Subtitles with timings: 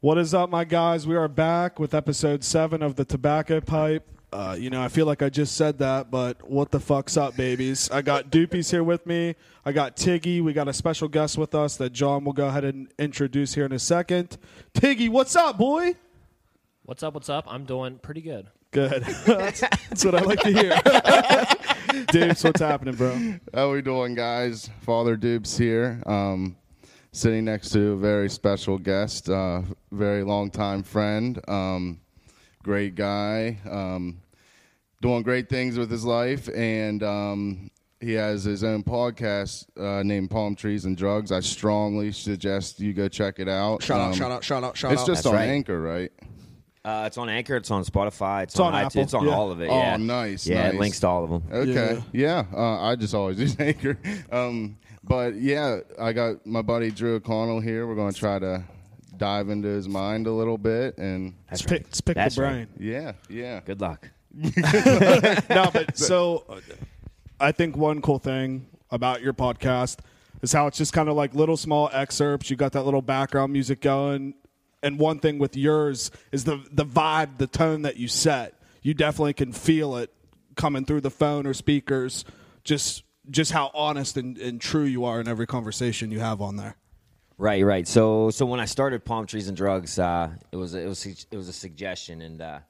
[0.00, 1.06] What is up, my guys?
[1.06, 4.06] We are back with episode seven of the Tobacco Pipe.
[4.30, 7.34] Uh, you know, I feel like I just said that, but what the fuck's up,
[7.34, 7.90] babies?
[7.90, 9.36] I got Doopies here with me.
[9.64, 10.42] I got Tiggy.
[10.42, 13.64] We got a special guest with us that John will go ahead and introduce here
[13.64, 14.36] in a second.
[14.74, 15.94] Tiggy, what's up, boy?
[16.84, 17.14] What's up?
[17.14, 17.46] What's up?
[17.48, 18.48] I'm doing pretty good.
[18.72, 19.02] Good.
[19.26, 22.04] that's, that's what I like to hear.
[22.12, 23.38] Dupes, what's happening, bro?
[23.54, 24.68] How we doing, guys?
[24.82, 26.54] Father Dupes here, um,
[27.16, 31.98] sitting next to a very special guest, uh, very long time friend, um,
[32.62, 34.20] great guy, um,
[35.00, 40.30] doing great things with his life, and um, he has his own podcast uh, named
[40.30, 41.32] Palm Trees and Drugs.
[41.32, 43.82] I strongly suggest you go check it out.
[43.82, 44.94] Shout out, Um, shout out, shout out, shout out!
[44.94, 45.48] It's just That's on right.
[45.48, 46.12] Anchor, right?
[46.84, 47.56] Uh, it's on Anchor.
[47.56, 48.42] It's on Spotify.
[48.44, 49.00] It's, It's on on, Apple.
[49.02, 49.34] It's on yeah.
[49.34, 49.68] all of it.
[49.70, 49.96] Oh, Yeah.
[49.96, 50.74] nice, Yeah, nice.
[50.74, 51.42] it links to all of them.
[51.50, 52.00] Okay.
[52.12, 52.44] Yeah.
[52.54, 53.98] Uh, I just always use Anchor.
[54.30, 57.86] Um, but yeah, I got my buddy Drew O'Connell here.
[57.86, 58.64] We're going to try to
[59.16, 60.98] dive into his mind a little bit.
[60.98, 62.50] And Let's pick, let's pick That's the right.
[62.52, 62.68] brain.
[62.78, 63.60] yeah, yeah.
[63.64, 64.10] Good luck.
[65.50, 66.44] no, but so
[67.40, 70.00] I think one cool thing about your podcast
[70.42, 72.50] is how it's just kind of like little small excerpts.
[72.50, 74.34] You got that little background music going,
[74.82, 78.60] and one thing with yours is the the vibe, the tone that you set.
[78.82, 80.12] You definitely can feel it
[80.54, 82.24] coming through the phone or speakers.
[82.62, 86.56] Just just how honest and, and true you are in every conversation you have on
[86.56, 86.76] there.
[87.38, 87.86] Right, right.
[87.86, 91.36] So, so when I started Palm Trees and Drugs, uh, it was it was it
[91.36, 92.60] was a suggestion, and uh,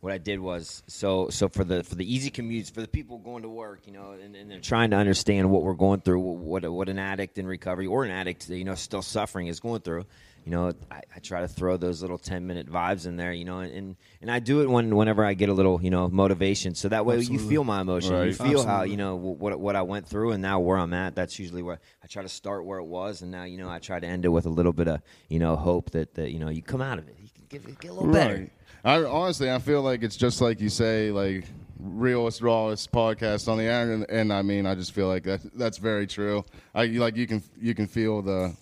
[0.00, 3.16] what I did was so so for the for the easy commutes for the people
[3.16, 6.20] going to work, you know, and, and they're trying to understand what we're going through,
[6.20, 9.80] what what an addict in recovery or an addict, you know, still suffering is going
[9.80, 10.04] through.
[10.44, 13.46] You know, I, I try to throw those little ten minute vibes in there, you
[13.46, 16.74] know, and and I do it when whenever I get a little, you know, motivation.
[16.74, 18.36] So that way you feel my emotion, you Right.
[18.36, 21.14] feel how you know what what I went through, and now where I'm at.
[21.14, 23.78] That's usually where I try to start where it was, and now you know I
[23.78, 25.00] try to end it with a little bit of
[25.30, 27.80] you know hope that that you know you come out of it, you can get,
[27.80, 28.50] get a little better.
[28.84, 31.46] I honestly, I feel like it's just like you say, like
[31.80, 35.40] realest, rawest podcast on the air, and, and I mean, I just feel like that
[35.56, 36.44] that's very true.
[36.74, 38.54] I like you can you can feel the,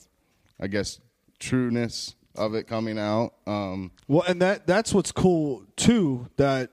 [0.61, 1.01] I guess,
[1.43, 3.35] trueness of it coming out.
[3.47, 6.29] Um, Well, and that that's what's cool too.
[6.37, 6.71] That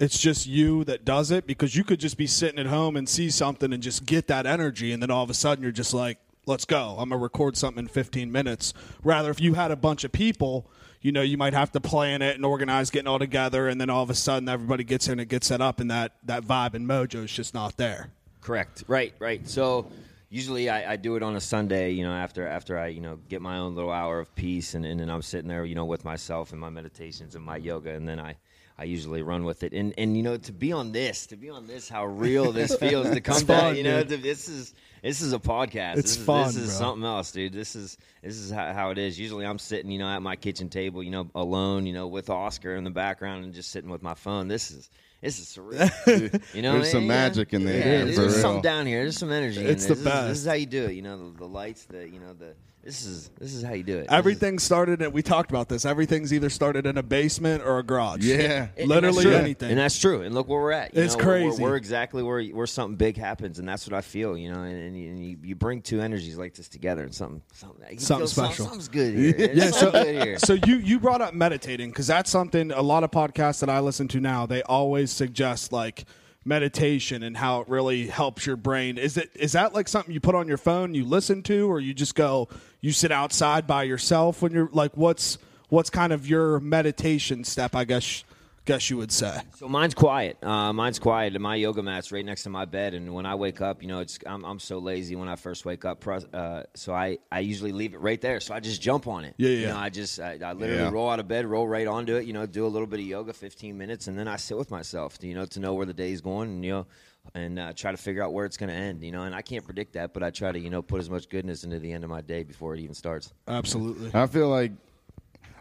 [0.00, 3.08] it's just you that does it because you could just be sitting at home and
[3.08, 5.94] see something and just get that energy, and then all of a sudden you're just
[5.94, 6.96] like, "Let's go!
[6.98, 8.72] I'm gonna record something in 15 minutes."
[9.04, 10.70] Rather, if you had a bunch of people,
[11.02, 13.90] you know, you might have to plan it and organize getting all together, and then
[13.90, 16.74] all of a sudden everybody gets in and gets set up, and that that vibe
[16.74, 18.10] and mojo is just not there.
[18.40, 18.84] Correct.
[18.88, 19.12] Right.
[19.18, 19.46] Right.
[19.46, 19.86] So
[20.30, 21.90] usually I, I do it on a Sunday.
[21.90, 24.86] You know, after after I you know get my own little hour of peace, and,
[24.86, 27.90] and then I'm sitting there, you know, with myself and my meditations and my yoga,
[27.90, 28.36] and then I.
[28.78, 31.50] I usually run with it, and and you know to be on this, to be
[31.50, 33.76] on this, how real this feels to come back.
[33.76, 35.98] You know, to, this is this is a podcast.
[35.98, 36.78] It's this is, fun, This is bro.
[36.78, 37.52] something else, dude.
[37.52, 39.20] This is this is how, how it is.
[39.20, 42.30] Usually, I'm sitting, you know, at my kitchen table, you know, alone, you know, with
[42.30, 44.48] Oscar in the background, and just sitting with my phone.
[44.48, 44.88] This is
[45.20, 46.42] this is surreal.
[46.54, 47.08] you know, There's some yeah.
[47.08, 48.30] magic in there, Yeah, there's real.
[48.30, 49.02] something down here.
[49.02, 49.60] There's some energy.
[49.60, 49.98] It's in the this.
[49.98, 50.28] This is- best.
[50.28, 50.92] This is how you do it.
[50.92, 52.54] You know, the, the lights, the you know the.
[52.82, 54.00] This is this is how you do it.
[54.04, 55.84] This is- Everything started, and we talked about this.
[55.84, 58.24] Everything's either started in a basement or a garage.
[58.24, 59.34] yeah, And literally that's true.
[59.34, 59.70] anything.
[59.70, 60.22] And that's true.
[60.22, 60.94] And look where we're at.
[60.94, 61.62] You It's know, we're- crazy.
[61.62, 64.34] We're, we're exactly where where something big happens, and that's what I feel.
[64.36, 67.14] You know, and, and, you, and you, you bring two energies like this together, and
[67.14, 68.64] something something you Something feel some- special.
[68.64, 69.50] Something's good here.
[69.54, 70.38] Yeah, so, something good here.
[70.38, 73.80] so you you brought up meditating because that's something a lot of podcasts that I
[73.80, 76.04] listen to now they always suggest like
[76.44, 78.96] meditation and how it really helps your brain.
[78.96, 81.80] Is it is that like something you put on your phone you listen to, or
[81.80, 82.48] you just go
[82.80, 87.74] you sit outside by yourself when you're like what's what's kind of your meditation step?
[87.74, 88.24] I guess
[88.66, 89.40] guess you would say.
[89.56, 90.36] So mine's quiet.
[90.44, 91.34] Uh, mine's quiet.
[91.34, 92.94] And my yoga mat's right next to my bed.
[92.94, 95.64] And when I wake up, you know, it's I'm, I'm so lazy when I first
[95.64, 96.04] wake up.
[96.06, 98.38] Uh, so I, I usually leave it right there.
[98.38, 99.34] So I just jump on it.
[99.38, 99.70] Yeah, You yeah.
[99.72, 100.90] know, I just I, I literally Yeah.
[100.90, 102.26] roll out of bed, roll right onto it.
[102.26, 104.70] You know, do a little bit of yoga, 15 minutes, and then I sit with
[104.70, 105.18] myself.
[105.22, 106.48] You know, to know where the day's going.
[106.50, 106.86] And you know.
[107.32, 109.22] And uh, try to figure out where it's going to end, you know.
[109.22, 111.62] And I can't predict that, but I try to, you know, put as much goodness
[111.62, 113.32] into the end of my day before it even starts.
[113.46, 114.10] Absolutely.
[114.12, 114.72] I feel like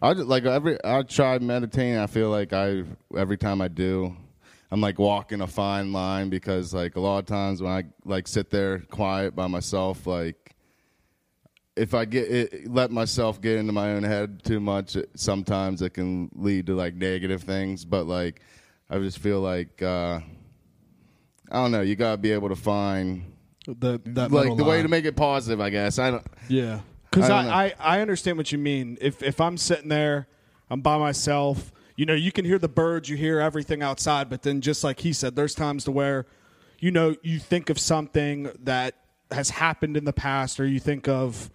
[0.02, 1.98] I just, like every I try meditating.
[1.98, 2.84] I feel like I
[3.16, 4.16] every time I do,
[4.72, 8.28] I'm like walking a fine line because like a lot of times when I like
[8.28, 10.56] sit there quiet by myself, like
[11.76, 15.82] if I get it, let myself get into my own head too much, it, sometimes
[15.82, 17.84] it can lead to like negative things.
[17.84, 18.42] But like
[18.90, 20.22] I just feel like uh,
[21.52, 21.82] I don't know.
[21.82, 23.34] You gotta be able to find
[23.66, 25.60] The that like the way to make it positive.
[25.60, 26.26] I guess I don't.
[26.48, 27.74] Yeah, because I I, I.
[27.80, 28.98] I, understand what you mean.
[29.02, 30.28] If if I'm sitting there,
[30.70, 31.72] I'm by myself.
[31.96, 35.02] You know, you can hear the birds, you hear everything outside, but then just like
[35.02, 36.28] he said, there's times to where,
[36.80, 38.96] you know, you think of something that
[39.32, 41.50] has happened in the past, or you think of,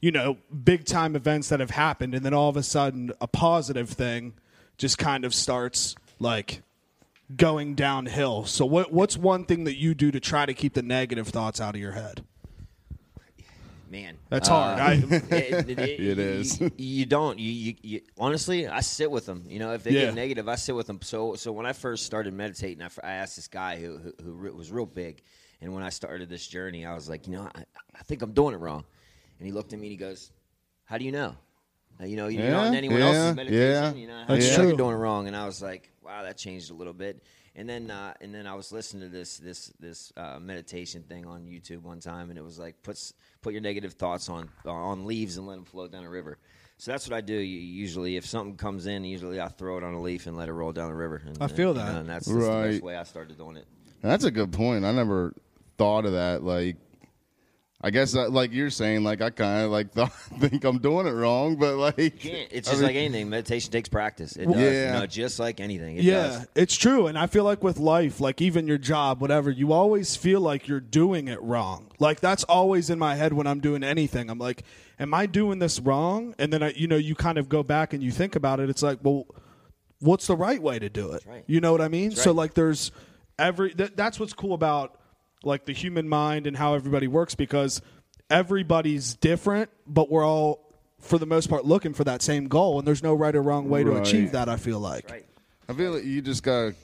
[0.00, 3.28] you know, big time events that have happened, and then all of a sudden a
[3.28, 4.32] positive thing
[4.76, 6.62] just kind of starts like
[7.34, 8.44] going downhill.
[8.44, 11.60] So what what's one thing that you do to try to keep the negative thoughts
[11.60, 12.24] out of your head?
[13.88, 14.80] Man, That's hard.
[14.80, 14.92] I,
[15.30, 16.60] it, it, It is.
[16.60, 17.38] You, you don't.
[17.38, 19.44] You, you, you honestly, I sit with them.
[19.46, 20.06] You know, if they Yeah.
[20.06, 21.00] get negative, I sit with them.
[21.02, 24.72] So, so when I first started meditating, I asked this guy who, who who was
[24.72, 25.22] real big,
[25.60, 27.60] and when I started this journey, I was like, you know, I,
[27.94, 28.84] I think I'm doing it wrong.
[29.38, 30.32] And he looked at me and he goes,
[30.84, 31.36] "How do you know?
[32.00, 33.62] Uh, you know, you're not in Yeah, anyone yeah, else's meditation.
[33.62, 33.92] yeah.
[33.94, 34.68] You know, how That's do you know true.
[34.70, 37.22] you're doing it wrong." And I was like, "Wow, that changed a little bit."
[37.54, 41.26] And then, uh, and then I was listening to this this this uh, meditation thing
[41.26, 43.12] on YouTube one time, and it was like puts
[43.42, 46.38] put your negative thoughts on on leaves and let them float down a river.
[46.78, 47.34] So that's what I do.
[47.34, 50.52] Usually, if something comes in, usually I throw it on a leaf and let it
[50.52, 51.22] roll down the river.
[51.24, 51.92] And, I feel and, that.
[51.92, 52.70] know, and that's, that's the Right.
[52.72, 53.66] best way I started doing it.
[54.02, 54.84] That's a good point.
[54.84, 55.32] I never
[55.78, 56.42] thought of that.
[56.42, 56.76] Like,
[57.82, 61.06] I guess that, like you're saying, like I kind of like thought, think I'm doing
[61.06, 62.48] it wrong, but like You can't.
[62.50, 63.28] It's I just mean- like anything.
[63.28, 64.34] Meditation takes practice.
[64.36, 64.56] It does.
[64.56, 64.94] Yeah.
[64.94, 65.96] You know, just like anything.
[65.98, 66.46] It yeah, does.
[66.54, 67.06] it's true.
[67.06, 70.66] And I feel like with life, like even your job, whatever, you always feel like
[70.68, 71.92] you're doing it wrong.
[71.98, 74.30] Like that's always in my head when I'm doing anything.
[74.30, 74.62] I'm like,
[74.98, 76.34] am I doing this wrong?
[76.38, 78.70] And then I, you know, you kind of go back and you think about it.
[78.70, 79.26] It's like, well,
[80.00, 81.24] what's the right way to do it?
[81.26, 81.44] right.
[81.46, 82.12] You know what I mean?
[82.12, 82.90] So like, there's
[83.38, 83.74] every.
[83.74, 84.98] Th- that's what's cool about
[85.46, 87.80] like the human mind and how everybody works because
[88.30, 90.62] everybody's different, but we're all.
[90.98, 93.68] For the most part, looking for that same goal, and there's no right or wrong
[93.68, 94.00] way to Right.
[94.06, 94.48] achieve that.
[94.48, 95.08] I feel like.
[95.10, 95.26] Right.
[95.68, 96.74] I feel like you just gotta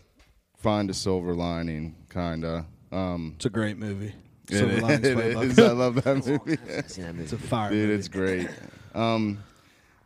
[0.58, 2.66] find a silver lining, kinda.
[2.92, 4.14] Um, It's a great movie.
[4.50, 5.14] it Silver Linings is.
[5.56, 5.68] Playbook.
[5.68, 6.58] I love that movie.
[6.76, 7.24] I've seen that movie.
[7.24, 7.98] It's a fire Dude, movie.
[7.98, 8.48] it's great.
[8.94, 9.42] Um,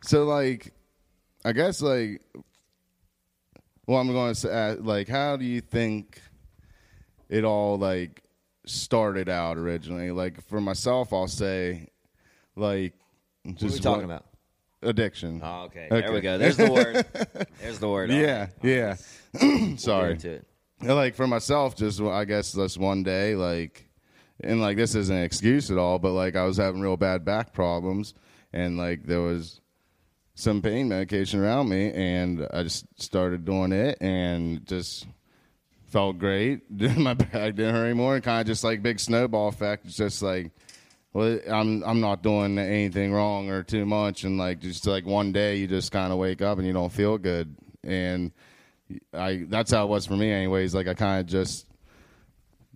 [0.01, 0.73] so like,
[1.43, 2.21] I guess like,
[3.85, 6.21] well, I'm going to say, like, how do you think
[7.29, 8.21] it all like
[8.69, 10.11] started out originally?
[10.11, 11.87] Like for myself, I'll say,
[12.55, 12.93] like,
[13.45, 14.25] just What are we talking about?
[14.81, 15.41] addiction.
[15.43, 15.87] Oh, okay.
[15.91, 16.01] Okay.
[16.01, 16.37] There we go.
[16.37, 17.05] There's the word.
[17.61, 18.09] There's the word.
[18.11, 18.49] Yeah, right.
[18.63, 18.95] yeah.
[19.41, 20.13] We'll Sorry.
[20.13, 20.45] it.
[20.81, 23.89] Like for myself, just I guess just one day, like,
[24.41, 27.25] and like this isn't an excuse at all, but like I was having real bad
[27.25, 28.13] back problems,
[28.53, 29.61] and like there was
[30.35, 35.07] some pain medication around me, and I just started doing it, and just
[35.87, 36.69] felt great.
[36.97, 39.85] My back didn't hurt anymore, and kind of just like big snowball effect.
[39.85, 40.51] It's just like,
[41.13, 45.31] well, I'm I'm not doing anything wrong or too much, and like just like one
[45.31, 48.31] day you just kind of wake up and you don't feel good, and
[49.13, 50.75] I that's how it was for me anyways.
[50.75, 51.65] Like I kind of just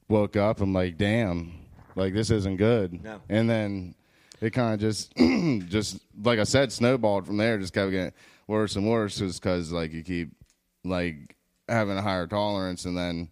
[0.07, 0.61] woke up.
[0.61, 1.53] I'm like, damn,
[1.95, 3.03] like this isn't good.
[3.03, 3.21] No.
[3.29, 3.95] And then
[4.39, 5.13] it kind of just
[5.67, 7.57] just like I said, snowballed from there.
[7.57, 8.13] Just kept getting
[8.47, 10.31] worse and worse, just because like you keep
[10.83, 11.35] like
[11.71, 13.29] having a higher tolerance, and then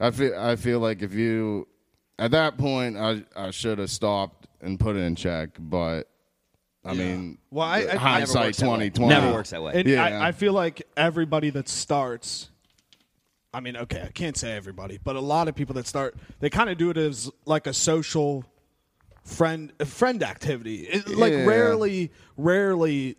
[0.00, 1.68] I feel I feel like if you
[2.18, 6.08] at that point I I should have stopped and put it in check, but.
[6.84, 8.68] I mean, Well, I- I- I hindsight works that way.
[8.70, 9.14] twenty twenty.
[9.14, 9.72] Never works that way.
[9.76, 10.02] And Yeah.
[10.04, 12.50] I, I feel like everybody that starts,
[13.54, 16.50] I mean, okay, I can't say everybody, but a lot of people that start, they
[16.50, 18.44] kind of do it as like a social
[19.24, 20.88] friend friend activity.
[20.88, 21.44] It, Like Yeah.
[21.46, 23.16] rarely, rarely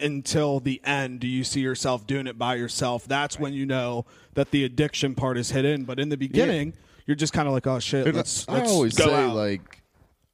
[0.00, 3.06] until the end do you see yourself doing it by yourself.
[3.06, 5.84] That's when you know that the addiction part is hit in.
[5.84, 6.74] But in the beginning,
[7.06, 9.34] you're just kind of like, oh shit, let's, I let's always go say out.
[9.36, 9.82] like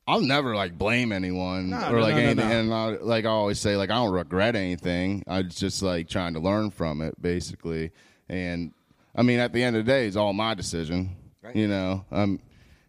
[0.06, 3.29] I'll never like blame anyone No, or no, like no, anything, and I, like I
[3.29, 5.23] always say like I don't regret anything.
[5.26, 7.93] I was just like trying to learn from it basically,
[8.29, 8.72] and
[9.15, 11.17] I mean at the end of the day, it's all my decision.
[11.43, 11.55] Right.
[11.56, 12.41] You know, um,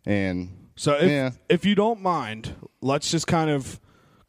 [0.06, 3.80] and So if yeah, if you don't mind, let's just kind of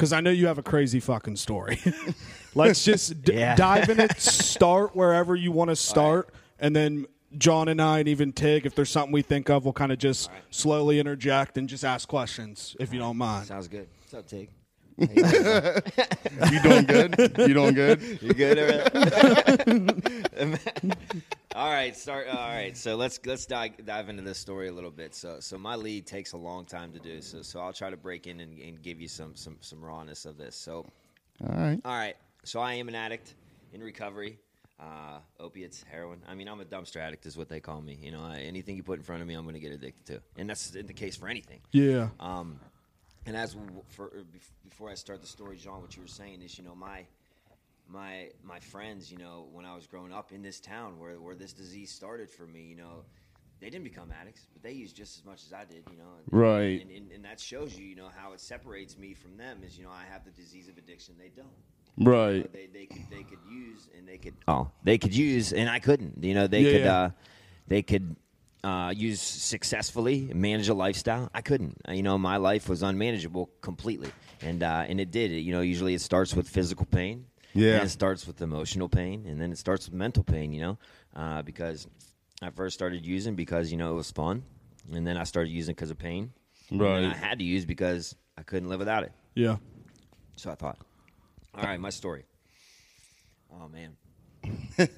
[0.03, 1.79] because I know you have a crazy fucking story.
[2.57, 3.55] let's just d- Yeah.
[3.55, 4.11] dive in it.
[4.21, 7.07] Start wherever you want to start, and then
[7.39, 9.99] John and I and even Tig, if there's something we think of, we'll kind of
[9.99, 13.47] just slowly interject and just ask questions if you don't mind.
[13.47, 13.87] Sounds good.
[14.01, 14.49] What's up, Tig?
[14.99, 17.35] you doing good?
[17.39, 18.19] You doing good?
[18.21, 18.59] You good
[21.55, 22.29] all right, start.
[22.29, 25.15] All right, so let's let's dive, dive into this story a little bit.
[25.15, 27.21] So, so my lead takes a long time to do.
[27.23, 30.25] So, so I'll try to break in and, and give you some some some rawness
[30.25, 30.57] of this.
[30.57, 30.87] So,
[31.43, 31.81] All right.
[31.85, 32.17] all right.
[32.45, 33.35] So I am an addict
[33.73, 34.39] in recovery.
[34.81, 36.19] Uh, opiates, heroin.
[36.29, 37.97] I mean, I'm a dumpster addict, is what they call me.
[38.03, 40.07] You know, I, anything you put in front of me, I'm going to get addicted
[40.07, 41.61] to, and that's the case for anything.
[41.71, 42.09] Yeah.
[42.19, 42.59] Um,
[43.27, 43.57] and as
[43.89, 44.23] for uh,
[44.69, 47.07] before I start the story, John, what you were saying is, you know, my
[47.89, 51.35] my my friends, you know, when I was growing up in this town where where
[51.35, 53.05] this disease started for me, you know,
[53.61, 56.11] they didn't become addicts, but they used just as much as I did, you know.
[56.19, 56.81] And, Right.
[56.83, 59.79] And, and, and that shows you, you know, how it separates me from them is,
[59.79, 61.49] you know, I have the disease of addiction, they don't.
[61.99, 62.51] Right.
[62.53, 65.79] They they could they could use and they could oh they could use and I
[65.79, 66.25] couldn't.
[66.25, 66.97] You know they could Yeah.
[66.97, 67.11] uh,
[67.69, 68.17] they could
[68.65, 71.29] uh, use successfully, manage a lifestyle.
[71.35, 71.77] I couldn't.
[71.89, 75.31] Uh, You know, my life was unmanageable completely, and uh, and it did.
[75.33, 77.27] You know, usually it starts with physical pain.
[77.55, 77.75] Yeah.
[77.75, 80.53] And it starts with emotional pain, and then it starts with mental pain.
[80.53, 80.79] You know,
[81.15, 81.87] uh, because
[82.41, 84.43] I first started using because you know it was fun,
[84.93, 86.33] and then I started using because of pain.
[86.71, 87.05] And Right.
[87.05, 89.13] I had to use because I couldn't live without it.
[89.35, 89.57] Yeah.
[90.37, 90.79] So I thought,
[91.55, 92.25] all right, my story.
[93.53, 93.97] Oh man.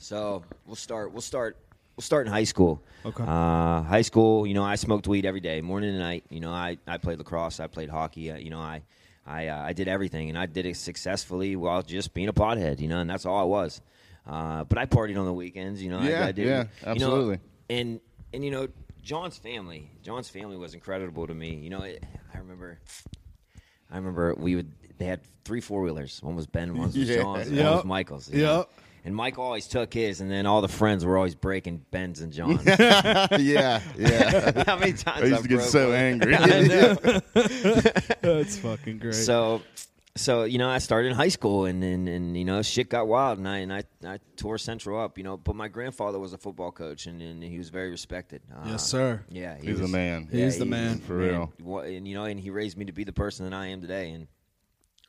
[0.00, 1.12] so we'll start.
[1.12, 1.56] We'll start.
[1.96, 2.82] We'll start in high school.
[3.06, 3.22] Okay.
[3.22, 4.46] Uh, high school.
[4.46, 6.24] You know, I smoked weed every day, morning and night.
[6.28, 7.60] You know, I, I played lacrosse.
[7.60, 8.30] I played hockey.
[8.32, 8.82] Uh, you know, I
[9.26, 12.80] I uh, I did everything, and I did it successfully while just being a pothead.
[12.80, 13.80] You know, and that's all I was.
[14.26, 15.82] Uh, but I partied on the weekends.
[15.82, 16.46] You know, I- Yeah, I, did.
[16.46, 17.38] yeah, you know, absolutely.
[17.70, 18.00] and
[18.32, 18.66] and you know,
[19.02, 19.88] John's family.
[20.02, 21.54] John's family was incredible to me.
[21.54, 22.02] You know, it,
[22.34, 22.78] I remember.
[23.90, 24.72] I remember we would.
[24.98, 26.20] They had three four wheelers.
[26.22, 27.16] One was Ben, one was Yeah.
[27.22, 28.28] John's, one was Michael's.
[28.30, 28.68] Yep.
[29.06, 32.32] And Mike always took his, and then all the friends were always breaking Ben's and
[32.32, 32.64] John's.
[32.66, 33.28] yeah,
[33.98, 34.62] yeah.
[34.66, 35.96] How many times I used I've to get so one?
[35.96, 36.34] angry.
[36.34, 36.94] I know.
[38.22, 39.14] That's fucking great.
[39.14, 39.60] So,
[40.16, 43.06] so you know, I started in high school, and and, and you know, shit got
[43.06, 45.36] wild, and I and I, I tore Central up, you know.
[45.36, 48.40] But my grandfather was a football coach, and, and he was very respected.
[48.54, 49.22] Uh, yes, sir.
[49.28, 50.28] Yeah, he He's a was- man.
[50.30, 50.98] He's the he- man.
[51.00, 51.52] For real.
[51.60, 53.80] Wha- And you know, and he raised me to be the person that I am
[53.80, 54.28] today, and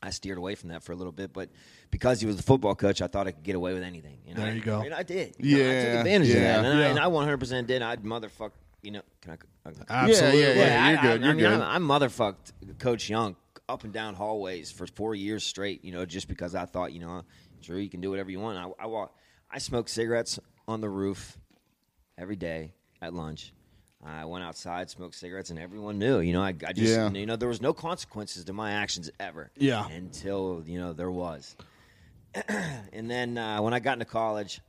[0.02, 1.48] I steered away from that for a little bit, but
[1.90, 4.18] because he was a football coach, I thought I could get away with anything.
[4.28, 4.80] And There you go.
[4.82, 5.34] And I did.
[5.38, 6.86] You know, I took Yeah, advantage of that, and, Yeah.
[6.86, 7.82] I, and I 100% did.
[7.82, 8.50] I'd motherfuck.
[8.82, 9.68] You know, can I?
[9.68, 9.80] okay.
[9.88, 10.40] Absolutely.
[10.42, 11.60] Yeah, yeah, you're I, good, I, you're I mean, good.
[11.60, 13.34] I, I motherfucked Coach Young
[13.68, 15.82] up and down hallways for four years straight.
[15.84, 17.22] You know, just because I thought, you know,
[17.62, 18.58] Drew, you can do whatever you want.
[18.58, 19.16] I, I walk.
[19.50, 20.38] I smoked cigarettes
[20.68, 21.36] on the roof
[22.18, 23.52] every day at lunch.
[24.04, 26.20] I went outside, smoked cigarettes, and everyone knew.
[26.20, 27.10] You know, I, I just, Yeah.
[27.10, 29.50] you know, there was no consequences to my actions ever.
[29.56, 29.88] Yeah.
[29.88, 31.56] Until you know there was.
[32.92, 34.60] and then uh, when I got into college,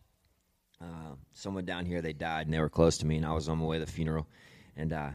[0.81, 3.49] uh, someone down here they died, and they were close to me, and I was
[3.49, 4.27] on my way to the funeral,
[4.75, 5.09] and uh,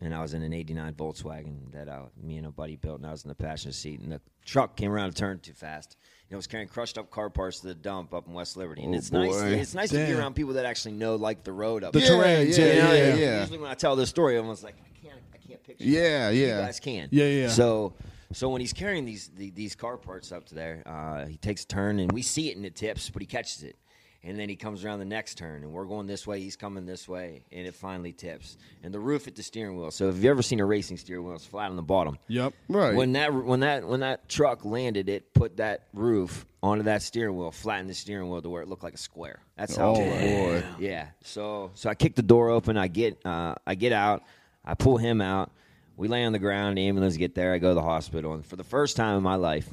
[0.00, 3.06] and I was in an '89 Volkswagen that uh, me and a buddy built, and
[3.06, 5.96] I was in the passenger seat, and the truck came around a turn too fast.
[6.30, 8.94] Know, was carrying crushed up car parts to the dump up in West Liberty, and
[8.94, 9.34] Oh, it's nice.
[9.34, 12.08] It's nice to be around people that actually know like the road up The there.
[12.08, 13.40] terrain, yeah, yeah, You know, yeah, yeah.
[13.40, 15.84] Usually when I tell this story, everyone's like, I can't, I can't picture.
[15.84, 16.36] Yeah, that.
[16.36, 17.08] You guys can.
[17.10, 17.48] Yeah, yeah.
[17.48, 17.94] So,
[18.32, 21.64] so when he's carrying these the, these car parts up to there, uh, he takes
[21.64, 23.74] a turn and we see it and it tips, but he catches it,
[24.22, 26.86] and then he comes around the next turn and we're going this way, he's coming
[26.86, 29.90] this way, and it finally tips, and the roof at the steering wheel.
[29.90, 32.18] So, if you've ever seen a racing steering wheel, it's flat on the bottom.
[32.28, 32.52] Yep.
[32.68, 32.94] Right.
[32.94, 37.36] When that when that when that truck landed, it put that roof onto that steering
[37.36, 39.40] wheel, flattened the steering wheel to where it looked like a square.
[39.56, 39.94] That's how.
[39.96, 40.64] Oh, it boy.
[40.78, 41.08] Yeah.
[41.22, 42.76] So so I kick the door open.
[42.76, 44.22] I get uh, I get out.
[44.64, 45.50] I pull him out.
[45.96, 46.78] We lay on the ground.
[46.78, 47.52] The ambulance get there.
[47.52, 49.68] I go to the hospital, and for the first time in my life,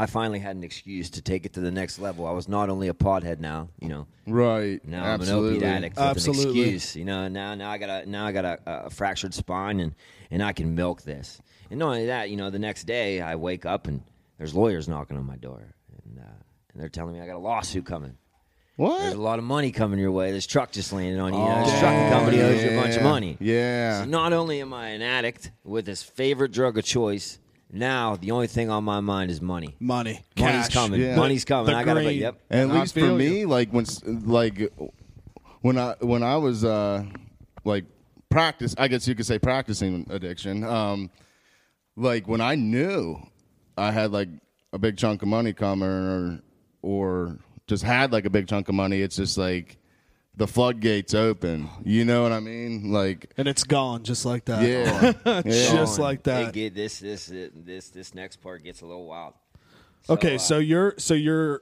[0.00, 2.26] I finally had an excuse to take it to the next level.
[2.26, 4.06] I was not only a podhead now, you know.
[4.26, 4.82] Right.
[4.82, 5.48] Now Absolutely.
[5.48, 6.42] I'm an opiate addict with Absolutely.
[6.62, 6.96] an excuse.
[6.96, 9.94] You know, now now I got a now I got a, a fractured spine and
[10.30, 11.40] and I can milk this.
[11.70, 14.02] And not only that, you know, the next day I wake up and
[14.38, 15.74] there's lawyers knocking on my door
[16.06, 16.22] and uh,
[16.72, 18.16] and they're telling me I got a lawsuit coming.
[18.76, 19.00] What?
[19.00, 20.32] There's a lot of money coming your way.
[20.32, 21.38] This truck just landed on you.
[21.40, 23.36] you know, this trucking company owes you a bunch of Oh, money.
[23.38, 24.00] Yeah.
[24.00, 27.38] So not only am I an addict with his favorite drug of choice,
[27.72, 29.74] now the only thing on my mind is money.
[29.80, 30.20] Money.
[30.38, 30.74] Money's Cash.
[30.74, 31.00] coming.
[31.00, 31.16] Yeah.
[31.16, 31.72] Money's coming.
[31.72, 32.02] The I gotta.
[32.02, 32.20] green.
[32.20, 32.40] Yep.
[32.50, 33.46] And I at least for feel me, you.
[33.48, 34.70] like when s- like
[35.60, 37.04] when I when I was uh
[37.64, 37.84] like
[38.30, 40.64] practice, I guess you could say practicing addiction.
[40.64, 41.10] Um,
[41.96, 43.16] like when I knew
[43.76, 44.28] I had like
[44.72, 46.40] a big chunk of money coming, or
[46.82, 49.76] or just had like a big chunk of money, it's just like
[50.40, 51.68] the floodgates open.
[51.84, 52.90] You know what I mean?
[52.90, 54.62] Like And it's gone just like that.
[54.62, 55.42] yeah, yeah.
[55.42, 56.02] Just Gone.
[56.06, 56.48] like that.
[56.48, 59.34] It get, this, this, this, this next part gets a little wild.
[60.04, 61.60] So, Okay, uh, so you're so you're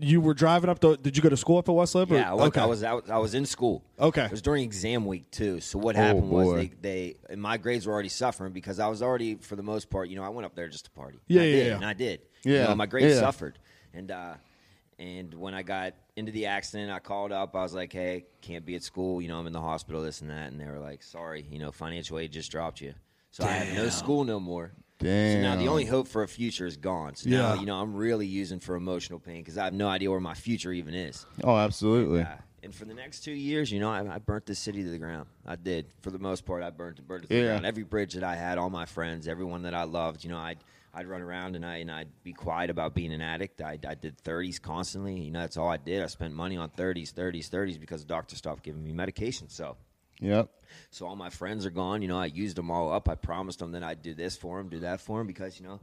[0.00, 2.10] you were driving up to did you go to school up at West Lib?
[2.10, 2.62] yeah, I, okay.
[2.62, 3.10] I was out.
[3.10, 3.84] I was in school.
[4.00, 4.24] Okay.
[4.24, 5.60] it was during exam week too.
[5.60, 9.02] So what happened was they, they and my grades were already suffering because I was
[9.02, 10.08] already for the most part.
[10.08, 11.18] You know, I went up there just to party.
[11.26, 11.74] Yeah, I yeah, did, yeah.
[11.74, 12.20] and I did.
[12.42, 13.20] You Yeah, know, my grades yeah.
[13.20, 13.58] suffered,
[13.92, 14.34] and uh,
[14.98, 17.54] and when I got into the accident, I called up.
[17.54, 19.22] I was like, "Hey, can't be at school.
[19.22, 20.02] You know, I'm in the hospital.
[20.02, 22.94] This and that." And they were like, "Sorry, you know, financial aid just dropped you,
[23.30, 25.06] so I have no school no more." So
[25.40, 27.14] now the only hope for a future is gone.
[27.14, 27.38] So Yeah.
[27.38, 30.18] now, you know, I'm really using for emotional pain because I have no idea where
[30.18, 31.24] my future even is.
[31.44, 32.22] Oh, absolutely.
[32.22, 34.90] Uh, and for the next two years, you know, I, I burnt this city to
[34.90, 35.28] the ground.
[35.46, 35.86] I did.
[36.00, 37.64] For the most part, I burnt, burnt it to the ground.
[37.64, 40.58] Every bridge that I had, all my friends, everyone that I loved, you know, I'd,
[40.98, 43.62] I'd run around and, I, and I'd be quiet about being an addict.
[43.62, 45.20] I, I did 30s constantly.
[45.20, 46.02] You know, that's all I did.
[46.02, 49.48] I spent money on 30s, 30s, 30s because the doctor stopped giving me medication.
[49.48, 49.76] So
[50.20, 50.50] Yep.
[50.90, 52.02] so all my friends are gone.
[52.02, 53.08] You know, I used them all up.
[53.08, 55.66] I promised them that I'd do this for them, do that for them, because you
[55.66, 55.78] know,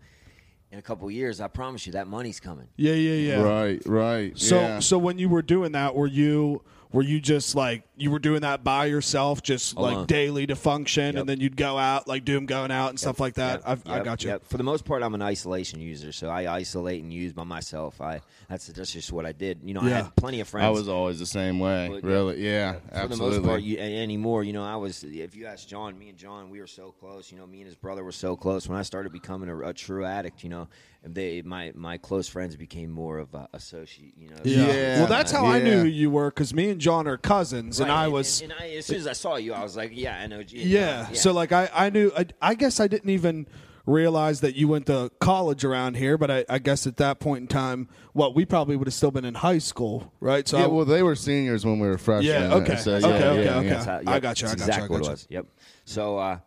[0.72, 2.68] in a couple of years, I promise you that money's coming.
[2.76, 3.42] Yeah, yeah, yeah.
[3.42, 3.82] Right.
[3.86, 4.38] Right.
[4.38, 4.80] So yeah.
[4.80, 8.42] so when you were doing that, were you were you just like you were doing
[8.42, 9.94] that by yourself, just Alone.
[10.00, 11.16] like daily to function, Yep.
[11.22, 13.62] and then you'd go out, like Doom going out and stuff like that.
[13.62, 14.30] Yep, I've, I got you.
[14.32, 14.46] yep.
[14.48, 18.02] For the most part, I'm an isolation user, so I isolate and use by myself.
[18.02, 19.60] I that's that's just what I did.
[19.64, 20.66] You know, I had plenty of friends.
[20.66, 21.88] I was always the same way.
[21.92, 23.36] But, yeah, really, yeah, For absolutely.
[23.38, 25.04] the most part, you, a- anymore, you know, I was.
[25.04, 27.32] If you ask John, me and John, we were so close.
[27.32, 28.68] You know, me and his brother were so close.
[28.68, 30.68] When I started becoming a, a true addict, you know,
[31.04, 34.14] they my my close friends became more of a associate.
[34.18, 34.68] You know, Yeah.
[34.68, 34.98] Yeah.
[35.00, 37.94] Well, that's how I knew who you were because me and John are cousins, and
[37.94, 38.42] Right, I was.
[38.42, 40.40] And, I, as soon as I saw you, I was like, yeah, I know.
[40.40, 40.46] you.
[40.62, 41.12] yeah.
[41.14, 42.12] So like I, I knew.
[42.18, 43.48] I, I guess I didn't even
[43.86, 47.42] realize that you went to college around here, but I, I guess at that point
[47.44, 50.48] in time, what we probably would have still been in high school, right?
[50.48, 52.34] So yeah, I, well, they were seniors when we were freshmen.
[52.50, 52.78] Yeah, okay.
[52.78, 53.68] So, Okay, yeah, okay, yeah, okay.
[53.68, 53.74] yeah.
[53.74, 55.08] That's how- I got you, I that's got you, I exactly got what you.
[55.08, 55.28] it was.
[55.30, 55.46] Yep.
[55.86, 56.40] So, uh,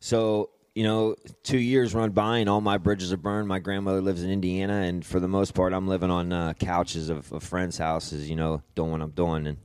[0.00, 3.48] so you know, two years run by and all my bridges are burned.
[3.48, 7.08] My grandmother lives in Indiana, and for the most part, I'm living on uh, couches
[7.08, 8.28] of, of friends' houses.
[8.28, 9.56] You know, doing what I'm doing, and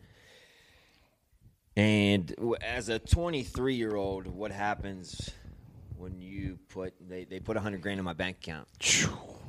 [1.75, 5.29] and as a 23 year old, what happens
[5.97, 8.67] when you put they, they put 100 grand in my bank account?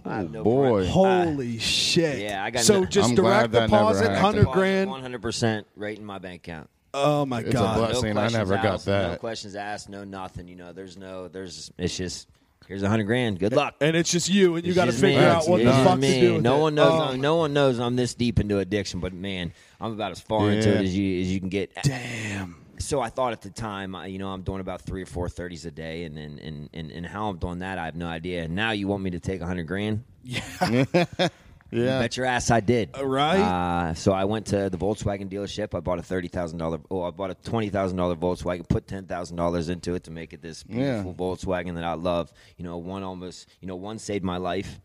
[0.04, 0.86] I have no oh, boy.
[0.86, 2.18] holy shit!
[2.18, 4.90] yeah, I got so no- just I'm direct that deposit, hundred grand.
[4.90, 6.68] 100 percent right in my bank account.
[6.94, 7.78] Oh my It's a god!
[7.78, 8.18] blessing.
[8.18, 9.88] I never got asked, No questions asked.
[9.88, 10.48] No nothing.
[10.48, 11.28] You know, there's no.
[11.28, 11.70] There's.
[11.78, 12.28] It's just.
[12.68, 13.38] Here's a hundred grand.
[13.38, 13.74] Good luck.
[13.80, 15.26] and it's just you, and you got to figure me.
[15.26, 16.20] out what It's the fuck me.
[16.20, 16.40] to do.
[16.40, 17.12] No one knows.
[17.12, 19.00] Oh, no one knows I'm this deep into addiction.
[19.00, 21.72] But man, I'm about as far into it as you as you can get.
[21.82, 22.56] damn.
[22.78, 25.64] So I thought at the time, you know, I'm doing about three or four thirties
[25.66, 28.42] a day, and and, and and and how I'm doing that, I have no idea.
[28.44, 30.04] And now you want me to take a hundred grand?
[30.24, 30.42] Yeah.
[31.72, 32.90] Bet your ass I did.
[32.98, 33.40] Uh, right?
[33.40, 35.74] Uh, so I went to the Volkswagen dealership.
[35.74, 36.78] I bought a thirty thousand dollar.
[36.90, 38.68] Oh, I bought a twenty thousand dollar Volkswagen.
[38.68, 42.32] Put ten thousand dollars into it to make it this beautiful Volkswagen that I love.
[42.58, 43.48] You know, one almost.
[43.60, 44.80] You know, one saved my life,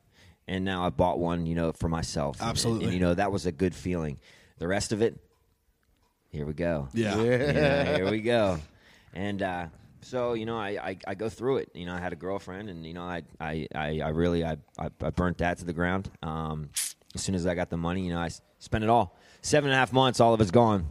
[0.48, 1.46] and now I bought one.
[1.46, 2.40] You know, for myself.
[2.40, 2.86] And- Absolutely.
[2.86, 4.20] And, you know, that was a good feeling.
[4.60, 5.20] The rest of it,
[6.32, 6.88] here we go.
[6.94, 7.22] Yeah.
[7.22, 8.60] Yeah, here we go.
[9.14, 9.68] And uh,
[10.02, 11.70] so you know, I, I I go through it.
[11.74, 14.58] You know, I had a girlfriend, and you know, I I I, I really I,
[14.80, 16.10] I I burnt that to the ground.
[16.24, 16.70] Um,
[17.16, 19.18] as soon as I got the money, you know, I spent it all.
[19.42, 20.88] Seven and a half months, all of it's gone.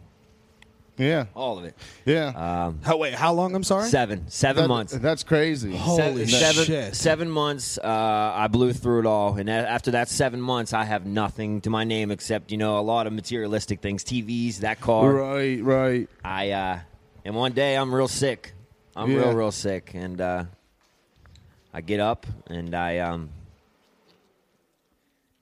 [0.99, 1.27] Yeah.
[1.35, 1.77] All of it.
[2.07, 2.73] Yeah.
[2.83, 3.55] How, wait, how long?
[3.55, 3.87] I'm sorry.
[3.91, 4.93] Seven, seven That- months.
[4.97, 5.77] That's crazy.
[5.77, 6.97] Holy Se- seven, shit.
[6.97, 10.85] seven months, uh, I blew through it all, and a- after that seven months, I
[10.85, 14.81] have nothing to my name except you know a lot of materialistic things, TVs, that
[14.81, 15.13] car.
[15.13, 16.09] Right, right.
[16.25, 16.79] I uh,
[17.27, 18.55] and one day I'm real sick.
[18.97, 19.19] I'm Yeah.
[19.19, 20.45] real, real sick, and uh,
[21.73, 23.29] I get up and I um.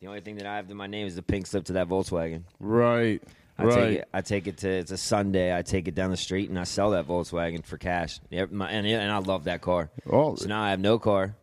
[0.00, 1.88] The only thing that I have to my name is the pink slip to that
[1.88, 2.42] Volkswagen.
[2.60, 3.22] Right.
[3.56, 3.74] I right.
[3.74, 4.08] take it.
[4.12, 4.68] I take it to.
[4.68, 5.56] It's a Sunday.
[5.56, 8.18] I take it down the street and I sell that Volkswagen for cash.
[8.30, 9.90] Yep, my, and and I love that car.
[10.10, 10.34] Oh.
[10.34, 11.34] So now I have no car.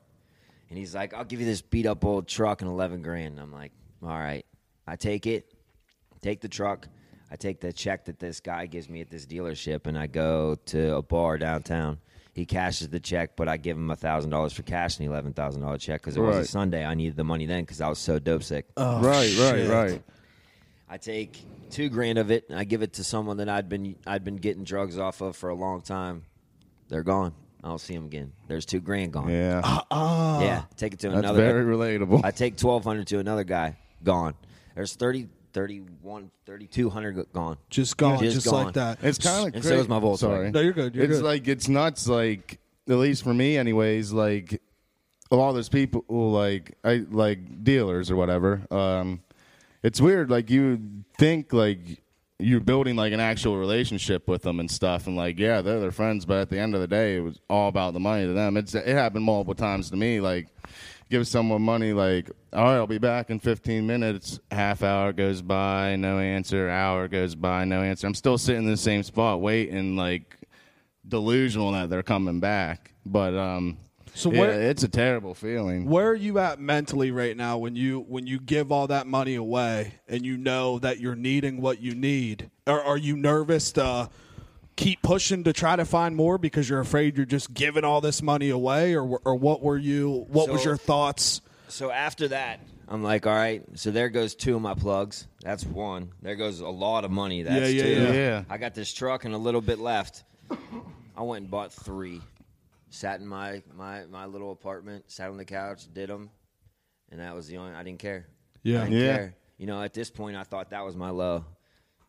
[0.70, 3.54] And he's like, "I'll give you this beat up old truck and eleven grand." I'm
[3.54, 3.72] like,
[4.04, 4.46] "All right."
[4.86, 5.50] I take it,
[6.22, 6.88] take the truck.
[7.32, 10.56] I take the check that this guy gives me at this dealership, and I go
[10.68, 12.00] to a bar downtown.
[12.34, 15.12] He cashes the check, but I give him a thousand dollars for cash and the
[15.12, 16.48] eleven thousand dollar check because it was a Right.
[16.48, 16.86] Sunday.
[16.86, 18.68] I needed the money then because I was so dope sick.
[18.78, 19.70] Oh, right, shit.
[19.70, 20.04] right, right.
[20.90, 21.38] I take
[21.70, 24.36] two grand of it and I give it to someone that I'd been I'd been
[24.38, 26.24] getting drugs off of for a long time.
[26.90, 27.34] They're gone.
[27.64, 28.32] I don't see them again.
[28.48, 29.30] There's two grand gone.
[29.30, 29.62] Yeah.
[29.64, 30.42] Ah.
[30.42, 31.40] Yeah, take it to That's another.
[31.40, 32.24] very relatable.
[32.26, 33.78] I take twelve hundred to another guy.
[34.04, 34.34] Gone.
[34.76, 37.58] There's 30, 31, 3200 gone.
[37.70, 38.66] Just gone, Just just, gone.
[38.66, 39.00] like that.
[39.04, 40.18] It's kind of And so is my Volkswagen.
[40.18, 40.52] Sorry.
[40.52, 41.24] No, you're good, you're it's good.
[41.26, 42.08] like it's nuts.
[42.08, 42.60] Like
[42.90, 44.12] at least for me, anyways.
[44.12, 44.62] Like
[45.32, 48.62] a lot of those people, like I like dealers or whatever.
[48.72, 49.22] Um,
[49.84, 50.30] it's weird.
[50.30, 51.80] Like you think like
[52.40, 55.92] you're building like an actual relationship with them and stuff, and like yeah, they're their
[55.92, 58.34] friends, but at the end of the day, it was all about the money to
[58.34, 58.58] them.
[58.58, 60.20] It's it happened multiple times to me.
[60.20, 60.48] Like
[61.12, 64.40] give someone money, like all right, I'll be back in 15 minutes.
[64.50, 66.70] Half hour goes by, no answer.
[66.70, 68.08] Hour goes by, no answer.
[68.08, 70.38] I'm still sitting in the same spot waiting, like
[71.08, 72.94] delusional that they're coming back.
[73.06, 73.78] But um,
[74.14, 75.86] So yeah, where- it's a terrible feeling.
[75.86, 79.36] Where are you at mentally right now when you when you give all that money
[79.36, 82.50] away and you know that you're needing what you need?
[82.68, 84.10] Or are you nervous to
[84.82, 88.22] keep pushing to try to find more because you're afraid you're just giving all this
[88.22, 90.26] money away, or or what were you?
[90.30, 91.42] What was your thoughts?
[91.68, 93.64] So after that, I'm like, all right.
[93.76, 95.28] So there goes two of my plugs.
[95.42, 96.12] That's one.
[96.22, 97.44] There goes a lot of money.
[97.44, 98.02] That's Yeah, yeah, two.
[98.04, 98.14] yeah.
[98.14, 98.44] Yeah.
[98.50, 100.24] I got this truck and a little bit left.
[101.16, 102.22] I went and bought three.
[102.90, 105.06] Sat in my my my little apartment.
[105.08, 105.84] Sat on the couch.
[105.94, 106.30] Did them,
[107.12, 107.74] and that was the only.
[107.74, 108.28] I didn't care.
[108.64, 108.82] Yeah.
[108.82, 109.16] I didn't Yeah.
[109.16, 109.36] care.
[109.58, 111.46] You know, at this point, I thought that was my low.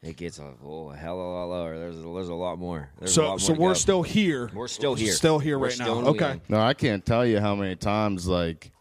[0.02, 1.78] It gets a, oh, a hell of a lot lower.
[1.78, 2.90] There's there's a lot more.
[2.98, 3.74] There's a lot So more so we're go.
[3.74, 4.50] still here.
[4.52, 5.12] We're still here.
[5.12, 6.08] Still here We're right still now.
[6.10, 6.40] in Okay.
[6.48, 8.72] No, I can't tell you how many times, like,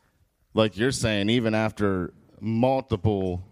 [0.55, 3.43] like you're saying, even after multiple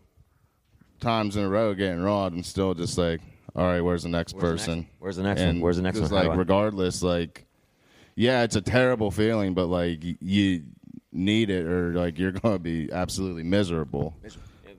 [0.99, 3.21] times in a row getting robbed, I'm still just like,
[3.55, 4.79] all all right, where's the next Where's the person?
[4.79, 5.61] next- where's the next and one?
[5.61, 6.27] Where's the next just one?
[6.27, 7.45] Like regardless, like
[8.15, 10.63] yeah, it's a terrible feeling, but like you
[11.11, 14.15] need it or like you're gonna be absolutely miserable.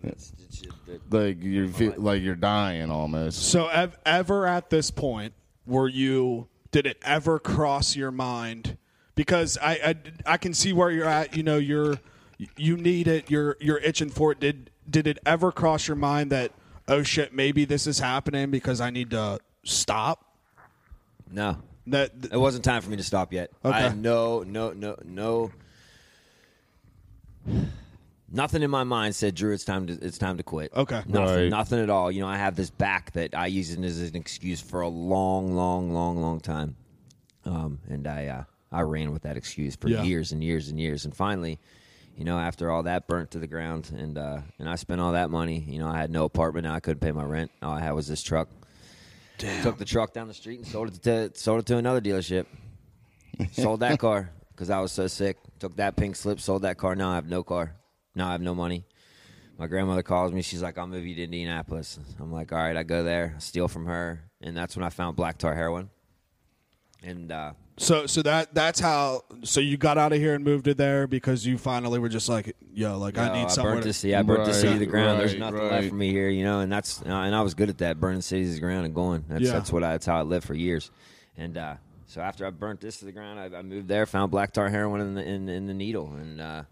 [0.02, 3.42] It's- it's- it- Like you feel like you're dying almost.
[3.42, 5.34] So, ev- ever at this point,
[5.66, 6.48] were you?
[6.72, 8.76] Did it ever cross your mind?
[9.14, 9.72] Because I,
[10.26, 11.36] I, I can see where you're at.
[11.36, 11.98] You know, you're
[12.56, 13.30] you need it.
[13.30, 14.40] You're you're itching for it.
[14.40, 16.52] Did did it ever cross your mind that
[16.88, 20.24] oh shit, maybe this is happening because I need to stop?
[21.30, 23.50] No, That it wasn't time for me to stop yet.
[23.64, 23.76] Okay.
[23.76, 25.50] I had no, no, no, no.
[28.32, 30.72] Nothing in my mind said, Drew, it's time to it's time to quit.
[30.72, 31.02] Okay.
[31.06, 31.48] Nothing, Right.
[31.50, 32.12] nothing at all.
[32.12, 34.88] You know, I have this back that I use it as an excuse for a
[34.88, 36.76] long, long, long, long time.
[37.44, 40.04] Um, and I uh, I ran with that excuse for Yeah.
[40.04, 41.04] years and years and years.
[41.04, 41.58] And finally,
[42.16, 45.12] you know, after all that burnt to the ground and uh, and I spent all
[45.12, 47.50] that money, you know, I had no apartment now, I couldn't pay my rent.
[47.62, 48.48] All I had was this truck.
[49.38, 52.44] Took the truck down the street and sold it to sold it to another dealership.
[53.52, 55.38] sold that car because I was so sick.
[55.58, 56.94] Took that pink slip, sold that car.
[56.94, 57.72] Now I have no car.
[58.14, 58.84] Now I have no money.
[59.58, 60.40] My grandmother calls me.
[60.42, 63.68] She's like, "I'll move you to Indianapolis." I'm like, "All right." I go there, steal
[63.68, 65.90] from her, and that's when I found black tar heroin.
[67.02, 69.22] And uh, so so that that's how.
[69.42, 72.28] So you got out of here and moved to there because you finally were just
[72.28, 73.80] like, yo, like I need somewhere.
[73.80, 75.20] burnt to- yeah, I burnt the Right, city to the ground.
[75.20, 75.72] There's right, nothing right.
[75.72, 78.20] left for me here, you know, and that's and I was good at that, burning
[78.22, 79.24] cities to the ground and going.
[79.28, 79.52] That's Yeah.
[79.52, 80.90] that's what I, that's how I lived for years.
[81.38, 81.74] And uh,
[82.06, 84.68] so after I burnt this to the ground, I, I moved there, found black tar
[84.68, 86.62] heroin in the in, in the needle, and uh,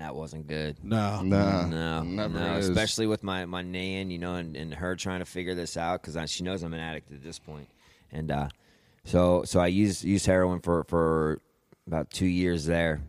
[0.00, 0.76] that wasn't good.
[0.82, 1.22] no.
[1.22, 2.68] no, No, never no, is.
[2.68, 6.02] especially with my my nan, you know, and, and her trying to figure this out
[6.02, 7.68] because she knows I'm an addict at this point,
[8.12, 8.48] and uh,
[9.04, 11.40] so so I used used heroin for for
[11.86, 13.00] about two years there,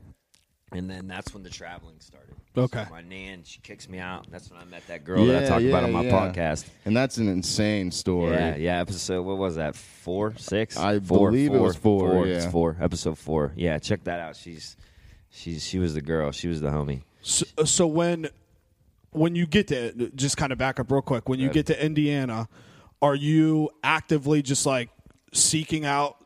[0.72, 2.36] and then that's when the traveling started.
[2.56, 2.86] Okay.
[2.86, 4.26] So my nan, she kicks me out.
[4.32, 6.12] That's when I met that girl that I Yeah, talked about on my yeah.
[6.12, 6.66] podcast.
[6.86, 8.34] And that's an insane story.
[8.34, 8.80] Yeah, yeah.
[8.80, 9.76] Episode what was that?
[9.76, 10.76] Four, six?
[10.76, 12.50] I four, believe it was four, It's yeah.
[12.52, 12.76] four.
[12.82, 13.54] Episode four.
[13.56, 14.36] Yeah, check that out.
[14.36, 14.76] She's
[15.38, 16.32] she's she was the girl.
[16.32, 17.02] She was the homie.
[17.22, 18.30] So, uh, so when
[19.12, 21.86] when you get to just kind of back up real quick, when you get to
[21.86, 22.48] Indiana,
[23.02, 24.90] are you actively just like
[25.34, 26.17] seeking out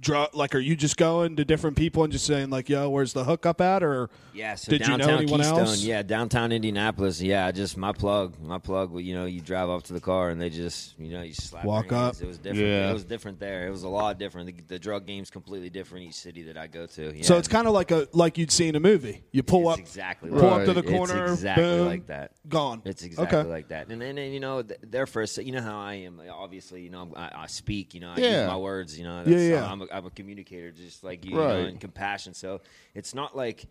[0.00, 0.34] drug?
[0.34, 3.24] Like, are you just going to different people and just saying like, "Yo, where's the
[3.24, 5.82] hookup at?" Or Yeah, so did you downtown know anyone Keystone, else?
[5.82, 8.98] yeah, downtown Indianapolis, yeah, just my plug, my plug.
[9.00, 11.64] You know, you drive up to the car and they just, you know, you slap
[11.64, 12.18] Walk hands.
[12.20, 12.24] up.
[12.24, 12.66] It was different.
[12.66, 12.90] Yeah.
[12.90, 13.66] It was different there.
[13.66, 14.46] It was a lot different.
[14.56, 17.16] The, the drug game's completely different each city that I go to.
[17.16, 17.22] Yeah.
[17.24, 19.22] So it's kind of like a like you'd see in a movie.
[19.32, 20.88] You pull It's up, exactly pull like up to the Right.
[21.02, 22.32] It's corner, exactly boom, like that.
[22.48, 22.82] gone.
[22.84, 23.48] It's exactly okay.
[23.48, 23.88] like that.
[23.88, 26.20] And then, and, you know, th- there for you know how I am.
[26.30, 27.94] Obviously, you know, I, I speak.
[27.94, 28.40] You know, I Yeah.
[28.42, 28.96] use my words.
[28.98, 29.70] You know, Yeah, yeah.
[29.70, 32.34] I'm, a, I'm a communicator, just like you, you know, and compassion.
[32.34, 32.60] So
[32.94, 33.66] it's not like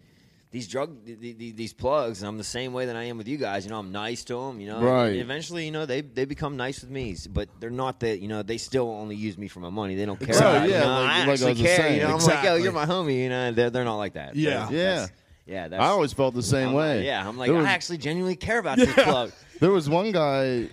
[0.52, 2.24] these drug th- th- these plugs.
[2.24, 3.66] I'm the same way that I am with you guys.
[3.66, 4.62] You know, I'm nice to them.
[4.62, 5.16] You know, Right.
[5.18, 7.16] Eventually, you know, they they become nice with me.
[7.30, 8.20] But they're not that.
[8.20, 9.96] You know, they still only use me for my money.
[9.96, 10.30] They don't care.
[10.30, 10.58] Exactly.
[10.58, 11.78] about, you Yeah, know, like- I like I actually was just care.
[11.78, 11.96] saying.
[11.96, 12.50] You know, I'm like, Exactly.
[12.50, 13.18] yo, you're my homie.
[13.24, 14.36] You know, they're, they're not like that.
[14.36, 14.50] Yeah.
[14.50, 14.68] Yeah.
[14.70, 15.12] that's-
[15.46, 15.68] yeah.
[15.70, 17.06] That's, I always felt the same I'm way.
[17.06, 19.32] yeah, I'm like, was- I actually genuinely care about this plug.
[19.60, 20.70] There was one guy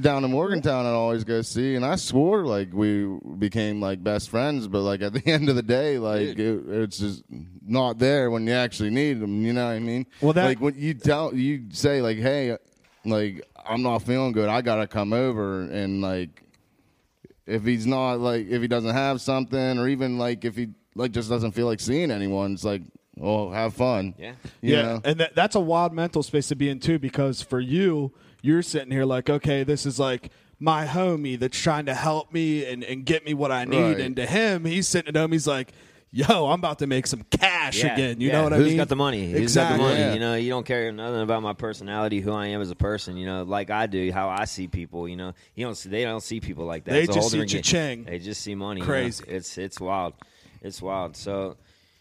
[0.00, 3.04] down in Morgantown I'd always go see, and I swore like we
[3.38, 4.66] became like best friends.
[4.68, 7.24] But like at the end of the day, like it, it's just
[7.66, 9.44] not there when you actually need them.
[9.44, 10.06] You know what I mean?
[10.20, 12.56] Well, that- like when you tell you say like, hey,
[13.04, 16.42] like I'm not feeling good, I gotta come over, and like
[17.46, 21.12] if he's not like if he doesn't have something, or even like if he like
[21.12, 22.82] just doesn't feel like seeing anyone, it's like,
[23.20, 24.14] oh, have fun.
[24.18, 24.32] Yeah.
[24.60, 25.00] Yeah, know?
[25.04, 28.62] and that, that's a wild mental space to be in too, because for you, you're
[28.62, 32.82] sitting here like, okay, this is like my homie that's trying to help me and,
[32.84, 34.00] and get me what I need, Right.
[34.00, 35.72] and to him, he's sitting at home, he's like,
[36.12, 38.20] yo, I'm about to make some cash Yeah, again.
[38.22, 38.34] You yeah.
[38.34, 38.76] know what I Who's mean?
[38.78, 39.30] got the money?
[39.32, 39.76] Who's Exactly.
[39.78, 40.00] got the money?
[40.00, 40.14] Yeah.
[40.14, 43.18] You know, you don't care nothing about my personality, who I am as a person.
[43.18, 45.06] You know, like I do, how I see people.
[45.08, 45.74] You know, you don't.
[45.74, 46.92] See, they don't see people like that.
[46.92, 48.04] They It's just see different cha-ching.
[48.04, 48.12] game.
[48.12, 48.80] They just see money.
[48.80, 48.92] you know?
[48.92, 49.24] Crazy.
[49.28, 50.14] It's it's wild.
[50.62, 51.16] It's wild.
[51.16, 51.56] So.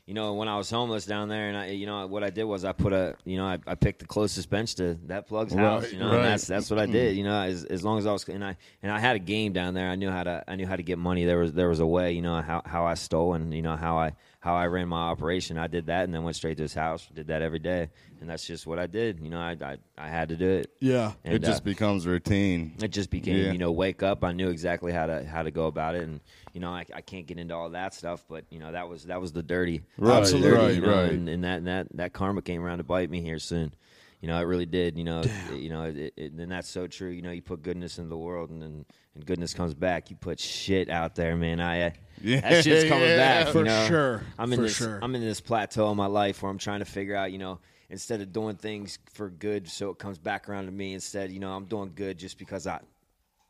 [0.06, 2.44] You know, when I was homeless down there, and I, you know, what I did
[2.44, 5.52] was I put a, you know, I, I picked the closest bench to that plug's
[5.52, 5.86] house.
[5.86, 6.16] Right, You know, right.
[6.18, 7.18] and that's that's what I did.
[7.18, 9.52] You know, as, as long as I was, and I and I had a game
[9.52, 9.90] down there.
[9.90, 11.26] I knew how to I knew how to get money.
[11.26, 12.12] There was there was a way.
[12.12, 14.14] You know how how I stole and you know how I
[14.46, 15.58] how I ran my operation.
[15.58, 17.08] I did that and then went straight to his house.
[17.12, 17.90] Did that every day,
[18.22, 19.20] and that's just what I did.
[19.20, 20.70] You know, I I, I had to do it.
[20.80, 21.14] Yeah.
[21.24, 22.76] And, it just uh, becomes routine.
[22.80, 23.52] it just became Yeah.
[23.52, 24.24] you know wake up.
[24.24, 26.20] I knew exactly how to how to go about it, and
[26.54, 29.06] you know I, I can't get into all that stuff, but you know that was
[29.06, 30.52] that was the dirty, Right, Absolutely.
[30.52, 31.12] dirty, right, you know, right.
[31.12, 33.74] And, and that and that that karma came around to bite me here soon.
[34.22, 34.96] You know, it really did.
[34.96, 35.24] You know,
[35.56, 37.10] you know, it, it, and that's so true.
[37.10, 40.12] You know, you put goodness in the world, and then and goodness comes back.
[40.12, 41.60] You put shit out there, man.
[41.60, 43.44] I Yeah, that shit's coming yeah.
[43.44, 43.48] back.
[43.52, 43.88] For you know?
[43.88, 44.76] sure, I'm in for this.
[44.78, 45.00] sure.
[45.02, 47.32] I'm in this plateau in my life where I'm trying to figure out.
[47.32, 50.94] You know, instead of doing things for good, so it comes back around to me.
[50.94, 52.80] Instead, you know, I'm doing good just because I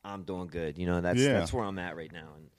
[0.03, 0.77] I'm doing good.
[0.77, 1.33] You know, that's Yeah.
[1.33, 2.49] that's where I'm at right now, and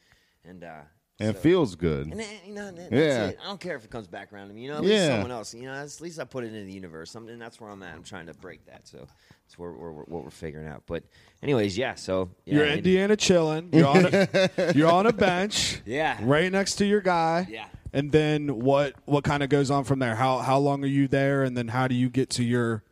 [0.44, 0.80] and uh,
[1.18, 2.08] And it feels good.
[2.08, 3.26] and then, you know, that's Yeah.
[3.28, 3.38] it.
[3.42, 4.62] I don't care if it comes back around to me.
[4.62, 5.08] You know, at least Yeah.
[5.08, 5.54] someone else.
[5.54, 7.10] You know, at least I put it in the universe.
[7.10, 7.94] Something, and that's where I'm at.
[7.94, 8.86] I'm trying to break that.
[8.86, 9.06] So
[9.46, 10.82] that's where we're, what we're figuring out.
[10.86, 11.04] But,
[11.42, 11.94] anyways, yeah.
[11.94, 13.70] So yeah, You're and- Indiana chilling.
[13.72, 15.80] You're on a, you're on a bench.
[15.86, 16.18] Yeah.
[16.20, 17.46] Right next to your guy.
[17.48, 17.66] Yeah.
[17.92, 20.16] And then what what kind of goes on from there?
[20.16, 22.82] How how long are you there and then how do you get to your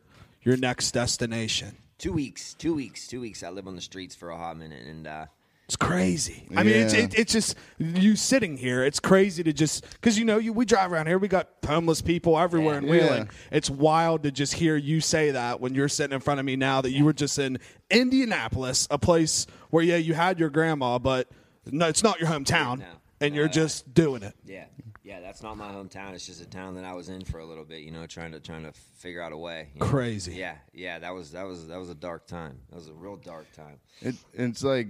[0.41, 1.75] your next destination?
[1.99, 2.53] Two weeks.
[2.55, 3.05] Two weeks.
[3.05, 3.43] Two weeks.
[3.43, 5.25] I live on the streets for a hot minute, and uh,
[5.65, 6.47] It's crazy.
[6.55, 8.83] I mean, it's, it, it's just you sitting here.
[8.83, 11.17] It's crazy to just because you know you we drive around here.
[11.17, 12.91] We got homeless people everywhere in Yeah.
[12.91, 13.29] Wheeling.
[13.51, 16.55] It's wild to just hear you say that when you're sitting in front of me
[16.55, 17.57] now that you were just in
[17.89, 21.29] Indianapolis, a place where yeah you had your grandma, but
[21.71, 22.85] no, it's not your hometown, No.
[23.21, 24.35] and you're Uh, just doing it.
[24.45, 24.65] yeah,
[25.03, 25.19] yeah.
[25.19, 26.13] That's not my hometown.
[26.13, 27.79] It's just a town that I was in for a little bit.
[27.81, 29.69] You know, trying to trying to figure out a way.
[29.73, 29.87] you know.
[29.87, 30.33] Crazy.
[30.35, 30.99] Yeah, yeah.
[30.99, 32.59] That was that was that was a dark time.
[32.69, 33.79] That was a real dark time.
[34.01, 34.89] It, it's like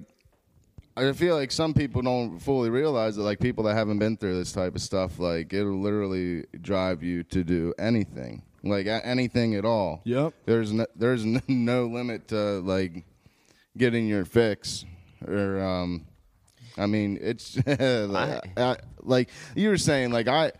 [0.97, 4.37] I feel like some people don't fully realize that like people that haven't been through
[4.37, 9.55] this type of stuff, like it'll literally drive you to do anything, like a- anything
[9.55, 10.01] at all.
[10.05, 10.33] Yep.
[10.45, 13.03] There's no, there's n- no limit to like
[13.77, 14.85] getting your fix,
[15.27, 16.05] or um,
[16.77, 20.53] I mean it's like, I, like you were saying, like I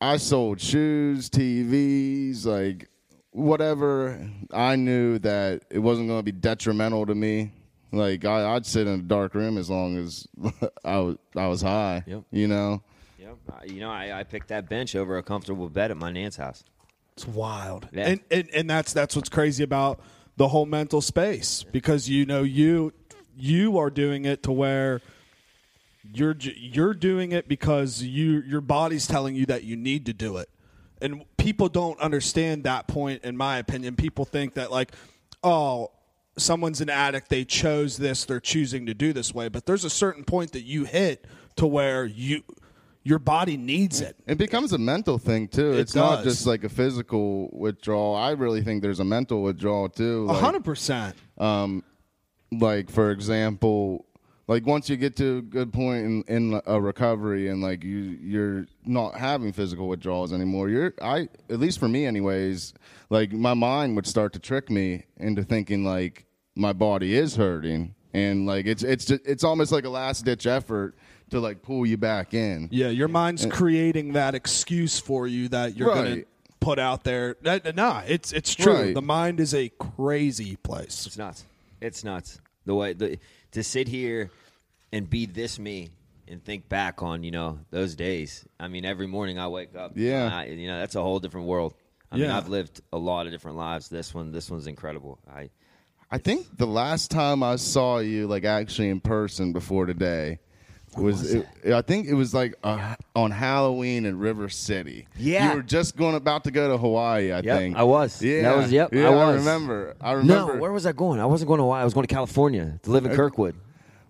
[0.00, 2.88] I sold shoes, TVs, like
[3.30, 4.28] whatever.
[4.52, 7.52] I knew that it wasn't going to be detrimental to me.
[7.92, 10.26] Like I, I'd sit in a dark room as long as
[10.84, 12.02] I was I was high.
[12.06, 12.22] Yep.
[12.30, 12.82] You know.
[13.18, 13.36] Yep.
[13.50, 16.36] Uh, you know, I, I picked that bench over a comfortable bed at my nan's
[16.36, 16.64] house.
[17.14, 18.08] It's wild, Yeah.
[18.08, 20.00] and, and and that's that's what's crazy about
[20.38, 22.94] the whole mental space because you know you
[23.36, 25.02] you are doing it to where
[26.14, 30.38] you're you're doing it because you your body's telling you that you need to do
[30.38, 30.48] it,
[31.02, 33.22] and people don't understand that point.
[33.24, 34.92] In my opinion, people think that like,
[35.44, 35.90] oh,
[36.42, 39.90] someone's an addict, they chose this, they're choosing to do this way, but there's a
[39.90, 41.26] certain point that you hit
[41.56, 42.42] to where you
[43.04, 44.16] your body needs it.
[44.28, 45.72] It becomes a mental thing too.
[45.72, 48.14] It it's not just like a physical withdrawal.
[48.14, 50.26] I really think there's a mental withdrawal too.
[50.28, 51.16] A Like, hundred percent.
[51.36, 51.82] Um,
[52.52, 54.06] like for example
[54.48, 57.98] like once you get to a good point in, in a recovery and like you
[58.20, 62.74] you're not having physical withdrawals anymore you're i at least for me anyways
[63.08, 67.94] like my mind would start to trick me into thinking like my body is hurting
[68.12, 70.94] and like it's it's just, it's almost like a last ditch effort
[71.30, 75.76] to like pull you back in Yeah, your mind's creating that excuse for you that
[75.76, 76.26] you're going to
[76.60, 77.36] put out there.
[77.74, 78.72] Nah, it's it's true.
[78.72, 78.94] Right.
[78.94, 81.06] The mind is a crazy place.
[81.06, 81.44] It's nuts.
[81.80, 82.38] It's nuts.
[82.66, 83.18] The way the,
[83.52, 84.30] to sit here
[84.92, 85.90] and be this me
[86.28, 88.44] and think back on you know those days.
[88.60, 89.92] I mean, every morning I wake up.
[89.96, 90.30] Yeah.
[90.32, 91.74] I, you know that's a whole different world.
[92.10, 92.36] I mean, Yeah.
[92.36, 93.88] I've lived a lot of different lives.
[93.88, 95.18] This one, this one's incredible.
[95.34, 95.48] I
[96.12, 100.38] i think the last time i saw you like actually in person before today
[100.94, 105.06] was, it, I think it was like uh, on Halloween in River City.
[105.16, 105.48] Yeah.
[105.48, 107.32] you were just going about to go to Hawaii.
[107.32, 108.20] I Yep, think I was.
[108.22, 109.36] Yeah, That was- yep, Yeah, I was.
[109.38, 109.96] remember.
[110.02, 110.52] I remember.
[110.52, 110.60] no.
[110.60, 111.18] Where was I going?
[111.18, 111.80] I wasn't going to Hawaii.
[111.80, 113.54] I was going to California to live in Kirkwood.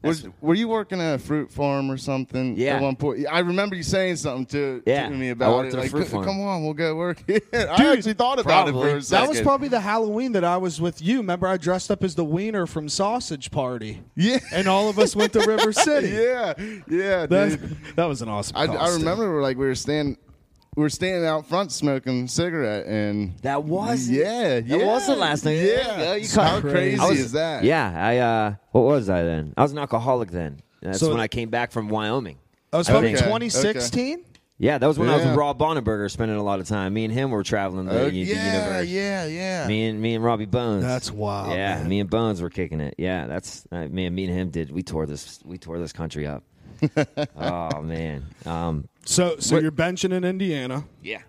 [0.02, 2.56] Was, were you working at a fruit farm or something?
[2.56, 2.76] Yeah.
[2.76, 5.68] At one point, I remember you saying something to, Yeah, to me I about worked
[5.68, 5.72] it.
[5.74, 7.22] at a Like, fruit farm." come on, we'll go work.
[7.26, 10.56] here." I actually thought about it for a That was probably the Halloween that I
[10.56, 11.18] was with you.
[11.18, 14.00] Remember, I dressed up as the wiener from Sausage Party.
[14.16, 14.38] Yeah.
[14.52, 16.08] and all of us went to River City.
[16.08, 16.54] yeah,
[16.88, 17.76] yeah, That, dude.
[17.96, 18.56] that was an awesome.
[18.56, 20.31] I, I remember like we were standing, we
[20.76, 24.14] were standing out front smoking a cigarette, and That was it?
[24.14, 25.64] yeah, That yeah, was the last thing.
[25.66, 27.64] Yeah, you how caught- crazy I was- is that?
[27.64, 28.18] Yeah, I.
[28.18, 29.52] uh What was I then?
[29.56, 30.60] I was an alcoholic then.
[30.80, 32.38] That's So- when I came back from Wyoming.
[32.72, 34.24] I was probably Okay, 2016.
[34.58, 36.94] Yeah, that was when I was with Rob Bonneberger, spending a lot of time.
[36.94, 38.88] Me and him were traveling the, Uh, the yeah, universe.
[38.88, 39.66] yeah, yeah.
[39.66, 40.84] Me and me and Robbie Bones.
[40.84, 41.88] That's wild, Yeah, man.
[41.88, 42.94] me and Bones were kicking it.
[42.96, 44.70] Yeah, that's uh, me and me and him did.
[44.70, 45.40] We tore this.
[45.44, 46.44] We tore this country up.
[47.36, 48.24] Oh man.
[48.46, 48.88] Um.
[49.04, 50.84] So, so you're benching in Indiana.
[51.02, 51.22] Yeah.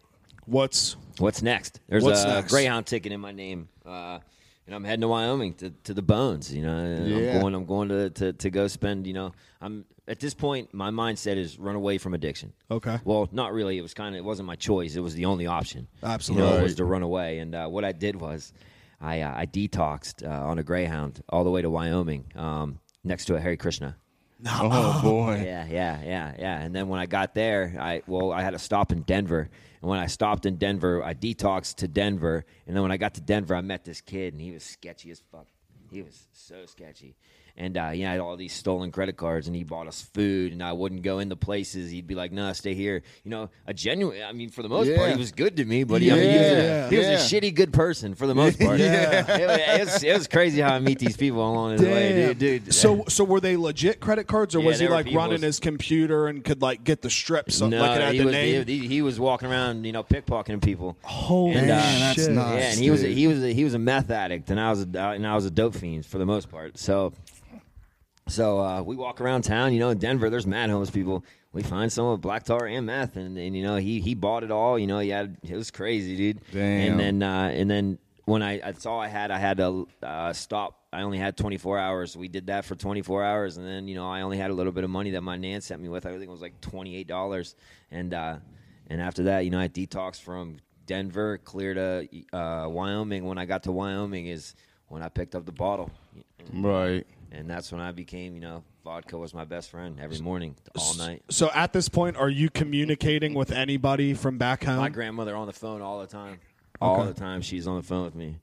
[0.46, 1.80] What's What's next?
[1.88, 2.52] There's What's a next?
[2.52, 4.20] Greyhound ticket in my name, uh,
[4.66, 6.54] and I'm heading to Wyoming to, to the Bones.
[6.54, 7.36] You know, Yeah.
[7.36, 7.56] I'm going.
[7.56, 9.08] I'm going to, to to go spend.
[9.08, 10.74] You know, I'm at this point.
[10.74, 12.52] My mindset is run away from addiction.
[12.70, 13.00] Okay.
[13.06, 13.78] Well, not really.
[13.78, 14.20] It was kind of.
[14.20, 14.96] It wasn't my choice.
[14.96, 15.88] It was the only option.
[16.04, 16.48] Absolutely.
[16.50, 17.40] You know, was to run away.
[17.40, 18.54] And uh, what I did was,
[19.00, 23.26] I uh, I detoxed uh, on a Greyhound all the way to Wyoming, um, next
[23.26, 23.96] to a Hare Krishna.
[24.48, 25.42] oh boy.
[25.46, 26.60] Yeah, yeah, yeah, yeah.
[26.60, 29.50] And then when I got there, I well, I had to stop in Denver.
[29.82, 32.46] And when I stopped in Denver, I detoxed to Denver.
[32.68, 35.12] And then when I got to Denver, I met this kid, and he was sketchy
[35.12, 35.48] as fuck.
[35.92, 37.16] He was so sketchy.
[37.56, 40.64] And uh, he had all these stolen credit cards, and he bought us food, and
[40.64, 41.92] I wouldn't go into places.
[41.92, 44.24] He'd be like, "No, stay here." You know, a genuine.
[44.24, 46.24] I mean, for the most part, he was good to me, but he, I mean,
[46.24, 48.80] he was, a, he was a shitty good person for the most part.
[48.80, 49.38] Yeah.
[49.38, 52.34] it, was, it, was, it was crazy how I meet these people along the way,
[52.34, 52.40] dude.
[52.40, 52.74] dude.
[52.74, 55.44] So, so were they legit credit cards, or Yeah, was he they were like running
[55.44, 58.34] his computer and could like get the strips no, like it had he the was
[58.34, 58.66] name?
[58.66, 60.98] He, he was walking around, you know, pickpocketing people.
[61.04, 62.32] Holy And, uh, Man, that's shit!
[62.32, 62.52] nuts.
[62.56, 64.72] yeah, and he was a, he was a, he was a meth addict, and I
[64.72, 66.80] was a, uh, and I was a dope fiend for the most part.
[66.80, 67.14] So,
[68.28, 70.30] so uh, we walk around town, you know, in Denver.
[70.30, 71.24] There's mad homeless people.
[71.52, 74.44] We find some with black tar and meth, and, and you know he he bought
[74.44, 74.80] it all.
[74.80, 76.42] You know, he had it was crazy, dude.
[76.52, 76.92] Damn.
[76.92, 80.80] And then uh, and then when I all I had, I had to uh, stop.
[80.92, 82.16] I only had 24 hours.
[82.16, 84.72] We did that for 24 hours, and then you know I only had a little
[84.72, 86.06] bit of money that my nan sent me with.
[86.06, 87.56] I think it was like 28 dollars,
[87.92, 88.38] and uh,
[88.88, 93.26] and after that, you know, I detoxed from Denver, clear to uh, Wyoming.
[93.26, 94.56] When I got to Wyoming, is
[94.88, 95.92] when I picked up the bottle,
[96.54, 97.06] Right.
[97.34, 100.94] And that's when I became, you know, vodka was my best friend every morning, all
[100.96, 101.24] night.
[101.30, 104.78] So at this point, are you communicating with anybody from back home?
[104.78, 106.40] My grandmother on the phone all the time.
[106.82, 107.08] All Okay.
[107.10, 108.38] the time, she's on the phone with me.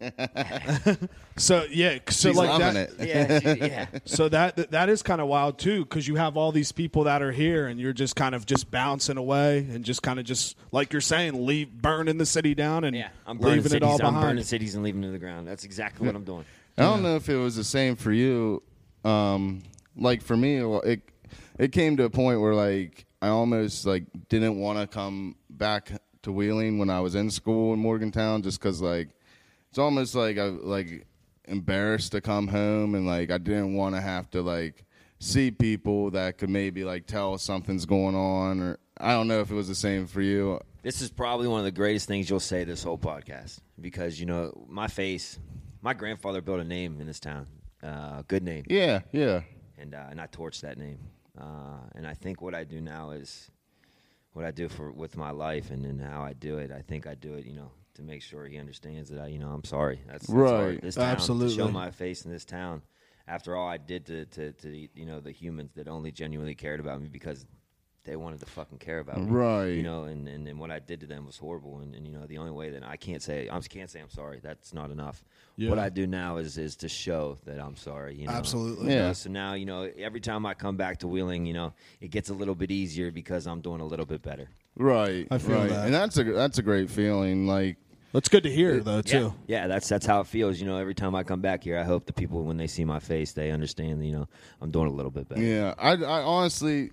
[1.36, 2.76] so yeah, so She's like that.
[2.76, 2.94] it.
[3.00, 3.86] Yeah, she, yeah.
[4.06, 7.20] So that that is kind of wild too, because you have all these people that
[7.22, 10.56] are here, and you're just kind of just bouncing away, and just kind of just
[10.72, 13.76] like you're saying, leave burning the city down and Yeah, I'm burning leaving cities.
[13.76, 14.22] it all I'm behind.
[14.22, 15.46] burning cities and leaving it to the ground.
[15.46, 16.44] That's exactly what I'm doing.
[16.80, 18.62] I don't know if it was the same for you.
[19.04, 19.62] Um,
[19.96, 21.02] like for me, it
[21.58, 25.92] it came to a point where like I almost like didn't want to come back
[26.22, 29.10] to Wheeling when I was in school in Morgantown, just because like
[29.68, 31.06] it's almost like I like
[31.46, 34.84] embarrassed to come home and like I didn't want to have to like
[35.18, 39.50] see people that could maybe like tell something's going on or I don't know if
[39.50, 40.60] it was the same for you.
[40.82, 44.24] This is probably one of the greatest things you'll say this whole podcast because you
[44.24, 45.38] know my face.
[45.82, 47.46] My grandfather built a name in this town,
[47.82, 49.40] uh, a good name, Yeah, yeah.
[49.78, 50.98] and uh, and I torched that name.
[51.40, 53.50] Uh, and I think what I do now is
[54.32, 56.70] what I do for with my life and, and how I do it.
[56.70, 59.38] I think I do it, you know, to make sure he understands that I, you
[59.38, 60.00] know, I'm sorry.
[60.06, 60.80] That's, that's Right.
[60.82, 61.56] This town, Absolutely.
[61.56, 62.82] To show my face in this town.
[63.26, 66.80] After all I did to, to, to you know the humans that only genuinely cared
[66.80, 67.46] about me because
[68.10, 69.68] they wanted to fucking care about me, Right.
[69.68, 71.78] You know, and, and, and what I did to them was horrible.
[71.78, 74.10] And, and you know, the only way that I can't say I can't say I'm
[74.10, 74.40] sorry.
[74.42, 75.22] That's not enough.
[75.56, 75.70] Yeah.
[75.70, 78.16] What I do now is is to show that I'm sorry.
[78.16, 78.90] You know, Absolutely.
[78.90, 79.12] You know, Yeah.
[79.12, 82.30] so now, you know, every time I come back to Wheeling, you know, it gets
[82.30, 84.48] a little bit easier because I'm doing a little bit better.
[84.76, 85.28] Right.
[85.30, 85.68] I feel right.
[85.68, 85.84] that.
[85.86, 87.76] And that's a that's a great feeling like
[88.12, 89.32] That's good to hear, though, too.
[89.46, 90.58] Yeah, that's that's how it feels.
[90.58, 92.84] You know, every time I come back here, I hope the people when they see
[92.84, 94.04] my face, they understand.
[94.04, 94.28] You know,
[94.60, 95.40] I'm doing a little bit better.
[95.40, 96.90] Yeah, I, I honestly,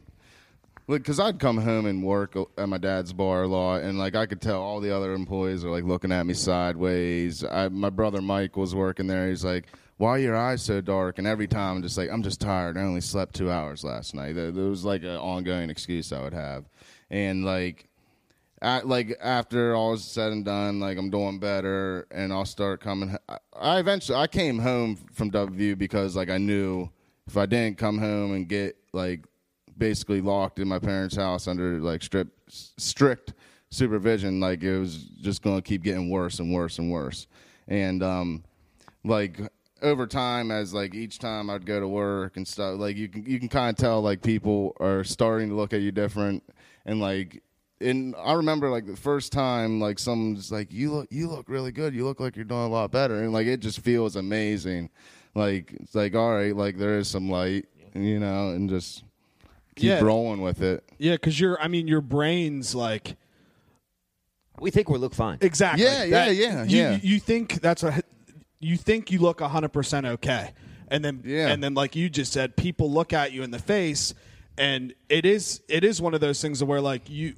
[0.88, 4.16] look, because I'd come home and work at my dad's bar a lot, and like
[4.16, 7.44] I could tell all the other employees are like looking at me sideways.
[7.44, 9.30] I, my brother Mike was working there.
[9.30, 12.24] He's like, "Why are your eyes so dark?" And every time I'm just like, "I'm
[12.24, 12.78] just tired.
[12.78, 16.34] I only slept two hours last night." There was like an ongoing excuse I would
[16.34, 16.66] have,
[17.10, 17.90] and like.
[18.60, 23.16] Like after all is said and done, like I'm doing better, and I'll start coming.
[23.30, 26.90] I, I eventually I came home from W because like I knew
[27.28, 29.26] if I didn't come home and get like
[29.78, 33.34] basically locked in my parents' house under like strict strict
[33.70, 37.28] supervision, like it was just going to keep getting worse and worse and worse.
[37.68, 38.44] And um,
[39.04, 39.40] like
[39.82, 43.26] over time, as like each time I'd go to work and stuff, like you can
[43.26, 46.44] you can kind of tell like people are starting to look at you different,
[46.86, 47.44] and like.
[47.80, 51.72] And I remember like the first time, like someone's like, "You look, you look really
[51.72, 51.94] good.
[51.94, 54.90] You look like you're doing a lot better," and like it just feels amazing.
[55.36, 59.04] Like it's like, all right, like there is some light, you know, and just
[59.78, 60.00] keep Yeah.
[60.02, 60.84] rolling with it.
[60.98, 63.16] Yeah, because you're, I mean, your brain's like,
[64.60, 65.38] We think we look fine.
[65.42, 65.84] exactly.
[65.86, 67.00] Yeah, yeah, That- yeah, you, yeah.
[67.02, 68.02] You think that's a,
[68.60, 70.52] you think you look 100% okay.
[70.90, 71.50] And then, Yeah.
[71.50, 74.14] and then, like you just said, people look at you in the face,
[74.58, 77.36] and it is, it is one of those things where like you,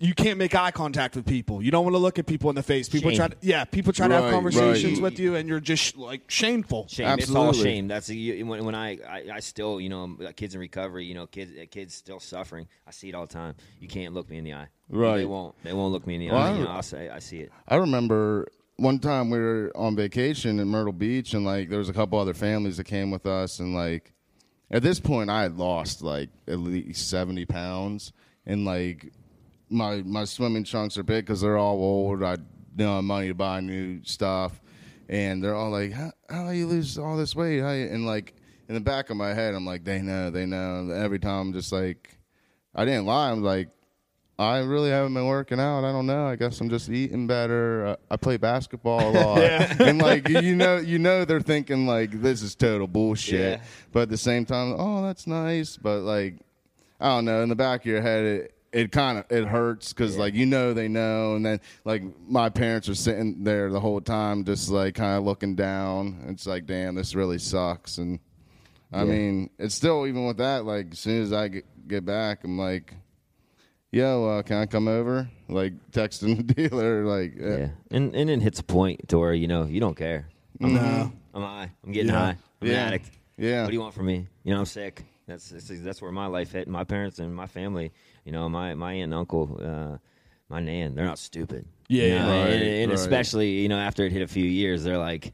[0.00, 1.60] you can't make eye contact with people.
[1.62, 2.88] You don't want to look at people in the face.
[2.88, 3.16] People Shame.
[3.16, 5.02] try to, yeah, people try to have conversations right.
[5.02, 6.86] with you, and you're just like shameful.
[6.88, 7.18] Shame.
[7.18, 7.70] It's all Absolutely.
[7.72, 7.88] shame.
[7.88, 11.04] That's a, when, when I, I I still you know uh, kids in recovery.
[11.04, 12.68] You know kids uh, kids still suffering.
[12.86, 13.54] I see it all the time.
[13.80, 14.68] You can't look me in the eye.
[14.88, 15.18] Right.
[15.18, 15.54] They won't.
[15.64, 16.50] They won't look me in the Well, eye.
[16.50, 17.52] I- You know, I'll say I see it.
[17.66, 21.88] I remember one time we were on vacation in Myrtle Beach, and like there was
[21.88, 24.12] a couple other families that came with us, and like
[24.70, 28.12] at this point I had lost like at least seventy pounds,
[28.46, 29.12] and like
[29.70, 32.22] my my swimming trunks are big because they're all old.
[32.22, 32.36] I
[32.76, 34.60] don't have money to buy new stuff,
[35.08, 38.06] and they're all like, "How, how do you lose all this weight?" How you-" And
[38.06, 38.34] like
[38.68, 41.52] in the back of my head, I'm like, "They know, they know." Every time, I'm
[41.52, 42.18] just like,
[42.74, 43.30] I didn't lie.
[43.30, 43.68] I'm like.
[44.40, 45.82] I really haven't been working out.
[45.84, 46.28] I don't know.
[46.28, 47.86] I guess I'm just eating better.
[47.88, 52.12] Uh, I play basketball a lot, and like you know, you know, they're thinking like
[52.12, 53.58] this is total bullshit.
[53.58, 53.66] Yeah.
[53.90, 55.76] But at the same time, oh, that's nice.
[55.76, 56.36] But like,
[57.00, 57.42] I don't know.
[57.42, 60.46] In the back of your head, it it kind of it hurts because like you
[60.46, 64.68] know they know, and then like my parents are sitting there the whole time, just
[64.68, 66.24] like kind of looking down.
[66.28, 67.98] It's like, damn, this really sucks.
[67.98, 68.18] And
[68.92, 69.04] I Yeah.
[69.10, 70.64] mean, it's still even with that.
[70.64, 72.94] Like as soon as I get, get back, I'm like
[73.90, 75.28] yo, uh, can I come over?
[75.48, 79.32] Like texting the dealer, like, uh, Yeah, and and it hits a point to where
[79.32, 80.28] you know you don't care.
[80.60, 81.12] I'm, No.
[81.34, 81.70] I'm high.
[81.84, 82.18] I'm getting Yeah.
[82.18, 82.36] high.
[82.60, 82.74] I'm Yeah.
[82.74, 83.10] an addict.
[83.38, 83.62] Yeah.
[83.62, 84.26] What do you want from me?
[84.44, 85.04] You know, I'm sick.
[85.26, 86.68] That's that's, that's where my life hit.
[86.68, 87.92] My parents and my family.
[88.28, 89.96] You know, my my aunt and uncle, uh,
[90.50, 90.94] my nan.
[90.94, 91.64] They're not stupid.
[91.88, 92.44] Yeah, You know, yeah.
[92.44, 92.98] and, and right.
[93.00, 95.32] especially you know after it hit a few years, they're like,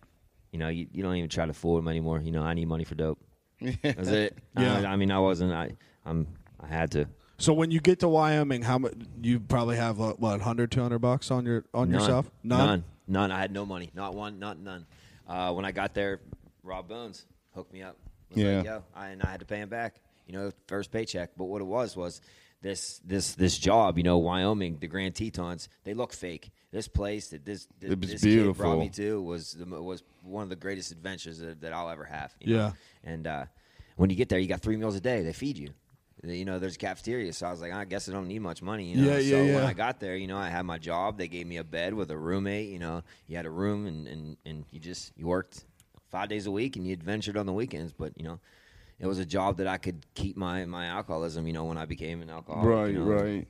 [0.53, 2.21] you know, you, you don't even try to fool them anymore.
[2.21, 3.19] You know, I need money for dope.
[3.83, 4.39] That's it.
[4.57, 4.79] Yeah.
[4.79, 5.51] I, I mean, I wasn't.
[5.53, 5.73] I
[6.07, 6.29] I'm
[6.61, 7.09] I had to.
[7.37, 11.33] So when you get to Wyoming, how much you probably have what 100 200 bucks
[11.33, 12.01] on your on None.
[12.01, 12.31] yourself?
[12.45, 12.85] None.
[13.09, 13.33] None.
[13.33, 13.91] I had no money.
[13.93, 14.39] Not one.
[14.39, 14.87] Not none.
[15.27, 16.21] Uh, when I got there,
[16.63, 17.27] Rob Bones
[17.57, 17.97] hooked me up.
[18.31, 18.57] Was Yeah.
[18.59, 19.97] Like, Yo, I, and I had to pay him back.
[20.29, 21.31] You know, first paycheck.
[21.37, 22.21] But what it was was
[22.65, 23.99] this this this job.
[23.99, 25.69] You know, Wyoming, the Grand Tetons.
[25.85, 26.51] They look fake.
[26.73, 30.03] This place that this that It was this kid brought me to was the, was
[30.23, 32.35] one of the greatest adventures that, that I'll ever have.
[32.41, 32.63] you know?
[32.63, 32.73] Yeah.
[33.05, 33.45] And uh,
[33.97, 35.23] when you get there, you got three meals a day.
[35.23, 35.69] They feed you.
[36.23, 38.63] You know, there's a cafeteria, so I was like, I guess I don't need much
[38.63, 38.85] money.
[38.85, 39.65] You know, Yeah, yeah, so when.
[39.65, 41.19] I got there, you know, I had my job.
[41.19, 42.71] They gave me a bed with a roommate.
[42.71, 45.67] You know, you had a room, and and and you just you worked
[46.11, 47.93] five days a week, and you adventured on the weekends.
[47.93, 48.41] But you know,
[49.01, 51.47] it was a job that I could keep my my alcoholism.
[51.47, 52.67] You know, when I became an alcoholic.
[52.69, 53.05] right, you know.
[53.05, 53.47] right.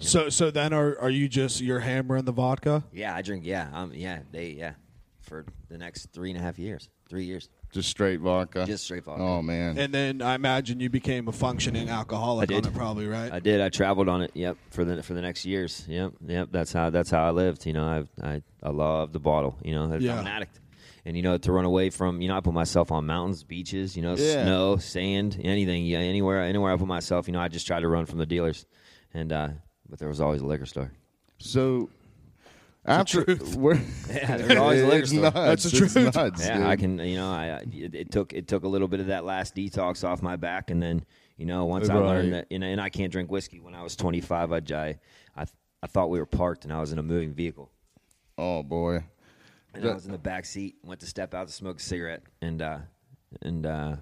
[0.00, 2.84] So so then are are you just you're hammering the vodka?
[2.92, 3.44] Yeah, I drink.
[3.46, 4.74] Yeah, um, yeah, they yeah,
[5.22, 8.66] for the next three and a half years, three years, Just straight vodka.
[8.66, 9.22] just straight vodka.
[9.22, 9.78] Oh man.
[9.78, 12.70] And then I imagine you became a functioning alcoholic I on did.
[12.72, 13.32] it, probably, right?
[13.32, 13.62] I did.
[13.62, 14.32] I traveled on it.
[14.34, 15.86] Yep, for the for the next years.
[15.88, 16.48] Yep, yep.
[16.52, 17.64] That's how that's how I lived.
[17.64, 19.56] You know, I I I love the bottle.
[19.64, 20.12] You know, Yeah.
[20.14, 20.60] I'm an addict.
[21.06, 23.96] And you know, to run away from, you know, I put myself on mountains, beaches,
[23.96, 24.42] you know, Yeah.
[24.42, 27.28] snow, sand, anything, yeah, anywhere, anywhere I put myself.
[27.28, 28.66] You know, I just tried to run from the dealers,
[29.14, 29.48] and uh,
[29.88, 30.90] but there was always a liquor store.
[31.38, 31.88] so
[32.84, 33.24] after
[33.56, 33.74] we're,
[34.10, 35.22] Yeah, there's always a liquor store.
[35.22, 35.34] nuts.
[35.34, 35.96] That's the truth.
[36.16, 36.66] nuts, Yeah, dude.
[36.66, 36.98] I can.
[36.98, 39.54] You know, I, I it, it took it took a little bit of that last
[39.54, 41.04] detox off my back, and then
[41.36, 43.60] you know once I learned that, you know, and I can't drink whiskey.
[43.60, 44.98] When I was 25, I, I
[45.36, 45.46] I
[45.82, 47.70] I thought we were parked, and I was in a moving vehicle,
[48.38, 49.04] Oh boy.
[49.76, 50.76] And I was in the back seat.
[50.82, 52.78] Went to step out to smoke a cigarette, and uh
[53.42, 53.96] and uh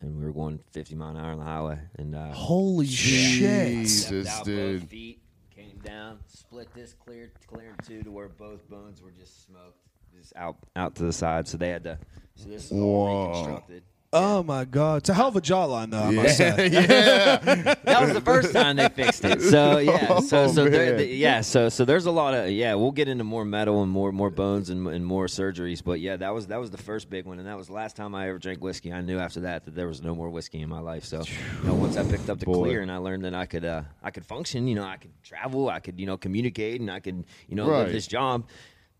[0.00, 3.68] and we were going 50 mile an hour on the highway, and uh, Holy shit!
[3.68, 4.80] Jesus, stepped out dude.
[4.80, 5.20] both feet,
[5.54, 9.78] came down, split this, cleared clear in two to where both bones were just smoked,
[10.16, 11.46] just out out to the side.
[11.48, 11.98] So they had to.
[12.36, 13.28] So this is all Whoa.
[13.28, 13.82] reconstructed.
[14.12, 16.02] Oh my god, it's a hell of a jawline, though.
[16.02, 16.68] I must say.
[17.84, 19.40] That was the first time they fixed it.
[19.40, 22.74] So yeah, so Oh, so there, the- yeah, so so there's a lot of yeah.
[22.74, 26.16] We'll get into more metal and more more bones and, and more surgeries, but yeah,
[26.16, 28.28] that was that was the first big one, and that was the last time I
[28.28, 28.92] ever drank whiskey.
[28.92, 31.04] I knew after that that there was no more whiskey in my life.
[31.04, 31.22] So
[31.62, 32.54] you know, once I picked up the Boy.
[32.64, 35.12] clear and I learned that I could uh, I could function, you know, I could
[35.22, 37.84] travel, I could you know communicate, and I could you know Right.
[37.84, 38.48] live this job.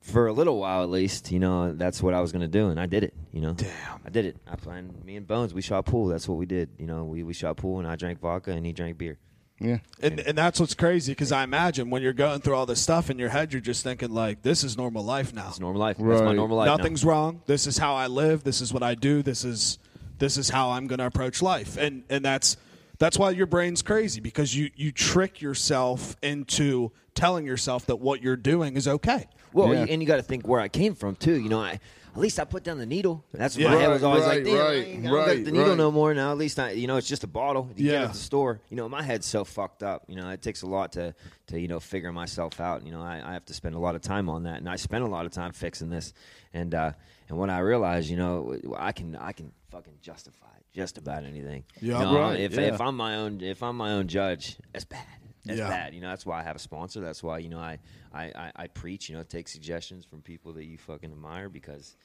[0.01, 2.69] For a little while, at least, you know, that's what I was going to do,
[2.69, 3.13] and I did it.
[3.33, 4.01] You know, Damn.
[4.05, 4.37] I did it.
[4.51, 5.05] I planned.
[5.05, 6.07] Me and Bones, we shot pool.
[6.07, 6.71] That's what we did.
[6.79, 9.19] You know, we we shot pool, and I drank vodka, and he drank beer.
[9.61, 9.79] Yeah.
[10.01, 13.11] And, and that's what's crazy because I imagine when you're going through all this stuff
[13.11, 15.49] in your head, you're just thinking like, "This is normal life now.
[15.49, 15.99] It's normal life.
[15.99, 16.67] That's my normal life.
[16.67, 16.77] now.
[16.77, 17.43] Nothing's wrong.
[17.45, 18.43] This is how I live.
[18.43, 19.23] This is what I do.
[19.23, 19.79] This is
[20.19, 22.57] this is how I'm going to approach life." And and that's
[23.01, 28.23] that's why your brain's crazy because you you trick yourself into telling yourself that what
[28.23, 29.27] you're doing is okay.
[29.53, 29.87] Well, Yeah.
[29.89, 31.35] and you got to think where I came from too.
[31.41, 31.81] You know, I
[32.13, 33.25] at least I put down the needle.
[33.33, 33.71] That's what Yeah.
[33.75, 34.45] my head was always right, like.
[34.45, 35.77] Damn, I right, got the needle right.
[35.77, 36.13] no more.
[36.15, 37.69] Now at least I, you know, it's just a bottle.
[37.77, 38.05] You get Yeah.
[38.05, 38.61] at the store.
[38.69, 40.05] You know, my head's so fucked up.
[40.09, 41.15] You know, it takes a lot to
[41.49, 42.85] to you know figure myself out.
[42.85, 44.77] You know, I, I have to spend a lot of time on that, and I
[44.77, 46.13] spent a lot of time fixing this.
[46.53, 46.93] And uh,
[47.29, 51.65] and when I realized, you know, I can I can fucking justify just about anything.
[51.81, 52.03] Yeah.
[52.03, 52.61] Know, Right, if yeah.
[52.75, 55.07] if I'm my own if I'm my own judge, that's bad.
[55.45, 55.69] That's Yeah.
[55.69, 55.95] bad.
[55.95, 57.01] You know, that's why I have a sponsor.
[57.01, 57.79] That's why, you know, I,
[58.13, 61.97] I, I, I preach, you know, take suggestions from people that you fucking admire because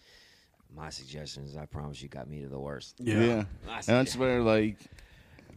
[0.74, 2.95] my suggestions, I promise you, got me to the worst.
[2.99, 3.43] Yeah.
[3.82, 3.91] See.
[3.91, 4.78] that's where like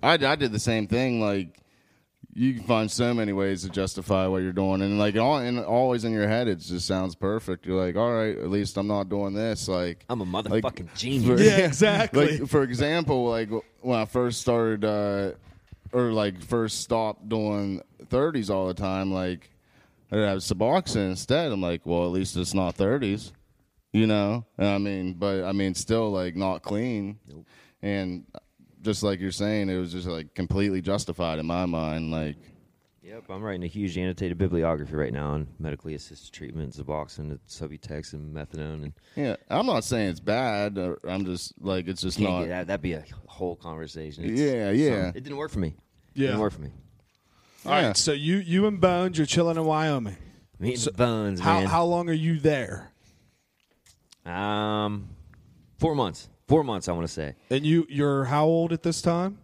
[0.03, 1.21] I, I did the same thing.
[1.21, 1.61] Like
[2.35, 5.59] you can find so many ways to justify what you're doing, and like all, and
[5.59, 7.67] always in your head, it just sounds perfect.
[7.67, 9.67] You're like, all right, at least I'm not doing this.
[9.69, 11.41] Like I'm a like, motherfucking genius.
[11.41, 12.39] for- Yeah, exactly.
[12.39, 13.49] like for example, like
[13.81, 15.33] when I first started, uh,
[15.93, 19.51] or like first stopped doing 30s all the time, like
[20.13, 21.51] I'd have Suboxone instead.
[21.51, 23.33] I'm like, well, at least it's not 30s,
[23.93, 24.45] you know.
[24.59, 27.19] And I mean, but I mean, still like not clean,
[27.83, 28.25] and
[28.83, 32.11] just like you're saying, it was just like completely justified in my mind.
[32.11, 32.37] Like,
[33.03, 38.13] Yep, I'm writing a huge annotated bibliography right now on medically assisted treatment, Suboxone, Subutex,
[38.13, 40.77] and methadone, and Yeah, I'm not saying it's bad.
[41.05, 42.67] I'm just like it's just can't that.
[42.67, 44.25] That'd be a whole conversation.
[44.25, 44.91] It's Yeah, yeah.
[45.05, 45.75] something- It didn't work for me.
[46.15, 46.25] Yeah.
[46.25, 46.71] it didn't work for me.
[47.65, 47.93] All right, Yeah.
[47.95, 50.17] so you you and Bones, you're chilling in Wyoming.
[50.59, 51.67] Me and Bones, How man.
[51.69, 52.93] how long are you there?
[54.27, 55.09] um,
[55.79, 56.29] four months.
[56.49, 57.35] Four months, I want to say.
[57.51, 59.39] And you you're how old at this time?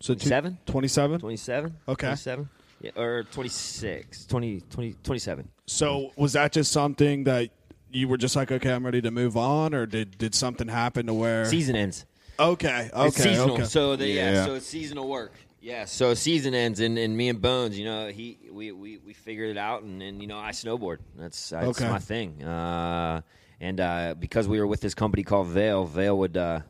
[0.00, 0.58] So 27?
[0.66, 1.20] 27?
[1.20, 1.76] 27?
[1.88, 2.06] Okay.
[2.08, 2.48] 27?
[2.80, 4.26] Yeah, or 26.
[4.26, 5.48] 20, 20, 27.
[5.66, 7.50] So was that just something that
[7.92, 11.06] you were just like, okay, I'm ready to move on, or did did something happen
[11.06, 11.44] to where?
[11.44, 12.06] Season ends.
[12.38, 13.54] Okay, okay, it's seasonal.
[13.54, 13.64] okay.
[13.64, 14.32] So the, yeah.
[14.32, 14.44] Yeah.
[14.46, 15.32] so it's seasonal work.
[15.60, 19.12] Yeah, so season ends, and, and me and Bones, you know, he we, we, we
[19.12, 20.98] figured it out, and, and you know, I snowboard.
[21.16, 21.88] That's that's Okay.
[21.88, 22.42] my thing.
[22.42, 23.20] Uh,
[23.60, 26.60] and uh, because we were with this company called Vail, Vail would uh,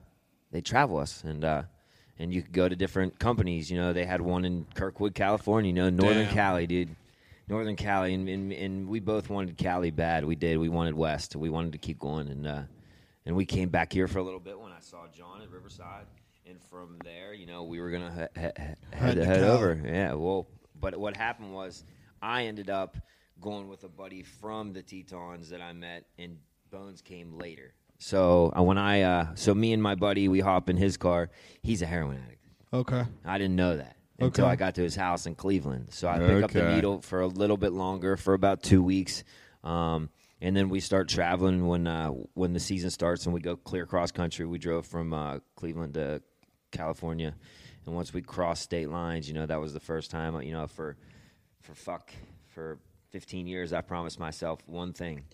[0.51, 1.63] they travel us, and uh,
[2.19, 3.71] and you could go to different companies.
[3.71, 5.69] You know, they had one in Kirkwood, California.
[5.69, 6.35] You know, Northern Damn.
[6.35, 6.97] Cali, dude.
[7.49, 10.25] Northern Cali, and, and and we both wanted Cali bad.
[10.25, 10.59] We did.
[10.59, 11.35] We wanted West.
[11.35, 12.63] We wanted to keep going, and uh,
[13.27, 16.07] and we came back here for a little bit when I saw John at Riverside,
[16.47, 18.47] and from there, you know, we were gonna he- he-
[18.93, 19.81] he- head, to head over.
[19.85, 20.47] Yeah, well,
[20.81, 21.83] but what happened was
[22.23, 22.97] I ended up
[23.41, 26.39] going with a buddy from the Tetons that I met, and
[26.71, 27.73] Bones came later.
[27.99, 31.31] So uh, when I, uh, so me and my buddy, we hop in his car.
[31.63, 32.45] He's a heroin addict.
[32.73, 34.53] okay, I didn't know that until Okay.
[34.53, 35.89] I got to his house in Cleveland.
[35.91, 36.75] So I pick up the Okay.
[36.77, 39.25] needle for a little bit longer, for about two weeks,
[39.65, 40.11] um,
[40.41, 43.85] and then we start traveling when uh, when the season starts, and we go clear
[43.85, 44.47] cross country.
[44.47, 46.23] We drove from uh, Cleveland to
[46.71, 47.35] California,
[47.85, 50.41] and once we crossed state lines, you know that was the first time.
[50.41, 50.97] You know, for
[51.61, 52.11] for fuck
[52.47, 52.79] for
[53.11, 55.25] 15 years, I promised myself one thing.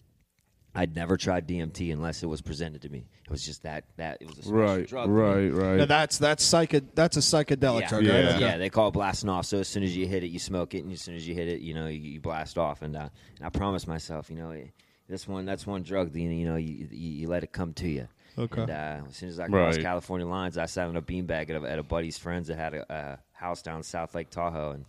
[0.76, 3.06] I'd never tried DMT unless it was presented to me.
[3.24, 5.06] It was just that that it was a special Right, drug.
[5.06, 5.20] to me.
[5.20, 5.76] right, right.
[5.78, 7.88] now that's that's psycho that's a psychedelic Yeah.
[7.88, 8.30] drug, Yeah.
[8.32, 8.40] right?
[8.40, 9.46] Yeah, they call it blasting off.
[9.46, 11.34] So as soon as you hit it, you smoke it, and as soon as you
[11.34, 12.82] hit it, you know, you, you blast off.
[12.82, 13.08] And, uh,
[13.38, 14.66] and I promised myself, you know, eh,
[15.08, 16.12] this one, that's one drug.
[16.12, 18.08] that, You know, you, you, you let it come to you.
[18.38, 18.60] Okay.
[18.62, 19.82] And uh, as soon as I crossed Right.
[19.84, 22.74] California lines, I sat on a beanbag at a, at a buddy's friends that had
[22.74, 24.84] a, a house down South Lake Tahoe, and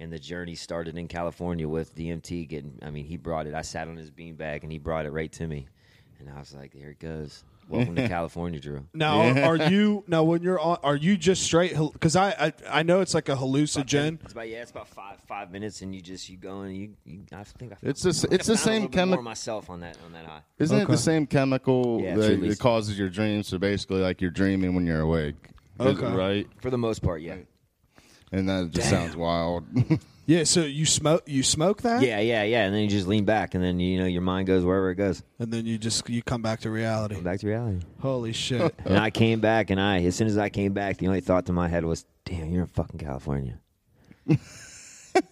[0.00, 2.48] and the journey started in California with DMT.
[2.48, 3.54] Getting, I mean, he brought it.
[3.54, 5.66] I sat on his beanbag, and he brought it right to me,
[6.18, 7.44] and I was like, "Here it goes.
[7.66, 10.78] Welcome to California, Drew." Now, are you now when you're on?
[10.82, 11.74] Are you just straight?
[11.94, 14.18] Because I, I I know it's like a hallucinogen.
[14.22, 16.94] It's about yeah, it's about five five minutes, and you just you go and you.
[17.06, 19.22] you I think I It's the s- I think it's the same little more chemical.
[19.22, 20.40] myself on that on that high.
[20.58, 22.48] Isn't it the same chemical Yeah, that truly.
[22.50, 23.48] it causes your dreams?
[23.48, 25.36] So basically, like you're dreaming when you're awake.
[25.80, 26.06] Okay.
[26.14, 26.46] right?
[26.60, 27.36] For the most part, yeah.
[28.34, 29.64] And that just sounds wild.
[30.26, 30.44] Yeah.
[30.44, 32.00] So you smoke you smoke that?
[32.00, 32.64] Yeah, yeah, yeah.
[32.64, 34.94] And then you just lean back, and then you know your mind goes wherever it
[34.94, 35.22] goes.
[35.38, 37.20] And then you just you come back to reality.
[37.20, 37.84] Back to reality.
[38.00, 38.74] Holy shit!
[38.86, 41.44] and I came back, and I as soon as I came back, the only thought
[41.44, 43.58] to my head was, "Damn, you're in fucking California."
[44.26, 44.38] and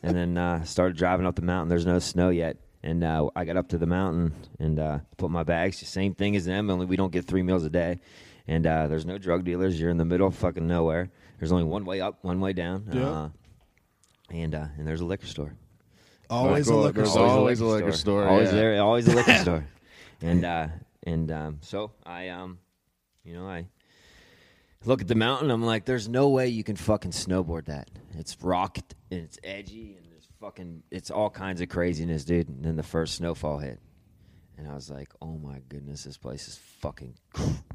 [0.03, 1.71] then uh, started driving up the mountain.
[1.71, 5.31] There's no snow yet, and uh, I got up to the mountain and uh, put
[5.31, 5.79] my bags.
[5.89, 8.01] Same thing as them, only we don't get three meals a day.
[8.47, 9.81] And uh, there's no drug dealers.
[9.81, 11.11] You're in the middle of fucking nowhere.
[11.43, 12.89] There's only one way up, one way down.
[12.93, 13.11] Yeah.
[13.11, 13.29] Uh,
[14.31, 15.57] and uh, and there's a liquor store.
[16.31, 17.27] Always a liquor There's store.
[17.27, 18.55] always a liquor store, Always yeah.
[18.55, 18.81] there.
[18.81, 19.67] Always a liquor store.
[20.21, 20.69] And uh,
[21.03, 22.61] and um, so I um,
[23.25, 23.67] you know, I
[24.85, 25.51] look at the mountain.
[25.51, 27.91] I'm like, there's no way you can fucking snowboard that.
[28.17, 32.51] It's rocked and it's edgy and it's fucking it's all kinds of craziness, dude.
[32.51, 33.81] And then the first snowfall hit,
[34.57, 37.15] and I was like, oh my goodness, this place is fucking.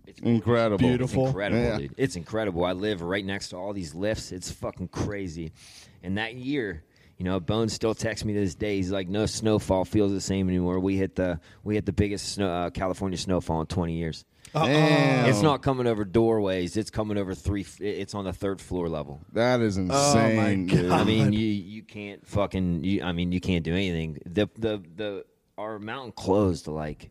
[0.08, 0.78] Cr- It's Incredible.
[0.78, 1.24] Beautiful.
[1.24, 1.78] it's incredible, Yeah.
[1.78, 1.94] dude.
[1.98, 2.64] It's incredible.
[2.66, 4.32] I live right next to all these lifts.
[4.32, 5.52] It's fucking crazy.
[6.04, 6.84] And that year,
[7.18, 8.76] you know, Bones still texts me to this day.
[8.78, 10.80] He's like, "No snowfall feels the same anymore.
[10.80, 14.24] We hit the we hit the biggest snow, uh, California snowfall in 20 years.
[14.54, 15.30] Damn.
[15.30, 16.78] It's not coming over doorways.
[16.78, 17.66] It's coming over three.
[17.80, 19.20] It's on the third floor level.
[19.34, 20.68] That is Oh, my insane.
[20.68, 20.90] dude.
[20.90, 21.02] God.
[21.02, 22.84] I mean, you you can't fucking.
[22.84, 24.20] You, I mean, you can't do anything.
[24.26, 25.26] The the the
[25.58, 27.10] our mountain closed like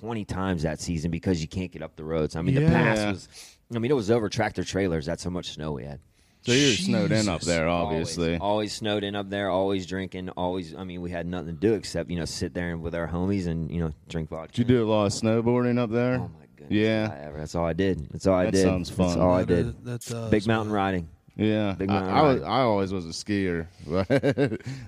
[0.00, 2.36] twenty times that season because you can't get up the roads.
[2.36, 2.70] I mean, the Yeah.
[2.70, 3.28] pass was.
[3.74, 5.04] I mean, it was over tractor trailers.
[5.06, 6.00] That's how much snow we had.
[6.42, 8.28] So you're snowed in up there, obviously.
[8.36, 9.50] Always, always snowed in up there.
[9.50, 10.30] Always drinking.
[10.30, 10.74] Always.
[10.74, 13.46] I mean, we had nothing to do except you know sit there with our homies
[13.46, 14.52] and you know drink vodka.
[14.52, 16.14] Did you do a lot of snowboarding up there?
[16.14, 16.70] Oh my goodness.
[16.78, 17.14] Yeah.
[17.26, 18.08] Ever- That's all I did.
[18.10, 18.64] That's all I That did.
[18.64, 19.20] That sounds That's fun.
[19.22, 19.66] all I did.
[19.66, 20.76] is- that does, Big mountain man.
[20.76, 21.08] riding.
[21.36, 22.42] Yeah, I, I, was.
[22.42, 23.66] I always was a skier.
[23.86, 24.10] But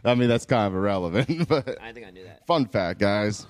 [0.05, 1.47] I mean, that's kind of irrelevant.
[1.49, 2.45] But I think I knew that.
[2.47, 3.47] fun fact, guys.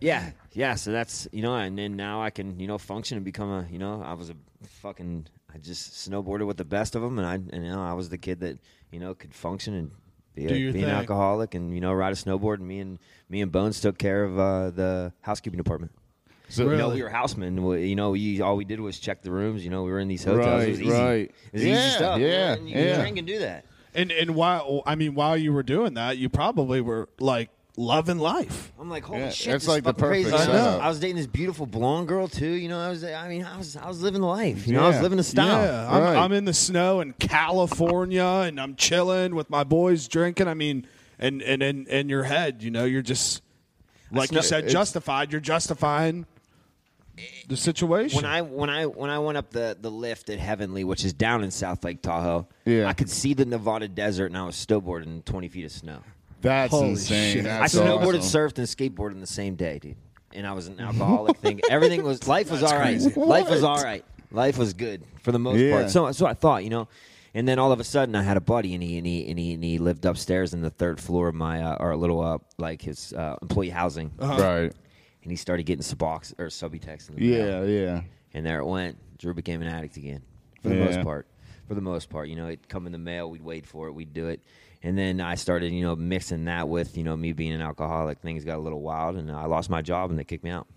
[0.00, 0.74] Yeah, yeah.
[0.74, 3.66] So that's you know, and then now I can you know function and become a
[3.70, 4.34] you know I was a
[4.82, 7.92] fucking I just snowboarded with the best of them, and I and you know I
[7.94, 8.58] was the kid that
[8.90, 9.90] you know could function and
[10.34, 12.56] be, a, be an alcoholic and you know ride a snowboard.
[12.58, 15.92] And me and me and Bones took care of uh, the housekeeping department.
[16.48, 17.64] So, You know, we were housemen.
[17.64, 19.64] We- You know, we, all we did was check the rooms.
[19.64, 20.62] You know, we were in these hotels.
[20.62, 20.90] it was Right, easy.
[20.92, 21.30] right.
[21.30, 22.20] It was Yeah, easy stuff.
[22.20, 22.66] yeah, man.
[22.68, 23.00] You can yeah.
[23.00, 23.64] drink and do that.
[23.94, 28.18] And and while I mean, while you were doing that, you probably were like loving
[28.18, 28.72] life.
[28.80, 30.30] I'm like, holy Yeah, shit, that's this like the fucking crazy.
[30.30, 30.58] perfect I, know.
[30.64, 30.82] setup.
[30.82, 32.50] I was dating this beautiful blonde girl too.
[32.50, 33.04] You know, I was.
[33.04, 33.76] I mean, I was.
[33.76, 34.66] I was living the life.
[34.66, 35.02] You know, I was Yeah.
[35.02, 35.62] living the style.
[35.64, 36.16] Yeah, I'm, Right.
[36.16, 40.48] I'm in the snow in California, and I'm chilling with my boys drinking.
[40.48, 40.86] I mean,
[41.18, 43.42] and and in in your head, you know, you're just
[44.10, 45.32] like you know- said, it's- justified.
[45.32, 46.26] You're justifying
[47.48, 48.16] the situation.
[48.16, 51.12] When I when I when I went up the the lift at Heavenly, which is
[51.12, 52.88] down in South Lake Tahoe, Yeah.
[52.88, 56.00] I could see the Nevada desert, and I was snowboarding in 20 feet of snow.
[56.40, 57.34] That's Holy insane.
[57.34, 57.44] shit.
[57.44, 58.40] That's I snowboarded, awesome.
[58.48, 59.96] surfed, and skateboarded in the same day, dude.
[60.32, 61.38] And I was an alcoholic.
[61.38, 61.60] thing.
[61.70, 63.00] Everything was life was all right.
[63.16, 64.04] Life was all right.
[64.30, 65.72] Life was good for the most Yeah.
[65.72, 65.90] part.
[65.90, 66.88] So so I thought, you know.
[67.34, 69.38] And then all of a sudden, I had a buddy, and he and he and
[69.38, 72.20] he, and he lived upstairs in the third floor of my uh, or a little
[72.22, 74.72] uh, like his uh, employee housing, Right.
[75.22, 77.66] and he started getting subox or subutex in the mail.
[77.66, 78.00] Yeah, yeah.
[78.32, 78.96] and there it went.
[79.18, 80.22] Drew became an addict again,
[80.62, 80.84] for the Yeah.
[80.86, 81.26] most part.
[81.68, 83.28] For the most part, you know, it'd come in the mail.
[83.30, 83.92] We'd wait for it.
[83.92, 84.40] We'd do it,
[84.86, 88.20] and then I started, you know, mixing that with, you know, me being an alcoholic.
[88.20, 90.68] Things got a little wild, and I lost my job, and they kicked me out.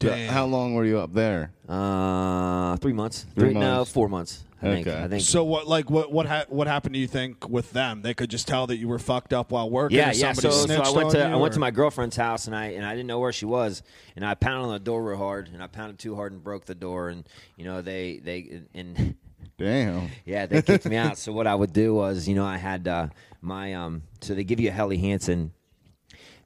[0.00, 0.30] Damn.
[0.30, 1.50] How long were you up there?
[1.66, 3.24] Uh, three months.
[3.34, 4.44] Three Three, no, four months.
[4.60, 4.86] I think.
[4.86, 5.02] Okay.
[5.02, 5.22] I think.
[5.22, 5.66] so what?
[5.66, 6.12] Like what?
[6.12, 6.26] What?
[6.26, 6.92] Ha- what happened?
[6.92, 8.02] Do you think with them?
[8.02, 9.96] They could just tell that you were fucked up while working.
[9.96, 10.32] yeah, or yeah.
[10.34, 12.84] So, so I went to you, I went to my girlfriend's house and I and
[12.84, 13.82] I didn't know where she was
[14.14, 16.66] and I pounded on the door real hard and I pounded too hard and broke
[16.66, 17.24] the door and
[17.56, 19.16] you know they they and
[19.62, 20.08] Damn.
[20.24, 21.16] Yeah, they kicked me out.
[21.22, 23.08] So what I would do was, you know, I had uh,
[23.40, 24.02] my um.
[24.20, 25.52] So they give you a Helly Hansen.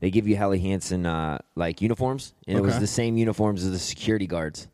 [0.00, 2.80] They give you Helly Hansen uh, like uniforms, and it was Okay.
[2.80, 4.68] the same uniforms as the security guards.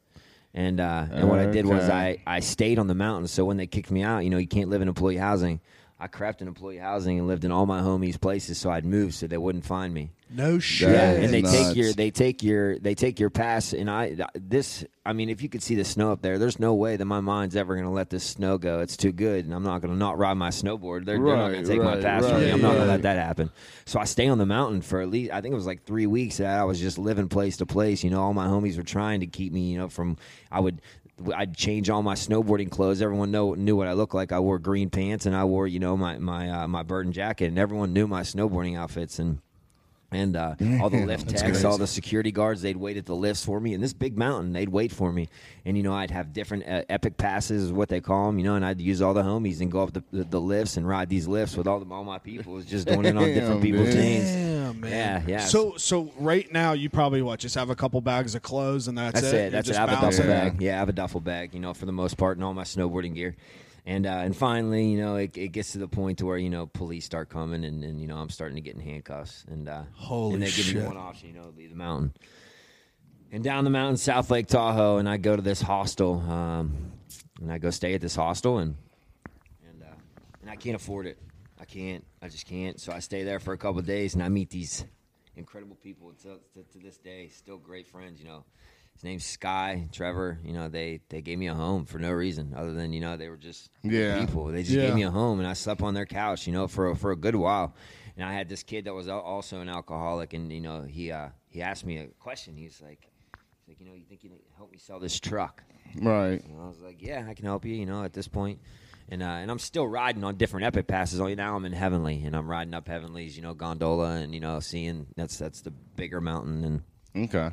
[0.54, 2.22] And uh, and what I did was I, Okay.
[2.26, 3.28] I stayed on the mountain.
[3.28, 5.60] So when they kicked me out, you know, you can't live in employee housing.
[6.00, 9.14] I crept in employee housing and lived in all my homies' places, so I'd move
[9.14, 10.10] so they wouldn't find me.
[10.34, 10.90] No shit.
[10.90, 11.54] Yeah, and they nuts.
[11.54, 13.72] take your they take your they take your pass.
[13.72, 16.74] And I this I mean, if you could see the snow up there, there's no
[16.74, 18.80] way that my mind's ever going to let this snow go.
[18.80, 21.04] It's too good, and I'm not going to not ride my snowboard.
[21.04, 22.50] They're, they're not going to take my right, pass from me.
[22.50, 23.50] I'm not going to let that happen.
[23.84, 26.06] So I stay on the mountain for at least I think it was like three
[26.06, 26.38] weeks.
[26.38, 28.02] That I was just living place to place.
[28.02, 29.72] You know, all my homies were trying to keep me.
[29.72, 30.16] You know, from
[30.50, 30.80] I would.
[31.36, 33.00] I'd change all my snowboarding clothes.
[33.00, 34.32] Everyone know, knew what I looked like.
[34.32, 37.46] I wore green pants and I wore, you know, my my uh, my Burton jacket,
[37.46, 39.18] and everyone knew my snowboarding outfits.
[39.18, 39.40] And
[40.12, 41.66] and uh, all the lift That's techs, crazy.
[41.66, 43.74] all the security guards, they'd wait at the lifts for me.
[43.74, 45.28] And this big mountain, they'd wait for me.
[45.64, 48.38] And you know, I'd have different uh, epic passes, is what they call them.
[48.38, 50.76] You know, and I'd use all the homies and go up the, the, the lifts
[50.76, 52.52] and ride these lifts with all the all my people.
[52.52, 53.94] It was just doing it on Damn, different people's dude.
[53.94, 54.24] chains.
[54.30, 54.90] Damn, man.
[54.90, 55.40] Yeah, yeah.
[55.40, 57.38] So, so right now you probably what?
[57.40, 59.36] Just have a couple bags of clothes and that's, That's it.
[59.36, 59.52] it.
[59.52, 59.72] That's it.
[59.72, 60.60] just I have a duffel bag.
[60.62, 61.54] Yeah, I have a duffel bag.
[61.54, 63.36] You know, for the most part, and all my snowboarding gear.
[63.84, 66.50] And uh, and finally, you know, it, it gets to the point to where you
[66.50, 69.68] know police start coming, and, and you know I'm starting to get in handcuffs, and
[69.68, 72.12] uh, Holy and they give me one option, you know, leave the mountain,
[73.32, 76.92] and down the mountain, South Lake Tahoe, and I go to this hostel, um,
[77.40, 78.76] and I go stay at this hostel, and
[79.68, 79.94] and uh,
[80.42, 81.18] and I can't afford it.
[81.60, 82.04] I can't.
[82.20, 82.80] I just can't.
[82.80, 84.84] So I stay there for a couple of days, and I meet these
[85.34, 87.28] incredible people to, to, to this day.
[87.28, 88.20] Still great friends.
[88.20, 88.44] You know,
[89.02, 90.38] his name's Sky, Trevor.
[90.44, 93.16] You know, they they gave me a home for no reason other than you know
[93.16, 94.24] they were just Yeah.
[94.24, 94.44] people.
[94.46, 94.86] They just Yeah.
[94.86, 96.46] gave me a home, and I slept on their couch.
[96.46, 97.74] You know, for a, for a good while.
[98.16, 101.30] And I had this kid that was also an alcoholic, and you know he uh,
[101.48, 102.56] he asked me a question.
[102.56, 103.10] He was like,
[103.66, 105.64] he's like, you know, you think you can help me sell this truck?
[106.00, 106.42] Right.
[106.44, 108.60] And I was like, yeah, I can help you, you know, at this point.
[109.08, 111.18] And uh, and I'm still riding on different epic passes.
[111.20, 114.38] Only now I'm in Heavenly, and I'm riding up Heavenly's, you know, gondola, and you
[114.40, 116.62] know, seeing that's that's the bigger mountain.
[117.14, 117.50] And Okay.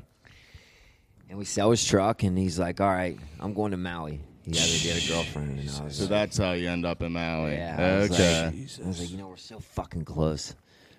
[1.29, 4.19] And we sell his truck, and he's like, all right, I'm going to Maui.
[4.43, 6.85] He had, he had a girlfriend, and I was So like, that's how you end
[6.85, 7.53] up in Maui.
[7.53, 8.45] yeah, I was okay.
[8.45, 8.53] like,
[8.83, 10.55] I was like, you know, we're so fucking close.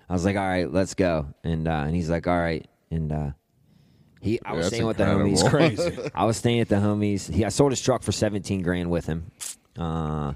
[0.08, 1.26] I was like, all right, let's go.
[1.44, 3.30] And uh, and he's like, all right, and uh,
[4.20, 5.36] he I was That's staying with the incredible.
[5.36, 5.50] homies.
[5.96, 6.10] Crazy.
[6.14, 7.32] I was staying at the homies.
[7.32, 9.30] He, I sold his truck for seventeen grand with him,
[9.78, 10.34] uh,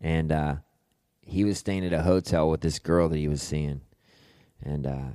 [0.00, 0.54] and uh,
[1.22, 3.80] he was staying at a hotel with this girl that he was seeing.
[4.62, 5.10] And uh,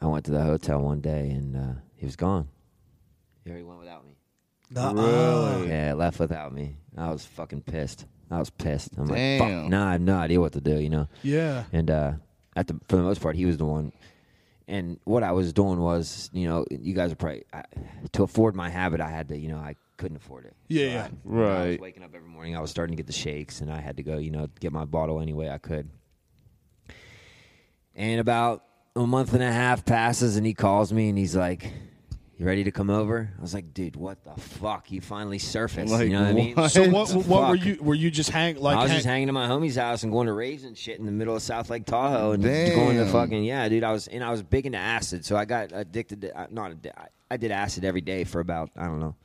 [0.00, 2.48] I went to the hotel one day, and uh, he was gone.
[3.56, 4.16] He went without me.
[4.72, 5.68] Really?
[5.68, 6.76] Yeah, left without me.
[6.96, 8.06] I was fucking pissed.
[8.30, 8.90] I was pissed.
[8.96, 9.62] I'm like, Damn.
[9.64, 9.70] fuck.
[9.70, 10.78] Nah, I have no idea what to do.
[10.78, 11.08] You know.
[11.22, 11.64] Yeah.
[11.72, 12.12] And uh,
[12.54, 13.92] at the for the most part, he was the one.
[14.68, 17.64] And what I was doing was, you know, you guys are probably I,
[18.12, 19.00] to afford my habit.
[19.00, 20.54] I had to, you know, I couldn't afford it.
[20.68, 21.00] Yeah, So yeah.
[21.02, 21.80] I, I was Right.
[21.80, 22.56] waking up every morning.
[22.56, 24.70] I was starting to get the shakes, and I had to go, you know, get
[24.72, 25.90] my bottle any way I could.
[27.96, 31.72] And about a month and a half passes, and he calls me, and he's like,
[32.40, 34.90] "You ready to come over?" I was like, "Dude, what the fuck?
[34.90, 36.68] You finally surfaced." Like, you know what I mean?
[36.70, 37.08] So what?
[37.10, 37.26] Fuck.
[37.26, 37.76] What were you?
[37.82, 38.78] Were you just hang like?
[38.78, 40.98] I was hang- just hanging at my homie's house and going to raves and shit
[40.98, 43.84] in the middle of South Lake Tahoe and going to fucking yeah, dude.
[43.84, 46.22] I was and I was big into acid, so I got addicted.
[46.22, 49.16] To, uh, not addi- I, I did acid every day for about I don't know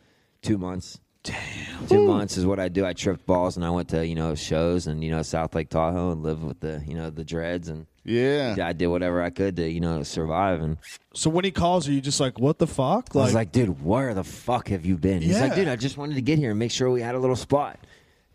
[0.41, 1.88] two months, Damn.
[1.88, 2.86] Two months is what I do.
[2.86, 5.69] I tripped balls and I went to you know shows and you know South Lake
[5.69, 8.55] Tahoe and lived with the you know the dreads and Yeah.
[8.63, 10.78] I did whatever I could to you know survive and
[11.13, 13.09] So when he calls you, you just like, what the fuck?
[13.15, 15.21] I was like, dude, where the fuck have you been?
[15.21, 17.19] He's like, dude, I just wanted to get here and make sure we had a
[17.19, 17.80] little spot.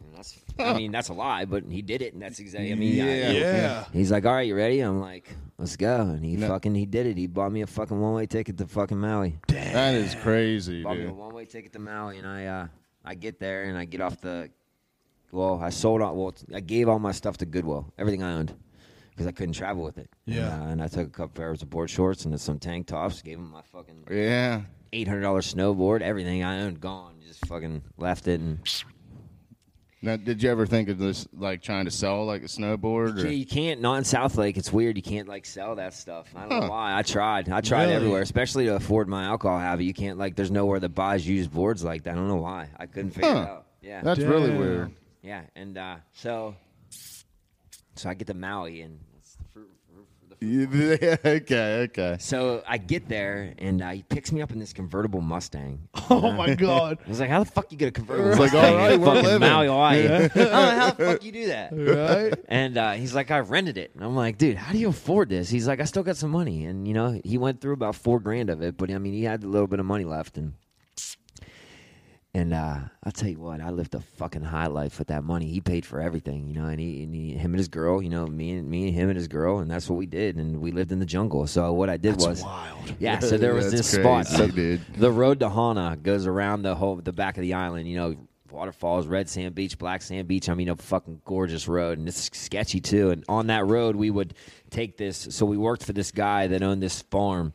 [0.01, 2.73] And that's, I mean, that's a lie, but he did it, and that's exactly.
[2.73, 3.31] I mean, I- Yeah.
[3.33, 3.85] yeah.
[3.93, 4.81] He's like, all right, you ready?
[4.81, 5.29] I'm like,
[5.59, 6.49] let's go, and he No.
[6.49, 7.17] fucking he did it.
[7.17, 9.39] He bought me a fucking one way ticket to fucking Maui.
[9.49, 12.67] That is crazy, Bought me a one way ticket to Maui, and I uh,
[13.05, 14.51] I get there and I get off the.
[15.33, 16.15] Well, I sold all.
[16.17, 18.53] Well, I gave all my stuff to Goodwill, everything I owned,
[19.11, 20.11] because I couldn't travel with it.
[20.27, 20.53] Yeah.
[20.55, 23.23] And, uh, and I took a couple pairs of board shorts and some tank tops.
[23.23, 24.63] Gave them my fucking Yeah.
[24.93, 26.03] eight hundred dollar snowboard.
[26.03, 27.15] Everything I owned gone.
[27.27, 28.59] Just fucking left it and.
[30.03, 33.19] Now, did you ever think of this, like trying to sell like a snowboard?
[33.19, 33.29] Yeah, Or?
[33.29, 33.83] you can't.
[33.83, 34.57] Not in South Lake.
[34.57, 34.97] It's weird.
[34.97, 36.29] You can't like sell that stuff.
[36.35, 36.97] I don't know why.
[36.97, 37.51] I tried.
[37.51, 37.95] I tried Really?
[37.97, 39.85] everywhere, especially to afford my alcohol habit.
[39.85, 40.37] You can't like.
[40.37, 42.13] There's nowhere that buys used boards like that.
[42.13, 42.69] I don't know why.
[42.79, 43.67] I couldn't figure it out.
[43.83, 44.01] Yeah.
[44.03, 44.93] That's really weird.
[45.23, 46.55] Yeah, and uh, so,
[47.97, 50.30] so I get to Maui, and it's the fruit, fruit, the fruit.
[50.30, 52.17] Yeah, okay, okay.
[52.19, 55.89] so I get there, and uh, he picks me up in this convertible Mustang.
[56.13, 56.99] Oh my god.
[57.07, 59.07] I was like, "How the fuck you get a convertible It's like, all right, we're
[59.07, 60.05] fucking living." Maui, Hawaii?
[60.07, 62.35] I don't know how the fuck you do that." Right?
[62.49, 63.93] And uh, he's like, I rented it.
[63.95, 65.49] And I'm like, dude, how do you afford this?
[65.51, 66.65] He's like, I still got some money.
[66.65, 69.23] And, you know, he went through about four grand of it, but I mean, he
[69.23, 70.37] had a little bit of money left.
[70.37, 70.55] And,
[72.33, 75.49] and uh, I'll tell you what, I lived a fucking high life with that money.
[75.49, 78.09] He paid for everything, you know, and he, and he him and his girl, you
[78.09, 80.37] know, me and me and him and his girl, and that's what we did.
[80.37, 81.47] And we lived in the jungle.
[81.49, 82.95] So what I did was, wild.
[83.01, 83.19] yeah.
[83.19, 84.27] So there was That's this spot.
[84.29, 84.81] So dude.
[84.97, 87.89] the road to Hana goes around the whole the back of the island.
[87.89, 88.17] You know,
[88.53, 90.49] waterfalls, red sand beach, black sand beach.
[90.49, 93.11] I mean, a fucking gorgeous road, and it's sketchy too.
[93.11, 94.35] And on that road, we would
[94.71, 95.29] take this.
[95.31, 97.55] So we worked for this guy that owned this farm.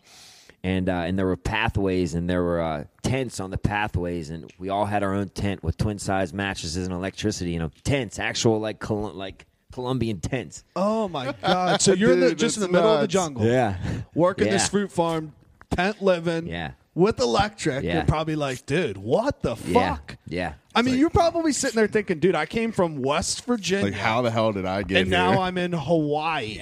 [0.66, 4.52] And, uh, and there were pathways and there were uh, tents on the pathways and
[4.58, 8.18] we all had our own tent with twin size mattresses and electricity you know tents
[8.18, 11.82] actual like Col- like Coleman tents Oh my god.
[11.82, 13.14] So you're in the, Dude, just in the that's middle of the nuts.
[13.14, 13.46] jungle.
[13.46, 13.78] yeah
[14.16, 14.68] Working this Yeah.
[14.70, 15.34] fruit farm,
[15.70, 16.48] tent living.
[16.48, 16.72] Yeah.
[16.96, 17.84] With electric.
[17.84, 17.96] Yeah.
[17.98, 20.18] You're probably like, dude, what the yeah fuck?
[20.28, 23.86] yeah I mean, you're probably sitting there thinking, dude, I came from West Virginia.
[23.92, 24.98] Like, how the hell did I get here?
[25.04, 25.18] and here?
[25.20, 26.60] now I'm in Hawaii.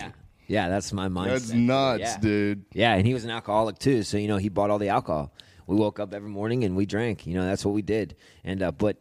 [0.54, 2.18] Yeah that's my mindset That's nuts, Yeah.
[2.20, 2.66] dude.
[2.74, 4.04] Yeah, and he was an alcoholic too.
[4.04, 5.34] So you know, he bought all the alcohol.
[5.66, 7.26] We woke up every morning and we drank.
[7.28, 8.16] You know, that's what we did.
[8.44, 8.98] And uh, but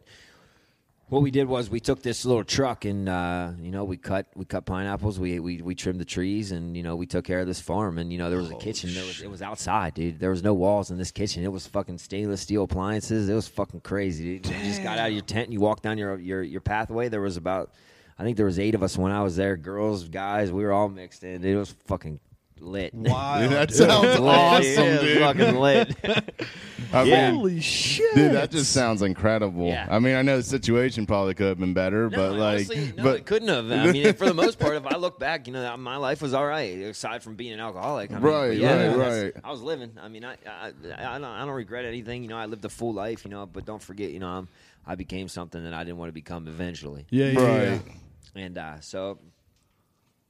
[1.09, 4.25] what we did was we took this little truck and uh, you know we cut
[4.35, 5.19] we cut pineapples.
[5.19, 7.97] We we we trimmed the trees and you know we took care of this farm.
[7.99, 8.93] And you know there was a kitchen.
[8.93, 10.19] There was it was outside, dude.
[10.19, 11.43] There was no walls in this kitchen.
[11.43, 13.29] It was fucking stainless steel appliances.
[13.29, 14.47] It was fucking crazy, dude.
[14.55, 17.09] You just got out of your tent and you walked down your your your pathway.
[17.09, 17.71] There was about
[18.17, 19.55] I think there was eight of us when I was there.
[19.57, 21.43] Girls, guys, we were all mixed in.
[21.43, 22.19] It was fucking
[22.59, 22.93] lit.
[22.93, 23.41] Wow.
[23.41, 25.19] Dude, that sounds Lit, awesome, It dude.
[25.19, 25.95] fucking lit.
[26.93, 27.31] I Yeah.
[27.31, 28.13] mean, Holy shit.
[28.15, 29.67] dude, that just sounds incredible.
[29.67, 29.87] Yeah.
[29.89, 32.93] I mean, I know the situation probably could have been better, No, but like, honestly,
[32.95, 33.69] no, but it couldn't have.
[33.71, 36.33] I mean, for the most part, if I look back, you know, my life was
[36.35, 38.11] all right, aside from being an alcoholic.
[38.11, 39.33] I mean, Right, yeah, right, right.
[39.43, 39.91] I was living.
[40.01, 42.21] I mean, I, I, I, don't, I don't regret anything.
[42.23, 43.25] You know, I lived a full life.
[43.25, 44.47] You know, but don't forget, you know, I'm,
[44.85, 47.05] I became something that I didn't want to become eventually.
[47.09, 47.63] yeah, yeah, Right.
[47.63, 47.93] yeah.
[48.35, 49.19] And uh, so,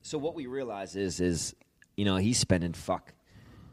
[0.02, 1.56] so what we realize is, is
[1.96, 3.14] you know, he's spending fuck.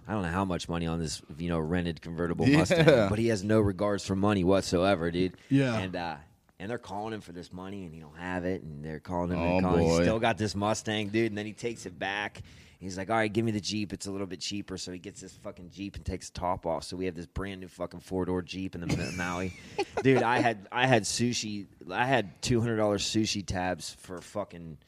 [0.07, 2.59] I don't know how much money on this, you know, rented convertible Yeah.
[2.59, 5.37] Mustang, but he has no regards for money whatsoever, dude.
[5.49, 5.79] Yeah.
[5.79, 6.17] And uh,
[6.61, 9.31] and they're calling him for this money, and he don't have it, and they're calling
[9.33, 9.81] him Oh, and calling.
[9.87, 10.03] He's boy.
[10.03, 12.43] still got this Mustang, dude, and then he takes it back.
[12.79, 13.93] He's like, all right, give me the Jeep.
[13.93, 14.79] It's a little bit cheaper.
[14.79, 16.85] So he gets this fucking Jeep and takes the top off.
[16.85, 19.53] So we have this brand new fucking four door Jeep in the Ma- Maui.
[20.03, 21.67] Dude, I had I had sushi.
[21.91, 24.79] I had two hundred dollars sushi tabs for fucking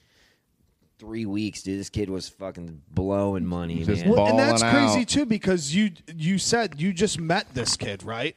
[0.99, 1.81] three weeks, dude.
[1.81, 4.15] This kid was fucking blowing money, Just man.
[4.15, 5.09] Well, and that's balling crazy out.
[5.09, 8.37] too because you you said you just met this kid, right?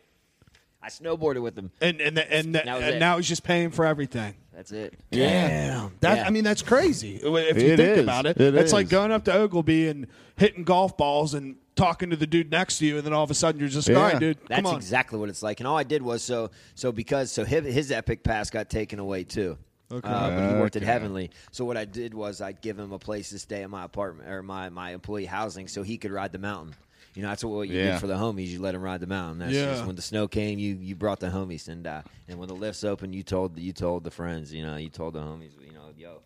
[0.86, 1.72] I snowboarded with him.
[1.82, 4.36] And and and, That was and now he's just paying for everything.
[4.54, 4.94] That's it.
[5.12, 5.94] Damn.
[6.02, 6.28] That Yeah.
[6.28, 7.16] I mean that's crazy.
[7.16, 7.38] If you
[7.74, 8.04] It think is.
[8.04, 10.08] about it, It it's like going up to Oglebay and
[10.38, 13.32] hitting golf balls and talking to the dude next to you, and then all of
[13.32, 13.96] a sudden you're just, Yeah.
[13.98, 14.76] all right, dude, That's on.
[14.76, 15.60] exactly what it's like.
[15.60, 19.00] And all I did was so so because so his, his epic pass got taken
[19.00, 19.58] away too.
[19.92, 20.08] Okay.
[20.08, 21.30] Uh, but he worked at Heavenly.
[21.52, 24.28] So what I did was I'd give him a place to stay at my apartment
[24.30, 26.74] or my, my employee housing so he could ride the mountain.
[27.16, 27.92] You know, that's what you Yeah.
[27.94, 28.48] did for the homies.
[28.48, 29.40] You let them ride the mountain.
[29.40, 29.66] That's Yeah.
[29.74, 32.56] just when the snow came, you you brought the homies, and uh, and when the
[32.56, 34.54] lifts open, you told you told the friends.
[34.54, 35.52] You know, you told the homies.
[35.66, 36.22] You know, yo,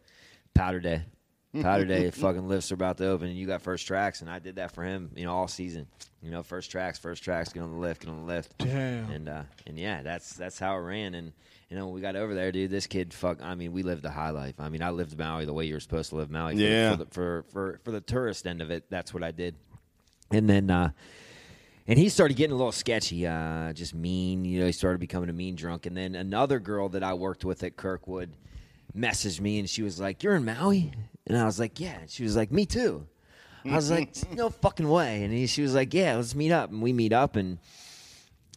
[0.56, 1.04] powder day,
[1.62, 2.10] powder day.
[2.12, 4.72] fucking lifts are about to open, and you got first tracks, and I did that
[4.72, 5.12] for him.
[5.16, 5.86] You know, all season.
[6.24, 7.54] You know, first tracks, first tracks.
[7.54, 8.58] Get on the lift, get on the lift.
[8.58, 9.10] Damn.
[9.12, 11.14] And uh, and yeah, that's that's how it ran.
[11.14, 11.34] And
[11.70, 13.42] you know, when we got over there, dude, this kid, fuck.
[13.44, 14.56] I mean, we lived the high life.
[14.60, 16.56] I mean, I lived Maui the way you're supposed to live Maui.
[16.56, 16.92] For Yeah.
[16.92, 19.54] For, the, for for for the tourist end of it, that's what I did.
[20.32, 20.92] And then, uh,
[21.88, 24.46] and he started getting a little sketchy, uh, just mean.
[24.46, 25.86] You know, he started becoming a mean drunk.
[25.86, 28.32] And then another girl that I worked with at Kirkwood
[28.96, 30.92] messaged me, and she was like, "You're in Maui,"
[31.26, 33.08] and I was like, "Yeah." And she was like, "Me too."
[33.66, 36.70] I was like, "No fucking way!" And he, she was like, "Yeah, let's meet up."
[36.70, 37.58] And we meet up, and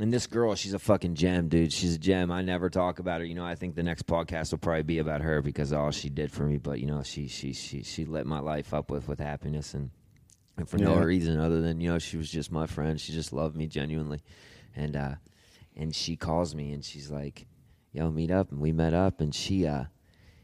[0.00, 1.72] and this girl, she's a fucking gem, dude.
[1.72, 2.30] She's a gem.
[2.30, 3.26] I never talk about her.
[3.26, 5.90] You know, I think the next podcast will probably be about her because of all
[5.90, 6.58] she did for me.
[6.58, 9.90] But you know, she she she she lit my life up with with happiness and
[10.56, 13.00] and for no reason other than you know she was just my friend.
[13.00, 14.22] She just loved me genuinely,
[14.76, 15.14] and uh,
[15.76, 17.46] and she calls me and she's like,
[17.92, 19.84] "Yo, meet up," and we met up, and she uh,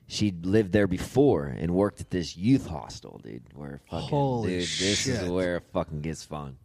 [0.07, 3.43] she'd lived there before and worked at this youth hostel, dude.
[3.55, 5.23] Where fucking Holy dude, this shit.
[5.23, 6.57] is where it fucking gets fun.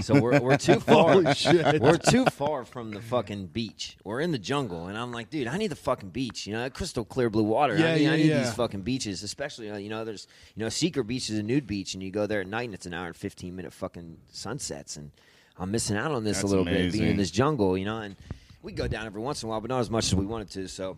[0.00, 1.16] So we're we're too far.
[1.18, 3.96] We're too far from the fucking beach.
[4.04, 6.46] We're in the jungle, and I'm like, dude, I need the fucking beach.
[6.46, 7.76] You know, crystal clear blue water.
[7.76, 8.42] Yeah, I need, yeah, I need yeah.
[8.42, 10.26] these fucking beaches, especially uh, you know, there's
[10.56, 12.74] you know, secret beach is a nude beach, and you go there at night, and
[12.74, 15.10] it's an hour and fifteen minute fucking sunsets, and
[15.58, 17.98] I'm missing out on this That's a little bit being in this jungle, you know,
[17.98, 18.16] and
[18.62, 20.50] we go down every once in a while, but not as much as we wanted
[20.50, 20.68] to.
[20.68, 20.96] So,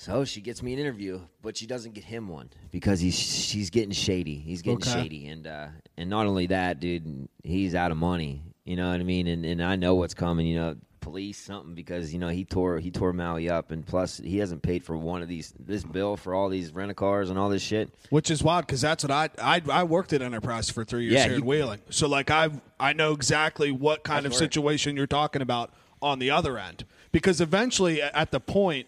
[0.00, 3.68] so she gets me an interview, but she doesn't get him one because he's she's
[3.68, 4.36] getting shady.
[4.36, 5.02] He's getting Okay.
[5.02, 8.42] shady, and uh, and not only that, dude, he's out of money.
[8.64, 9.26] You know what I mean?
[9.26, 10.46] And and I know what's coming.
[10.46, 14.16] You know, police something because you know he tore he tore Maui up, and plus
[14.16, 17.28] he hasn't paid for one of these this bill for all these rent a cars
[17.28, 17.90] and all this shit.
[18.08, 21.14] Which is wild because that's what I, I I worked at Enterprise for three years
[21.14, 21.80] Yeah, here in Wheeling.
[21.90, 22.48] So like I
[22.78, 26.86] I know exactly what kind of situation you're talking about on the other end.
[27.12, 28.86] Because eventually at the point,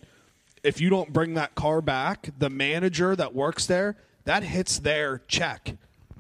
[0.63, 5.23] if you don't bring that car back, the manager that works there that hits their
[5.29, 5.77] check.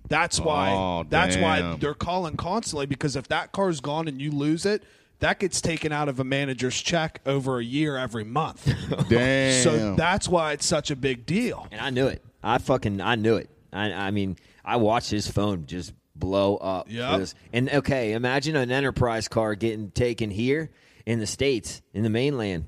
[0.09, 4.30] That's why Oh, that's why they're calling constantly because if that car's gone and you
[4.30, 4.82] lose it,
[5.20, 8.68] that gets taken out of a manager's check over a year every month.
[9.09, 9.62] Damn.
[9.62, 11.66] so that's why it's such a big deal.
[11.70, 12.22] And I knew it.
[12.43, 13.49] I fucking I knew it.
[13.72, 16.88] I I mean, I watched his phone just blow up.
[16.88, 17.18] for Yep.
[17.20, 17.34] this.
[17.53, 20.70] And okay, imagine an enterprise car getting taken here
[21.07, 22.64] in the states, in the mainland.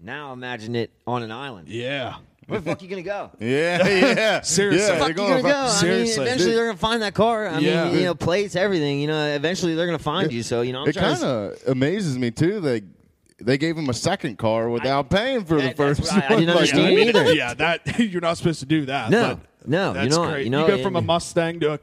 [0.00, 1.68] Now imagine it on an island.
[1.68, 2.16] Yeah.
[2.46, 3.30] Where the fuck you gonna go?
[3.40, 4.40] yeah, yeah.
[4.42, 4.80] Seriously.
[4.86, 5.54] Yeah, Fuck they're you going gonna for- go?
[5.58, 6.18] I seriously.
[6.20, 7.46] mean, eventually they're gonna find that car.
[7.48, 7.84] I Yeah.
[7.90, 9.00] mean, you know, plates, everything.
[9.00, 10.42] You know, eventually they're gonna find you.
[10.42, 12.60] So you know, I'm It kind of amazes me too.
[12.60, 12.82] They
[13.40, 16.12] they gave him a second car without paying for the that- that's first.
[16.12, 16.38] what I- I one.
[16.40, 17.02] didn't Like, understand what?
[17.26, 17.32] either.
[17.34, 19.10] yeah, that you're not supposed to do that.
[19.10, 20.44] No, but no, you that's know- great.
[20.44, 21.78] you know, you go from a Mustang to a,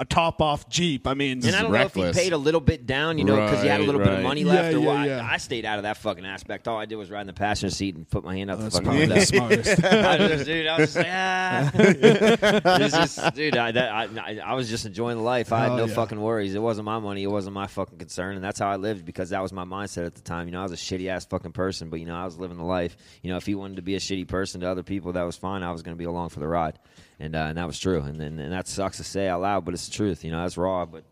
[0.00, 1.06] a top off Jeep.
[1.06, 1.94] I mean, And I don't reckless.
[1.96, 3.86] know if he paid a little bit down, you know, because he had a Right,
[3.86, 4.22] little bit of right.
[4.24, 4.74] money Yeah, left.
[4.74, 4.96] or yeah, what.
[4.96, 6.66] I- I, stayed out of that fucking aspect.
[6.66, 8.76] All I did was ride in the passenger seat and put my hand up that's
[8.78, 9.14] the fucking probably window.
[9.14, 9.84] the smartest.
[9.84, 12.78] I just, dude, I was just like, ah.
[12.78, 15.52] Just, dude, I, that, I, I, I was just enjoying the life.
[15.52, 15.94] I had Hell no yeah.
[15.94, 16.54] fucking worries.
[16.54, 17.22] It wasn't my money.
[17.22, 18.36] It wasn't my fucking concern.
[18.36, 20.46] And that's how I lived because that was my mindset at the time.
[20.46, 22.56] You know, I was a shitty ass fucking person, but, you know, I was living
[22.56, 22.96] the life.
[23.22, 25.36] You know, if he wanted to be a shitty person to other people, that was
[25.36, 25.62] fine.
[25.62, 26.78] I was going to be along for the ride.
[27.20, 28.00] And, uh, and that was true.
[28.00, 30.24] And, then and that sucks to say out loud, but it's the truth.
[30.24, 31.04] You know, that's raw, but.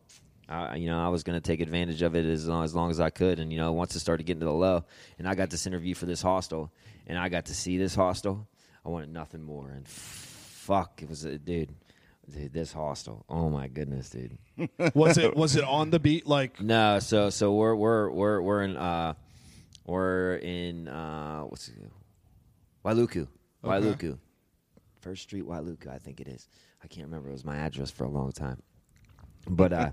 [0.50, 2.90] I, you know, I was going to take advantage of it as long, as long
[2.90, 3.38] as I could.
[3.38, 4.82] And, you know, once it started getting to the low,
[5.18, 6.72] and I got this interview for this hostel,
[7.06, 8.48] and I got to see this hostel,
[8.82, 9.68] I wanted nothing more.
[9.68, 11.74] And fuck, it was a dude,
[12.30, 13.24] dude, this hostel.
[13.28, 14.38] Oh my goodness, dude.
[14.94, 16.26] was it was it on the beat?
[16.26, 19.14] Like No, so so we're we're we're we're in uh
[19.86, 21.74] we're in uh what's it
[22.84, 23.28] Wailuku.
[23.64, 24.18] Wailuku.
[25.01, 26.49] First Street Wailuku, I think it is.
[26.82, 27.28] I can't remember.
[27.28, 28.62] It was my address for a long time.
[29.49, 29.90] But uh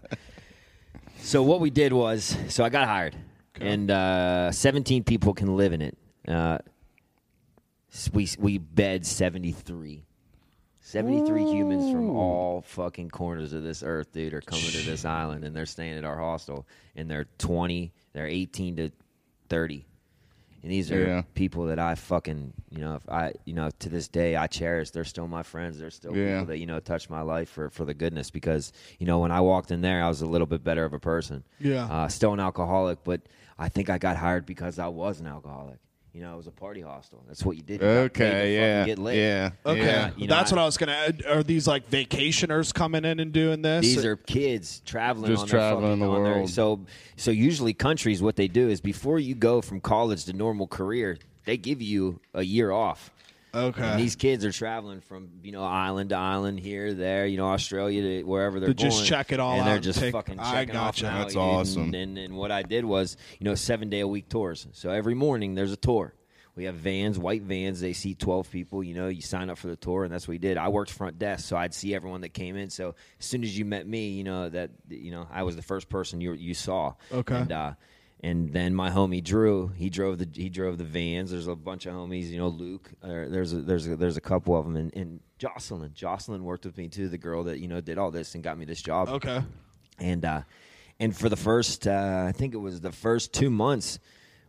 [1.19, 3.15] so what we did was so I got hired.
[3.59, 5.97] And uh 17 people can live in it.
[6.27, 6.59] Uh
[8.13, 10.05] we we bed 73.
[10.81, 15.43] 73 humans from all fucking corners of this earth, dude, are coming to this island
[15.43, 16.67] and they're staying at our hostel.
[16.95, 18.91] And they're 20, they're 18 to
[19.49, 19.85] 30.
[20.65, 21.21] And these are Yeah.
[21.35, 24.89] people that I fucking, you know, if I, you know, to this day I cherish.
[24.89, 25.77] They're still my friends.
[25.77, 26.39] They're still Yeah.
[26.39, 29.31] people that, you know, touch my life for, for the goodness because, you know, when
[29.31, 31.43] I walked in there, I was a little bit better of a person.
[31.59, 31.85] Yeah.
[31.85, 33.21] Uh, still an alcoholic, but
[33.59, 35.77] I think I got hired because I was an alcoholic.
[36.15, 37.21] You know, it was a party hostel.
[37.27, 37.81] That's what you did.
[37.81, 39.15] You got paid to Okay, yeah, Get lit.
[39.17, 40.11] yeah, okay, yeah.
[40.15, 40.93] you know, that's I- what I was gonna.
[40.93, 41.25] add.
[41.27, 43.81] Are these like vacationers coming in and doing this?
[43.81, 46.49] These are kids traveling Just on their traveling fucking, the on their- world.
[46.49, 46.79] so,
[47.17, 51.17] so usually countries, what they do is before you go from college to normal career,
[51.43, 53.11] they give you a year off.
[53.55, 53.81] Okay.
[53.83, 57.47] And these kids are traveling from you know island to island here, there, you know
[57.47, 59.07] Australia to wherever they're To just going.
[59.07, 59.59] check it all out.
[59.59, 61.07] and they're just take- fucking I checking gotcha.
[61.07, 61.13] off.
[61.19, 61.83] That's awesome.
[61.83, 64.67] And, and and what I did was you know seven day a week tours.
[64.73, 66.13] So every morning there's a tour.
[66.57, 67.81] We have vans, white vans.
[67.81, 68.81] They see twelve people.
[68.81, 70.57] You know, you sign up for the tour, and that's what we did.
[70.57, 72.69] I worked front desk, so I'd see everyone that came in.
[72.69, 75.61] So as soon as you met me, you know that you know I was the
[75.61, 76.93] first person you you saw.
[77.11, 77.35] Okay.
[77.35, 77.73] And, uh,
[78.21, 81.31] and then my homie Drew, he drove the he drove the vans.
[81.31, 82.91] There's a bunch of homies, you know, Luke.
[83.03, 85.91] Uh, there's a, there's a, there's a couple of them, and, and Jocelyn.
[85.93, 88.57] Jocelyn worked with me too, the girl that you know did all this and got
[88.57, 89.41] me this job okay.
[89.99, 90.41] and uh,
[90.99, 93.99] and for the first, uh, I think it was the first two months,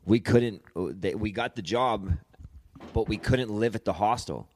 [0.05, 0.63] we couldn't.
[1.01, 2.13] they- We got the job,
[2.93, 4.49] but we couldn't live at the hostel.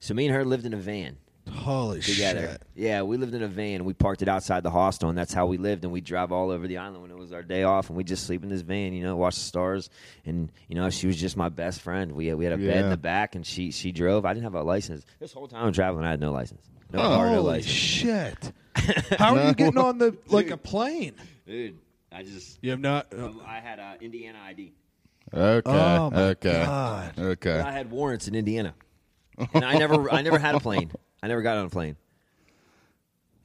[0.00, 1.16] So me and her lived in a van
[1.48, 2.48] Holy together.
[2.52, 2.62] shit.
[2.74, 3.84] Yeah, we lived in a van.
[3.84, 5.84] We parked it outside the hostel, and that's how we lived.
[5.84, 8.04] And we drive all over the island when it was our day off, and we
[8.04, 9.90] just sleep in this van, you know, watch the stars.
[10.24, 12.12] And you know, she was just my best friend.
[12.12, 14.24] We we had a bed in the back, and she she drove.
[14.24, 16.04] I didn't have a license this whole time I'm traveling.
[16.04, 16.62] I had no license.
[16.92, 17.72] No car, no Holy license.
[17.74, 18.52] shit.
[19.18, 21.14] How are you getting on the like a plane?
[21.46, 21.78] Dude,
[22.12, 23.12] I just You have not.
[23.12, 24.72] uh, I had an Indiana ID.
[25.34, 25.70] Okay.
[25.70, 26.62] Oh, my okay.
[26.64, 27.12] God.
[27.16, 27.58] But Okay.
[27.60, 28.74] I had warrants in Indiana,
[29.52, 30.90] and I never I never had a plane.
[31.22, 31.96] I never got on a plane.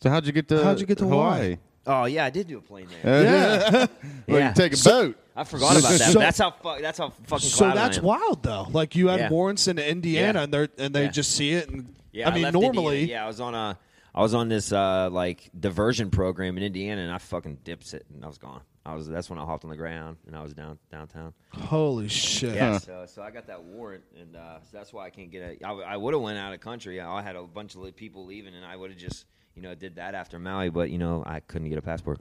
[0.02, 1.58] So how'd you get to How'd you get to Hawaii?
[1.86, 3.24] Oh yeah, I did do a plane there.
[3.24, 3.86] yeah.
[4.28, 4.50] Well, Yeah.
[4.50, 5.18] you take a boat.
[5.36, 6.12] I forgot about that.
[6.12, 7.50] So- that's how fu- that's how fucking.
[7.50, 8.04] So clouded I that's am.
[8.06, 8.68] wild though.
[8.72, 9.30] Like you had Yeah.
[9.30, 10.44] warrants in Indiana, Yeah.
[10.44, 11.12] and they and they Yeah.
[11.12, 13.20] just see it, and Yeah, I mean left normally, Indiana.
[13.22, 13.78] yeah, I was on a,
[14.16, 18.06] I was on this uh, like diversion program in Indiana, and I fucking dipped it,
[18.14, 18.62] and I was gone.
[18.86, 21.34] I was that's when I hopped on the ground, and I was down downtown.
[21.54, 22.56] holy shit.
[22.56, 25.62] Yeah, so so I got that warrant, and uh, so that's why I can't get
[25.62, 25.66] a.
[25.66, 27.00] I, I would have went out of country.
[27.00, 29.26] I had a bunch of people leaving, and I would have just
[29.56, 32.20] you know did that after Maui, but you know I couldn't get a passport.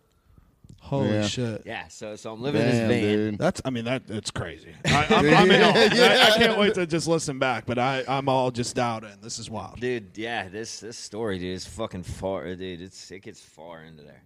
[0.78, 1.26] Holy Yeah.
[1.26, 1.62] shit.
[1.64, 3.16] Yeah, so so I'm living in Damn, this van.
[3.16, 3.38] dude.
[3.38, 3.60] That's.
[3.64, 4.02] I mean that.
[4.08, 4.72] It's crazy.
[4.84, 5.72] I, I'm, I'm in awe.
[5.74, 7.66] I, I can't wait to just listen back.
[7.66, 9.20] But I, I'm all just out in.
[9.20, 9.80] This is wild.
[9.80, 12.80] Dude, yeah, this this story, dude, is fucking far, dude.
[12.80, 14.22] It's it gets far into there.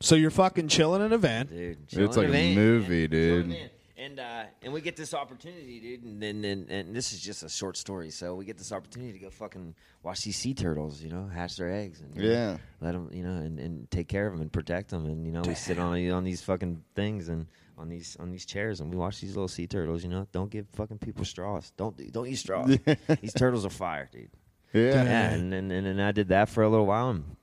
[0.00, 1.46] So you're fucking chilling in a van.
[1.46, 1.88] dude.
[1.88, 3.10] chilling It's like in a van, movie, man.
[3.10, 3.56] Chilling in dude.
[3.56, 3.70] a van.
[3.98, 7.42] And uh, and we get this opportunity, dude, and then and, and this is just
[7.42, 8.08] a short story.
[8.08, 11.58] So we get this opportunity to go fucking watch these sea turtles, you know, hatch
[11.58, 12.56] their eggs, and you know, Yeah.
[12.80, 15.32] let them, you know, and, and take care of them and protect them, and you
[15.32, 17.46] know, we sit on on these fucking things and
[17.76, 20.02] on these on these chairs, and we watch these little sea turtles.
[20.02, 21.70] You know, don't give fucking people straws.
[21.76, 22.78] Don't do- don't use straws.
[23.20, 24.30] these turtles are fire, dude.
[24.72, 24.94] Yeah.
[25.04, 27.36] Yeah, and and, and and I did that for a little while, and,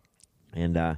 [0.54, 0.96] and uh,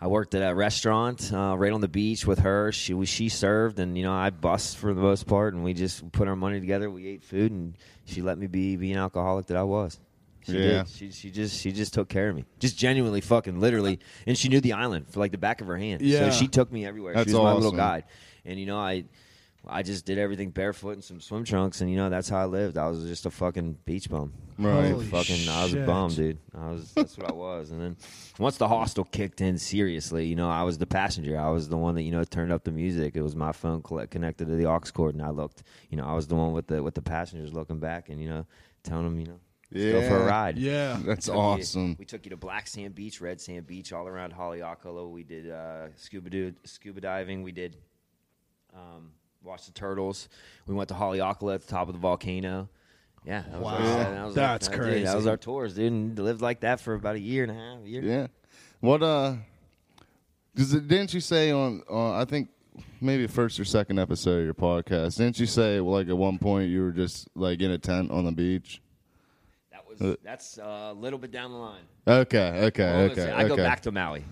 [0.00, 2.70] I worked at a restaurant uh, right on the beach with her.
[2.70, 5.74] She was she served, and you know I bussed for the most part, and we
[5.74, 6.88] just put our money together.
[6.90, 9.98] We ate food, and she let me be be an alcoholic that I was.
[10.46, 10.58] She Yeah.
[10.84, 10.88] did.
[10.88, 14.48] She she just she just took care of me, just genuinely fucking literally, and she
[14.48, 16.00] knew the island for like the back of her hand.
[16.00, 16.30] Yeah.
[16.30, 17.14] so she took me everywhere.
[17.14, 18.04] That's she was my little guide,
[18.44, 19.04] and you know I.
[19.66, 22.44] I just did everything barefoot in some swim trunks, and you know that's how I
[22.46, 22.78] lived.
[22.78, 24.32] I was just a fucking beach bum.
[24.56, 24.90] Right.
[24.90, 25.86] Holy fucking, I was a shit.
[25.86, 26.38] bum, dude.
[26.56, 26.92] I was.
[26.92, 27.70] That's what I was.
[27.70, 27.96] And then
[28.38, 31.38] once the hostel kicked in seriously, you know, I was the passenger.
[31.38, 33.14] I was the one that you know turned up the music.
[33.16, 35.62] It was my phone collect, connected to the aux cord, and I looked.
[35.90, 38.28] You know, I was the one with the with the passengers looking back, and you
[38.28, 38.46] know,
[38.84, 39.40] telling them, you know,
[39.72, 40.56] let's go for a ride.
[40.56, 40.98] Yeah.
[41.04, 41.96] That's Took you- awesome.
[41.98, 45.10] we took you to Black Sand Beach, Red Sand Beach, all around Haleakala.
[45.10, 47.42] We did uh, scuba do, scuba diving.
[47.42, 47.76] We did
[48.74, 49.12] um,
[49.48, 50.28] watch the turtles.
[50.66, 52.68] We went to Haleakala at the top of the volcano.
[53.24, 53.72] Yeah, that was Wow.
[53.72, 55.04] our, that was That's our, crazy.
[55.04, 55.92] that was our tours, dude.
[55.92, 57.84] And lived like that for about a year and a half.
[57.84, 58.02] A year.
[58.02, 58.26] Yeah.
[58.80, 59.34] What uh?
[60.56, 62.48] Cause it- didn't you say on on I think
[63.00, 65.16] maybe first or second episode of your podcast?
[65.18, 68.24] Didn't you say like at one point you were just like in a tent on
[68.24, 68.80] the beach?
[69.72, 71.82] That was that's uh, a little bit down the line.
[72.06, 72.66] Okay.
[72.66, 72.84] Okay.
[72.84, 73.30] Well, let's okay.
[73.32, 73.62] I go okay.
[73.62, 74.24] back to Maui.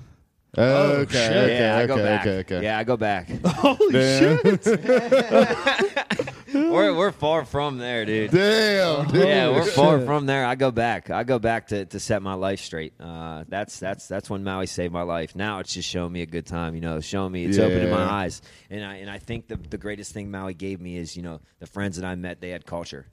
[0.59, 1.13] Oh, okay.
[1.13, 1.37] shit.
[1.37, 1.59] Okay.
[1.59, 1.87] yeah, I okay.
[1.87, 2.21] go back.
[2.27, 2.39] Okay.
[2.39, 2.63] Okay.
[2.63, 3.29] Yeah, I go back.
[3.47, 4.39] Holy Damn.
[4.43, 4.67] shit.
[6.55, 8.31] we're we're far from there, dude.
[8.31, 9.09] Damn.
[9.09, 9.27] Dude.
[9.27, 10.47] yeah, we're far from there.
[10.47, 11.11] I go back.
[11.11, 12.95] I go back to, to set my life straight.
[12.99, 15.35] Uh, that's that's that's when Maui saved my life.
[15.37, 16.75] Now it's just showing me a good time.
[16.75, 18.41] You know, showing me it's opening my eyes.
[18.71, 21.41] And I and I think the the greatest thing Maui gave me is you know
[21.59, 22.41] the friends that I met.
[22.41, 23.07] They had culture.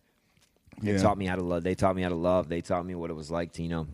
[0.81, 0.97] They Yeah.
[0.99, 1.63] taught me how to love.
[1.63, 2.49] They taught me how to love.
[2.49, 3.87] They taught me what it was like to you know,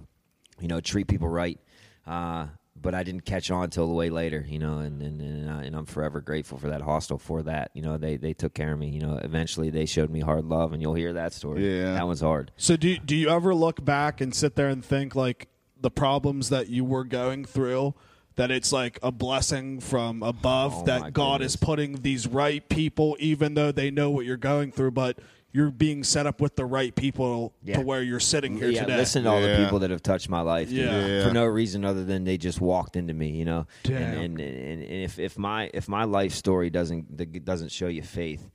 [0.60, 1.60] you know, treat people right.
[2.08, 2.48] Uh,
[2.82, 5.64] but I didn't catch on till the way later, you know, and and and, I,
[5.64, 7.72] and I'm forever grateful for that hostel for that.
[7.74, 8.90] You know, they they took care of me.
[8.90, 11.80] You know, eventually they showed me hard love, and you'll hear that story.
[11.80, 11.94] Yeah.
[11.94, 12.52] that one's hard.
[12.58, 15.50] So do do you ever look back and sit there and think like
[15.80, 17.94] the problems that you were going through
[18.36, 23.18] that it's like a blessing from above Oh, that God is putting these right people
[23.20, 25.20] even though they know what you're going through but
[25.52, 27.78] you're being set up with the right people Yeah.
[27.78, 28.98] to where you're sitting here yeah, today.
[28.98, 31.06] listen to all the people that have touched my life, dude, Yeah.
[31.08, 31.28] Yeah.
[31.28, 33.66] for no reason other than they just walked into me, you know.
[33.84, 34.02] Damn.
[34.02, 38.04] And, and, and, and if, if my if my life story doesn't doesn't show you
[38.04, 38.48] faith,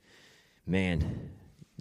[0.65, 1.29] man,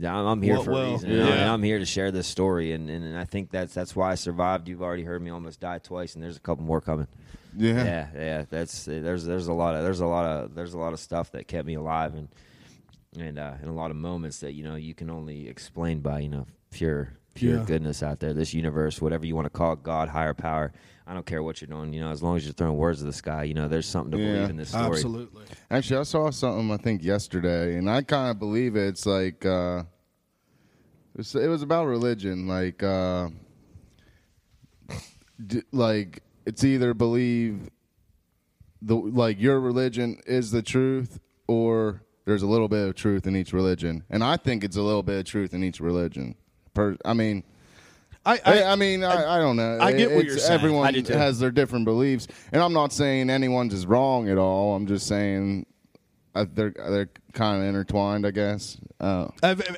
[0.01, 0.81] I'm, I'm here What for will?
[0.81, 1.11] a reason.
[1.13, 1.23] Yeah.
[1.25, 3.95] I'm- and I'm here to share this story, and, and, and I think that's that's
[3.95, 4.69] why I survived.
[4.69, 7.07] You've already heard me almost die twice, and there's a couple more coming.
[7.57, 7.85] Yeah.
[7.85, 8.45] Yeah, yeah.
[8.51, 11.31] That's there's there's a lot of there's a lot of there's a lot of stuff
[11.33, 12.27] that kept me alive, and
[13.19, 16.21] and uh, and a lot of moments that you know you can only explain by
[16.21, 17.65] you know pure pure Yeah.
[17.65, 18.33] goodness out there.
[18.33, 20.73] This universe, whatever you want to call it, God, higher power.
[21.07, 21.93] I don't care what you're doing.
[21.93, 24.13] You know, as long as you're throwing words to the sky, you know, there's something
[24.13, 24.33] to Yeah.
[24.33, 24.87] believe in this story.
[24.87, 25.45] Absolutely.
[25.71, 28.87] Actually, I saw something I think yesterday, and I kind of believe it.
[28.89, 29.83] It's like uh,
[31.17, 32.47] it's, it was about religion.
[32.49, 33.29] Like, uh,
[35.45, 37.69] d- like it's either believe
[38.81, 43.37] the like your religion is the truth, or there's a little bit of truth in
[43.37, 46.35] each religion, and I think it's a little bit of truth in each religion.
[46.73, 47.45] Per, I mean,
[48.27, 49.79] I, I, I, I mean, I, I don't know.
[49.81, 50.59] I get what It's- you're saying.
[50.59, 51.13] Everyone I do too.
[51.13, 54.75] has their different beliefs, and I'm not saying anyone's is wrong at all.
[54.75, 55.67] I'm just saying
[56.35, 58.79] uh, they're they're kind of intertwined, I guess.
[58.99, 59.29] Uh,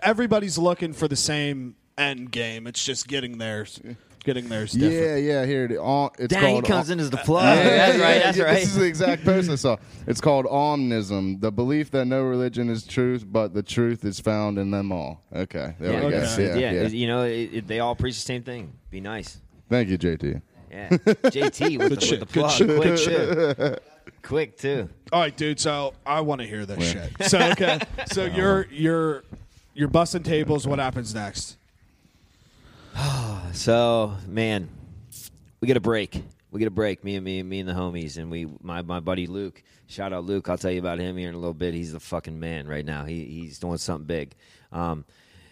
[0.02, 2.66] everybody's looking for the same end game.
[2.66, 3.80] It's just getting theirs.
[4.26, 4.92] Getting theirs different.
[4.92, 5.46] yeah, yeah.
[5.46, 6.64] Here it uh, it's Dang, he called.
[6.64, 7.44] comes in as the plug.
[7.44, 8.18] Yeah, that's right.
[8.18, 8.54] That's right.
[8.54, 9.76] This is the exact post I saw.
[10.08, 14.58] It's called omnism, the belief that no religion is truth, but the truth is found
[14.58, 15.22] in them all.
[15.32, 16.18] Okay, there yeah, we go.
[16.18, 16.88] Yeah, yeah, yeah.
[16.88, 18.72] You know, it, it, they all preach the same thing.
[18.90, 19.38] Be nice.
[19.70, 20.42] Thank you, JT.
[20.72, 20.88] Yeah.
[20.88, 22.98] JT with, the, shit, with the good plug.
[22.98, 23.76] shit, Quick too.
[24.22, 24.88] Quick too.
[25.12, 25.60] All right, dude.
[25.60, 27.12] So I want to hear this shit.
[27.28, 27.78] So okay.
[28.10, 29.22] So you're you're
[29.72, 30.66] you're busting tables.
[30.66, 31.56] What happens next?
[33.56, 34.68] So man,
[35.60, 36.22] we get a break.
[36.50, 37.02] We get a break.
[37.02, 39.62] Me and me, me and the homies, and we my my buddy Luke.
[39.86, 40.50] Shout out Luke.
[40.50, 41.72] I'll tell you about him here in a little bit.
[41.72, 43.04] He's the fucking man right now.
[43.04, 44.34] He he's doing something big.
[44.72, 45.06] Um,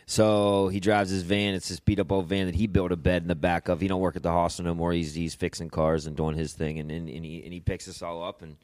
[0.05, 1.55] so he drives his van.
[1.55, 3.81] It's this beat up old van that he built a bed in the back of.
[3.81, 4.93] He don't work at the hostel no more.
[4.93, 6.79] He's he's fixing cars and doing his thing.
[6.79, 8.57] And and, and he and he picks us all up and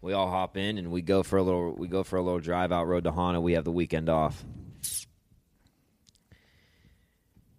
[0.00, 2.40] we all hop in and we go for a little we go for a little
[2.40, 3.42] drive out road to Hana.
[3.42, 4.42] We have the weekend off.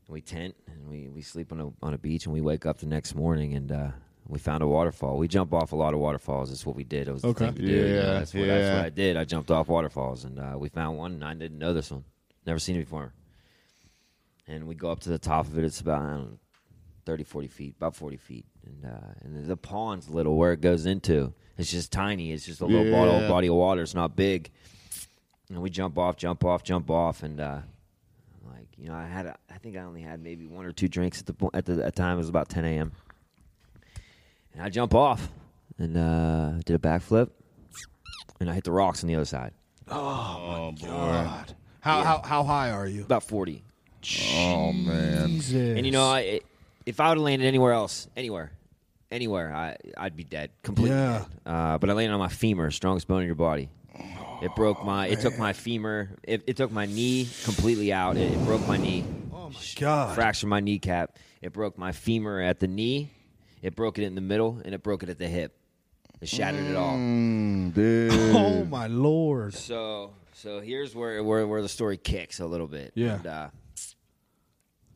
[0.09, 0.55] we tent
[0.87, 3.15] and we, we sleep on a on a beach and we wake up the next
[3.15, 3.89] morning and uh,
[4.27, 5.17] we found a waterfall.
[5.17, 6.49] We jump off a lot of waterfalls.
[6.49, 7.07] That's what we did.
[7.07, 7.45] It was Okay.
[7.47, 7.87] the thing to do.
[7.93, 9.17] Yeah, that's, what, that's what I did.
[9.17, 12.03] I jumped off waterfalls and uh, we found one and I didn't know this one.
[12.45, 13.13] Never seen it before.
[14.47, 15.65] And we go up to the top of it.
[15.65, 16.39] It's about I don't know,
[17.05, 18.45] 30, 40 feet, about 40 feet.
[18.65, 21.33] And, uh, and the pond's little where it goes into.
[21.57, 22.31] It's just tiny.
[22.33, 23.81] It's just a little bottle, body of water.
[23.81, 24.51] It's not big.
[25.49, 27.59] And we jump off, jump off, jump off, and uh,
[28.79, 31.19] you know, I had a, I think I only had maybe one or two drinks
[31.19, 32.15] at the po- at the at time.
[32.15, 32.91] It was about 10 a.m.
[34.53, 35.29] And I jump off
[35.77, 37.29] and uh, did a backflip,
[38.39, 39.53] and I hit the rocks on the other side,
[39.87, 40.87] Oh boy.
[40.87, 41.53] God.
[41.81, 43.03] How how how high are you?
[43.03, 43.63] about 40.
[44.35, 45.27] Oh man.
[45.29, 45.53] Jesus.
[45.77, 46.41] And you know, I,
[46.85, 48.51] if I would have landed anywhere else, anywhere,
[49.11, 51.25] anywhere, I I'd be dead, completely Yeah.
[51.45, 51.53] dead.
[51.53, 53.69] Uh, but I landed on my femur, strongest bone in your body.
[54.41, 55.07] It broke my.
[55.07, 56.09] It took my femur.
[56.23, 58.17] It, it took my knee completely out.
[58.17, 59.03] It, it broke my knee.
[59.33, 60.15] Oh my God.
[60.15, 61.17] Fractured my kneecap.
[61.41, 63.11] It broke my femur at the knee.
[63.61, 65.57] It broke it in the middle, and it broke it at the hip.
[66.21, 66.95] It shattered it all.
[66.95, 68.11] Mm, dude.
[68.35, 69.53] Oh my lord.
[69.53, 72.91] So so here's where where, where the story kicks a little bit.
[72.95, 73.15] Yeah.
[73.15, 73.49] And, uh,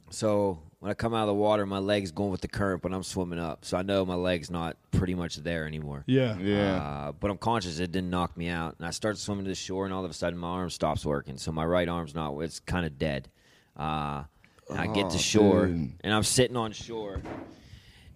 [0.10, 2.92] so when I come out of the water, my legs going with the current, but
[2.92, 6.04] I'm swimming up, so I know my legs not pretty much there anymore.
[6.08, 6.38] Yeah.
[6.40, 6.76] Yeah.
[6.76, 9.56] Uh, but I'm conscious it didn't knock me out, and I start swimming to the
[9.56, 12.36] shore, and all of a sudden my arm stops working, so my right arm's not.
[12.40, 13.30] It's kind of dead.
[13.78, 14.24] Uh,
[14.70, 15.94] and I get Oh, to shore, dude.
[16.02, 17.22] and I'm sitting on shore.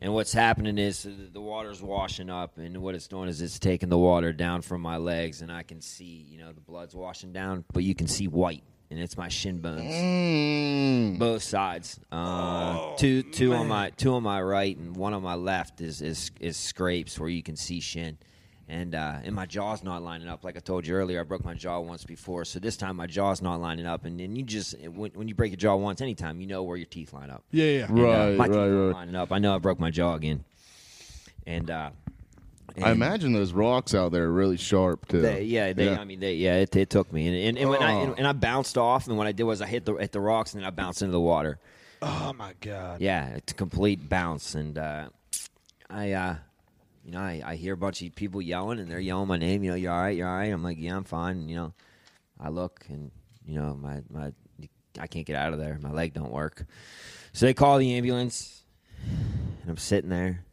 [0.02, 3.60] And what's happening is the- the water's washing up, and what it's doing is it's
[3.60, 6.96] taking the water down from my legs, and I can see, you know, the blood's
[6.96, 8.64] washing down, but you can see white,
[8.96, 11.20] and it's my shin bones, Mm.
[11.20, 12.00] both sides.
[12.12, 16.02] Uh, two, two on my two on my right, and one on my left is
[16.02, 18.18] is is scrapes where you can see shin,
[18.70, 20.46] and uh, and my jaw's not lining up.
[20.46, 23.06] Like I told you earlier, I broke my jaw once before, so this time my
[23.08, 26.00] jaw's not lining up, and then you just when, when you break your jaw once,
[26.00, 27.44] anytime you know where your teeth line up.
[27.52, 27.86] Yeah, yeah.
[27.90, 28.94] And, uh, Right, my right, aren't right.
[28.94, 29.32] lining up.
[29.34, 30.46] I know I broke my jaw again,
[31.46, 31.70] and
[32.82, 35.22] I imagine those rocks out there are really sharp too.
[35.22, 35.90] They, yeah, they.
[35.90, 38.28] I mean, they, yeah, it, it took me, and and, and when I and, and
[38.28, 40.62] I bounced off, and what I did was I hit the hit the rocks, and
[40.62, 41.60] then I bounced into the water.
[42.02, 43.02] Oh my god.
[43.02, 45.10] Yeah, it's a complete bounce, and uh,
[45.90, 46.36] I, uh,
[47.06, 49.64] you know, I, I hear a bunch of people yelling, and they're yelling my name.
[49.64, 50.52] You know, you're all right, you're all right.
[50.52, 51.38] I'm like, yeah, I'm fine.
[51.38, 51.74] And, you know,
[52.40, 53.12] I look, and
[53.46, 54.34] you know, my my,
[55.00, 55.80] I can't get out of there.
[55.82, 56.66] My leg don't work.
[57.32, 58.64] So they call the ambulance,
[59.02, 60.44] and I'm sitting there,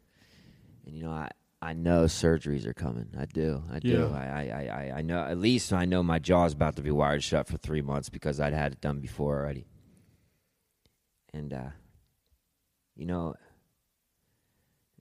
[0.85, 1.29] and you know, I.
[1.63, 3.07] I know surgeries are coming.
[3.17, 3.63] I do.
[3.71, 3.87] I do.
[3.87, 4.17] Yeah.
[4.17, 5.23] I, I, I, I know.
[5.23, 8.41] At least I know my jaw's about to be wired shut for three months because
[8.41, 9.65] I'd had it done before already.
[11.33, 11.69] And uh,
[12.97, 13.35] you know,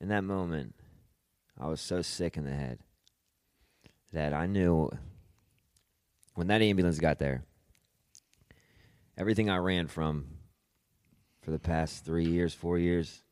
[0.00, 0.76] in that moment,
[1.60, 2.78] I was so sick in the head
[4.12, 4.88] that I knew
[6.34, 7.42] when that ambulance got there,
[9.18, 10.26] everything I ran from
[11.42, 13.24] for the past three years, four years,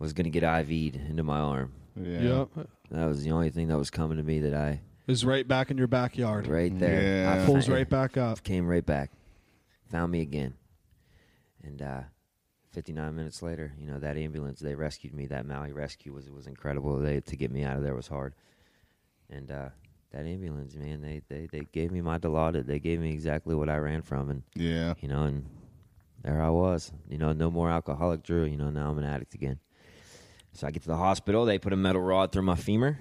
[0.00, 1.72] was going to get IV'd into my arm.
[1.96, 2.20] Yeah.
[2.56, 2.68] Yep.
[2.90, 5.70] That was the only thing that was coming to me that I, Is right back
[5.70, 6.46] in your backyard.
[6.46, 7.42] right there, Yeah.
[7.42, 8.42] I Pulls fa- right back up.
[8.42, 9.10] came right back,
[9.90, 10.54] found me again,
[11.62, 12.00] and uh,
[12.72, 15.26] 59 minutes later, you know that ambulance they rescued me.
[15.26, 16.98] That Maui rescue was was incredible.
[16.98, 18.34] They to get me out of there was hard,
[19.30, 19.68] and uh,
[20.12, 22.66] that ambulance, man, they, they they gave me my Dilaudid.
[22.66, 24.94] They gave me exactly what I ran from, and Yeah.
[25.00, 25.46] you know, and
[26.22, 26.92] there I was.
[27.08, 28.44] You know, no more alcoholic Drew.
[28.44, 29.58] You know, now I'm an addict again.
[30.56, 31.44] So I get to the hospital.
[31.44, 32.98] They put a metal rod through my femur.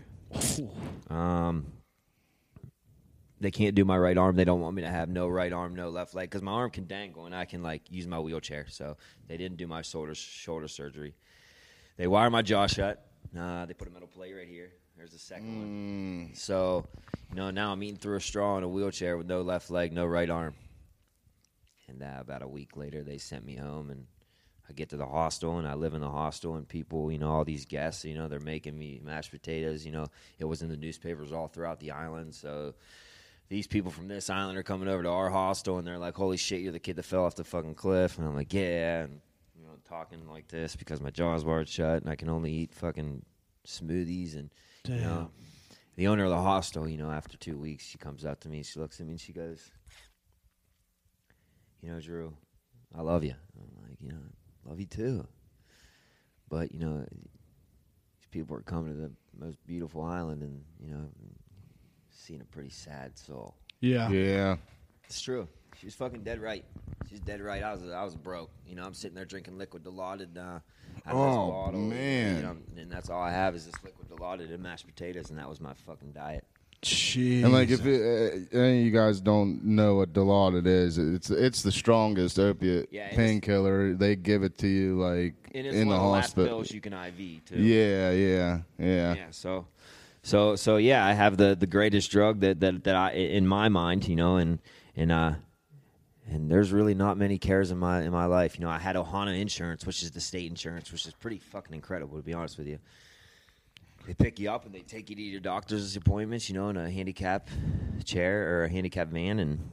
[1.10, 1.68] Um,
[3.40, 4.36] they can't do my right arm.
[4.36, 6.72] They don't want me to have no right arm, no left leg because my arm
[6.72, 8.66] can dangle and I can like use my wheelchair.
[8.68, 11.16] So they didn't do my shoulder shoulder surgery.
[11.96, 13.08] They wire my jaw shut.
[13.38, 14.72] Uh, they put a metal plate right here.
[14.98, 16.32] There's the second one.
[16.34, 16.86] So,
[17.30, 19.94] you know, now I'm eating through a straw in a wheelchair with no left leg,
[19.94, 20.56] no right arm.
[21.88, 24.08] And uh, about a week later, they sent me home, and
[24.68, 27.30] I get to the hostel, and I live in the hostel, and people, you know,
[27.30, 29.86] all these guests, you know, they're making me mashed potatoes.
[29.86, 30.08] You know,
[30.40, 32.34] it was in the newspapers all throughout the island.
[32.34, 32.74] So
[33.48, 36.38] these people from this island are coming over to our hostel, and they're like, "Holy
[36.38, 39.22] shit, you're the kid that fell off the fucking cliff." And I'm like, "Yeah," and
[39.56, 42.74] you know, talking like this because my jaw's wired shut, and I can only eat
[42.74, 43.24] fucking
[43.68, 44.50] smoothies and
[44.88, 45.32] you know.
[45.96, 48.64] The owner of the hostel, you know, after two weeks, she comes up to me,
[48.64, 49.72] she looks at me, and she goes,
[51.82, 52.36] "You know, Drew,
[52.94, 54.22] I love you." I'm like, "You know,
[54.66, 55.28] love you too."
[56.50, 61.10] But you know, these people are coming to the most beautiful island, and you know,
[62.12, 63.56] seeing a pretty sad soul.
[63.82, 64.10] Yeah.
[64.10, 64.56] Yeah.
[65.06, 65.48] It's true.
[65.80, 66.64] She was fucking dead right.
[67.10, 67.62] She's dead right.
[67.62, 68.50] I was I was broke.
[68.66, 70.62] You know, I'm sitting there drinking liquid dilaudid uh, out
[71.06, 71.80] of this Oh, bottle.
[71.82, 72.36] man.
[72.38, 75.38] You know, and that's all I have is this liquid dilaudid and mashed potatoes, and
[75.38, 76.46] that was my fucking diet.
[76.86, 77.44] Jeez.
[77.44, 78.00] And like, if it,
[78.54, 82.90] uh, any of you guys don't know what Dilaudid is, it's it's the strongest opiate
[82.92, 83.96] Yeah, painkiller.
[83.96, 86.48] They give it to you like And it's in one the of the last hospital.
[86.60, 87.56] pills you can IV too.
[87.58, 89.16] Yeah, yeah, yeah.
[89.16, 89.66] yeah so
[90.22, 93.70] so so yeah i have the the greatest drug that that, that i in my
[93.70, 94.60] mind you know and
[94.96, 95.34] and uh
[96.28, 98.96] and there's really not many cares in my in my life you know i had
[98.96, 102.58] ohana insurance which is the state insurance which is pretty fucking incredible to be honest
[102.58, 102.80] with you
[104.06, 106.78] they pick you up and they take you to your doctor's appointments you know in
[106.78, 107.50] a handicap
[108.04, 109.70] chair or a handicap van and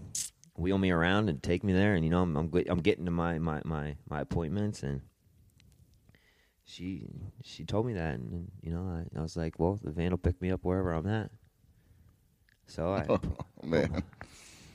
[0.56, 3.10] wheel me around and take me there and you know i'm i'm, I'm getting to
[3.10, 5.00] my my my, my appointments and
[6.72, 7.06] she
[7.42, 10.10] she told me that, and, and, you know, I, I was like, well, the van
[10.10, 11.30] will pick me up wherever I'm at.
[12.66, 13.20] So I Oh,
[13.62, 14.02] man.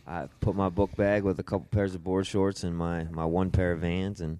[0.05, 3.25] I put my book bag with a couple pairs of board shorts and my my
[3.25, 4.39] one pair of Vans and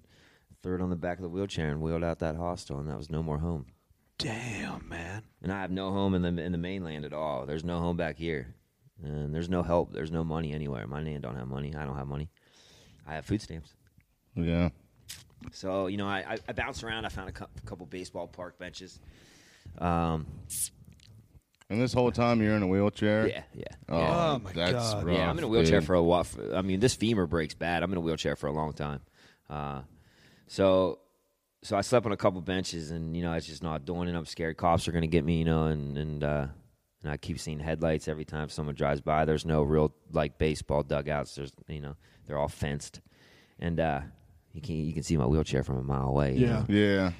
[0.62, 2.96] threw it on the back of the wheelchair and wheeled out that hostel, and that
[2.96, 3.66] was no more home.
[4.18, 5.22] Damn, man.
[5.42, 7.46] And I have no home in the in the mainland at all.
[7.46, 8.54] There's no home back here,
[9.02, 9.92] and there's no help.
[9.92, 10.86] There's no money anywhere.
[10.86, 11.74] My nan don't have money.
[11.76, 12.28] I don't have money.
[13.06, 13.72] I have food stamps.
[14.34, 14.70] Yeah.
[15.52, 17.04] So you know, I, I, I bounced around.
[17.04, 18.98] I found a cou- couple baseball park benches.
[19.78, 20.26] Um,
[21.70, 23.28] And this whole time you're in a wheelchair.
[23.28, 23.64] yeah, yeah.
[23.88, 24.16] Oh, yeah.
[24.34, 25.04] Oh, my that's God.
[25.04, 25.86] rough, yeah, I'm in a wheelchair dude.
[25.86, 26.26] for a while.
[26.54, 27.82] I mean, this femur breaks bad.
[27.84, 29.00] I'm in a wheelchair for a long time.
[29.50, 29.82] Uh,
[30.48, 30.98] so,
[31.62, 34.14] so I slept on a couple benches, and you know, it's just not doing it.
[34.14, 36.46] I'm scared cops are going to get me, you know, and and uh,
[37.02, 39.24] and I keep seeing headlights every time someone drives by.
[39.24, 41.34] There's no real like baseball dugouts.
[41.34, 43.00] There's you know, they're all fenced,
[43.58, 44.00] and uh,
[44.52, 46.34] you can you can see my wheelchair from a mile away.
[46.34, 46.52] you Yeah.
[46.52, 46.66] know.
[46.68, 47.12] Yeah.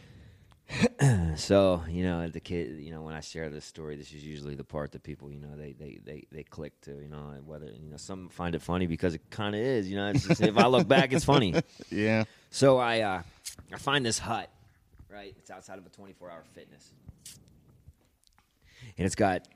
[1.37, 4.57] So you know, the kid, you know, when I share this story, this is usually
[4.57, 7.67] the part that people, you know, they they they, they click to, you know, whether
[7.67, 10.09] you know some find it funny because it kind of is, you know.
[10.09, 11.55] It's just, if I look back, it's funny.
[11.91, 12.25] Yeah.
[12.51, 13.23] So I uh,
[13.73, 14.51] I find this hut,
[15.09, 15.35] right?
[15.39, 16.93] It's outside of a 24 hour fitness,
[18.97, 19.47] and it's got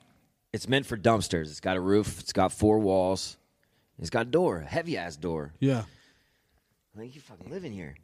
[0.52, 1.50] it's meant for dumpsters.
[1.50, 2.20] It's got a roof.
[2.20, 3.36] It's got four walls.
[3.98, 5.52] It's got a door, a heavy ass door.
[5.58, 5.82] Yeah.
[6.94, 7.96] I'm like, you fucking live in here.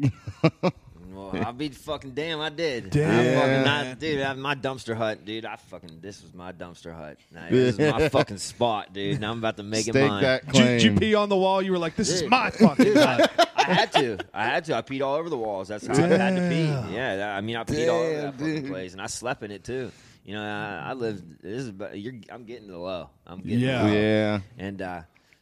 [1.14, 2.40] well, I'll be fucking damn.
[2.40, 2.86] I did.
[2.86, 3.38] I Damn.
[3.40, 4.20] fucking not, dude.
[4.22, 5.44] I, my dumpster hut, dude.
[5.44, 5.98] I fucking.
[6.00, 7.18] This was my dumpster hut.
[7.32, 9.20] Now, this is my fucking spot, dude.
[9.20, 10.22] Now I'm about to make Stake it mine.
[10.22, 11.60] that Did you, did you pee on the wall?
[11.62, 12.30] You were like, "This is Dude.
[12.30, 14.18] my fucking hut." I had to.
[14.34, 14.76] I had to.
[14.76, 15.68] I peed all over the walls.
[15.68, 16.94] That's how I had to pee.
[16.94, 17.16] Yeah.
[17.16, 18.70] that- I mean, I peed all over that Damn, fucking dude.
[18.70, 19.90] place, and I slept in it too.
[20.24, 21.42] You know, I, I lived.
[21.42, 21.68] This is.
[21.68, 22.14] about- You're.
[22.30, 23.10] I'm getting to the low.
[23.26, 23.60] I'm getting.
[23.60, 23.78] Yeah.
[23.82, 24.00] To the low.
[24.00, 24.40] Yeah.
[24.58, 25.00] And uh,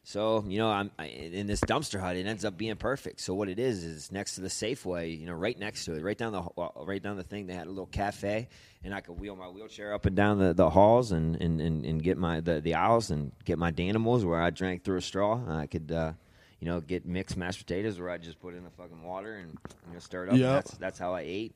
[0.08, 2.16] so, you know, I'm I, in this dumpster hut.
[2.16, 3.20] It ends up being perfect.
[3.20, 5.20] So what it is is next to the Safeway.
[5.20, 6.44] You know, right next to it, right down the
[6.76, 7.46] right down the thing.
[7.46, 8.48] They had a little cafe,
[8.82, 11.84] and I could wheel my wheelchair up and down the, the halls and, and, and,
[11.84, 15.02] and get my the, the aisles and get my Danimals where I drank through a
[15.02, 15.42] straw.
[15.46, 15.92] I could.
[15.92, 16.12] Uh,
[16.58, 19.58] you know, get mixed mashed potatoes where I just put in the fucking water and
[19.86, 20.36] you know stir it up.
[20.38, 20.64] Yep.
[20.64, 21.54] That's that's how I ate.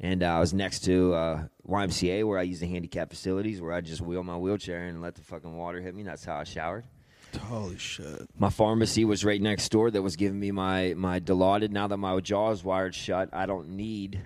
[0.00, 3.72] And uh, I was next to uh, YMCA where I use the handicap facilities where
[3.72, 6.02] I just wheel my wheelchair and let the fucking water hit me.
[6.02, 6.84] That's how I showered.
[7.36, 8.28] Holy shit.
[8.38, 11.70] My pharmacy was right next door that was giving me my my Dilaudid.
[11.70, 14.20] Now that my jaw is wired shut, I don't need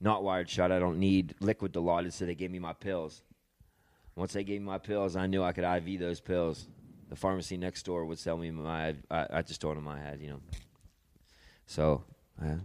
[0.00, 0.72] not wired shut.
[0.72, 3.22] I don't need liquid Dilaudid, so they gave me my pills.
[4.16, 6.66] Once they gave me my pills, I knew I could IV those pills.
[7.08, 8.94] The pharmacy next door would sell me my.
[9.10, 10.40] I, I just told them I had, you know.
[11.66, 12.04] So
[12.42, 12.56] uh,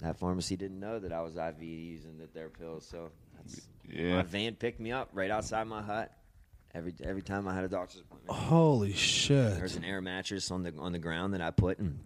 [0.00, 2.86] that pharmacy didn't know that I was IV using the, their pills.
[2.86, 4.16] So that's, Yeah.
[4.16, 6.12] my van picked me up right outside my hut
[6.74, 8.36] every every time I had a doctor's appointment.
[8.38, 9.56] Holy shit.
[9.56, 11.98] There's an air mattress on the on the ground that I put and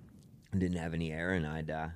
[0.56, 1.88] didn't have any air, and I'd uh,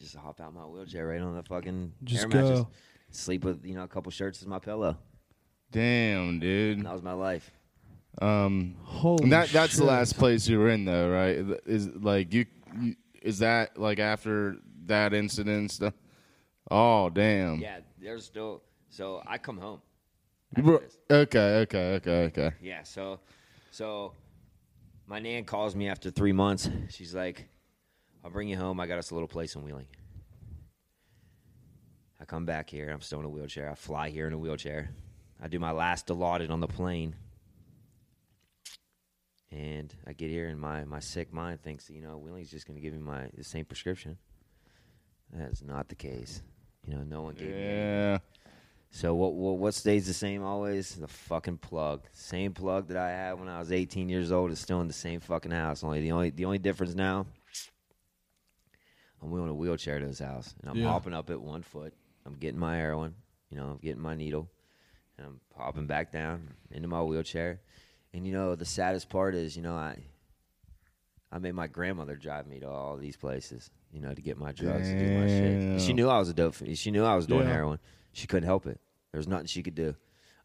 [0.00, 2.68] just hop out my wheelchair right on the fucking Just air mattress, go.
[3.10, 4.96] sleep with you know a couple shirts as my pillow.
[5.70, 6.78] Damn, dude.
[6.78, 7.50] And that was my life.
[8.20, 9.88] Um, Holy and that that's the shit.
[9.88, 11.60] last place you were in, though, right?
[11.64, 12.44] Is like you,
[12.78, 14.56] you is that like after
[14.86, 15.94] that incident and stuff?
[16.70, 17.58] Oh, damn.
[17.60, 18.62] Yeah, there's still.
[18.90, 19.80] So I come home.
[20.52, 20.98] This.
[21.10, 22.50] Okay, okay, okay, okay.
[22.60, 23.20] Yeah, so
[23.70, 24.12] so
[25.06, 26.68] my nan calls me after three months.
[26.90, 27.48] She's like,
[28.24, 28.80] I'll bring you home.
[28.80, 29.86] I got us a little place in Wheeling.
[32.20, 32.90] I come back here.
[32.90, 33.70] I'm still in a wheelchair.
[33.70, 34.90] I fly here in a wheelchair.
[35.42, 37.16] I do my last Dilaudid on the plane.
[39.50, 42.76] And I get here, and my, my sick mind thinks, you know, Wheeling's just going
[42.76, 44.16] to give me my the same prescription.
[45.32, 46.42] That is not the case.
[46.86, 47.60] You know, no one gave me.
[47.60, 48.18] Yeah.
[48.94, 50.94] So what, what what stays the same always?
[50.96, 52.02] The fucking plug.
[52.12, 54.92] Same plug that I had when I was 18 years old is still in the
[54.92, 55.82] same fucking house.
[55.82, 57.26] Only the only the only difference now,
[59.22, 60.90] I'm wheeling a wheelchair to his house, and I'm Yeah.
[60.92, 61.94] hopping up at one foot.
[62.26, 63.14] I'm getting my heroin,
[63.50, 64.48] you know, I'm getting my needle,
[65.16, 67.60] and I'm hopping back down into my wheelchair.
[68.12, 69.96] And you know, the saddest part is, you know, I
[71.32, 74.52] I made my grandmother drive me to all these places, you know, to get my
[74.52, 75.80] drugs, to do my shit.
[75.80, 76.56] She knew I was a dope.
[76.74, 77.52] She knew I was doing Yeah.
[77.54, 77.78] heroin.
[78.12, 78.80] She couldn't help it.
[79.12, 79.94] There was nothing she could do.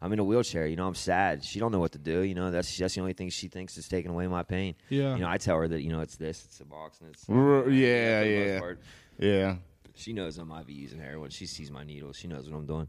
[0.00, 0.66] I'm in a wheelchair.
[0.66, 1.44] You know, I'm sad.
[1.44, 2.20] She don't know what to do.
[2.20, 4.74] You know, that's that's the only thing she thinks is taking away my pain.
[4.88, 5.14] Yeah.
[5.14, 7.28] You know, I tell her that you know it's this, it's a box, and it's
[7.28, 8.58] R- yeah, yeah.
[8.60, 8.80] part.
[9.18, 9.56] Yeah.
[9.94, 11.30] She knows I might be using heroin.
[11.30, 12.16] She sees my needles.
[12.16, 12.88] She knows what I'm doing,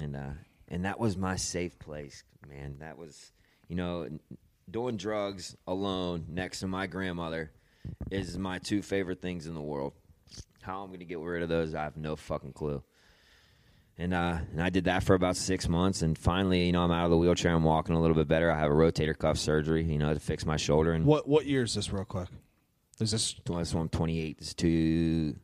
[0.00, 0.30] and uh,
[0.68, 2.76] and that was my safe place, man.
[2.80, 3.32] That was,
[3.68, 4.08] you know,
[4.70, 7.52] doing drugs alone next to my grandmother
[8.10, 9.92] is my two favorite things in the world.
[10.62, 12.82] How I'm gonna get rid of those, I have no fucking clue.
[14.02, 16.90] And uh, and I did that for about six months, and finally, you know, I'm
[16.90, 17.54] out of the wheelchair.
[17.54, 18.50] I'm walking a little bit better.
[18.50, 20.92] I have a rotator cuff surgery, you know, to fix my shoulder.
[20.92, 22.26] And What what year is this, real quick?
[22.98, 24.38] Is this this one, I'm 28.
[24.38, 25.36] This is two.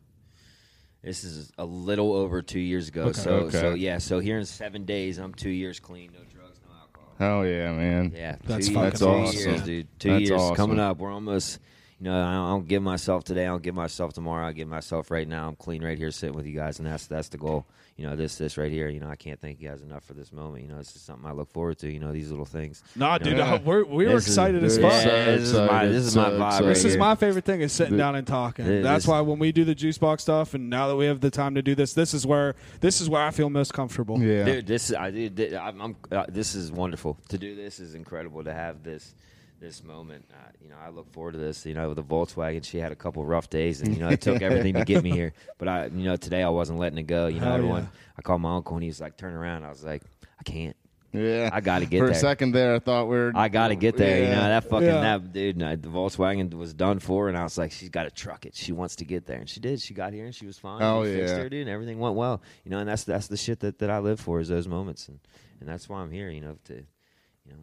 [1.05, 3.12] This is a little over two years ago.
[3.12, 3.60] So, Okay.
[3.60, 3.98] so yeah.
[3.98, 7.14] So here in seven days, I'm two years clean, no drugs, no alcohol.
[7.16, 8.12] Hell yeah, man.
[8.12, 9.51] Yeah, That's two, fucking years, two awesome.
[9.52, 10.01] years, dude.
[10.01, 10.56] Two That's years awesome.
[10.56, 10.98] coming up.
[10.98, 11.60] We're almost.
[12.00, 13.42] You know, I don't, I don't give myself today.
[13.42, 14.46] I don't give myself tomorrow.
[14.46, 15.48] I give myself right now.
[15.48, 17.66] I'm clean right here, sitting with you guys, and that's that's the goal.
[17.96, 18.88] You know, this this right here.
[18.88, 20.62] You know, I can't thank you guys enough for this moment.
[20.62, 21.90] You know, this is something I look forward to.
[21.92, 22.84] You know, these little things.
[22.94, 23.58] Nah, dude, Yeah.
[23.64, 25.04] we're we're This is- excited as dude, fuck.
[25.04, 26.34] Yeah, this is my this is my vibe.
[26.36, 26.64] excited.
[26.66, 27.00] Right This is here.
[27.00, 28.64] my favorite thing is sitting down and talking.
[28.66, 29.08] It That's is.
[29.08, 31.56] why when we do the juice box stuff, and now that we have the time
[31.56, 34.20] to do this, this is where this is where I feel most comfortable.
[34.22, 34.44] Yeah.
[34.44, 35.52] Dude, this I did.
[35.54, 37.56] I'm, I'm uh, this is wonderful to do.
[37.56, 39.12] This is incredible to have this
[39.60, 40.24] this moment.
[40.32, 41.64] Uh, you know, I look forward to this.
[41.66, 44.20] You know, with the Volkswagen, she had a couple rough days, and you know, it
[44.20, 45.32] took everything to get me here.
[45.59, 47.26] But I, you know, today I wasn't letting it go.
[47.26, 47.82] You know, Hell everyone.
[47.85, 47.89] yeah.
[48.16, 50.02] I called my uncle, and he was like, "Turn around." I was like,
[50.39, 50.76] "I can't.
[51.12, 51.48] Yeah.
[51.52, 52.06] I got to get there.
[52.09, 52.16] For there.
[52.16, 53.32] a second there, I thought we were.
[53.35, 55.01] I got to get there." You know, that fucking Yeah.
[55.18, 55.59] that dude.
[55.59, 58.55] The Volkswagen was done for, and I was like, "She's got to truck it.
[58.55, 59.80] She wants to get there," and she did.
[59.80, 60.80] She got here, and she was fine.
[60.82, 61.40] Oh, we fixed yeah.
[61.40, 62.40] her, dude, and everything went well.
[62.64, 65.09] You know, and that's that's the shit that, that I live for is those moments,
[65.09, 65.18] and
[65.60, 66.30] and that's why I'm here.
[66.30, 67.59] You know, to you know,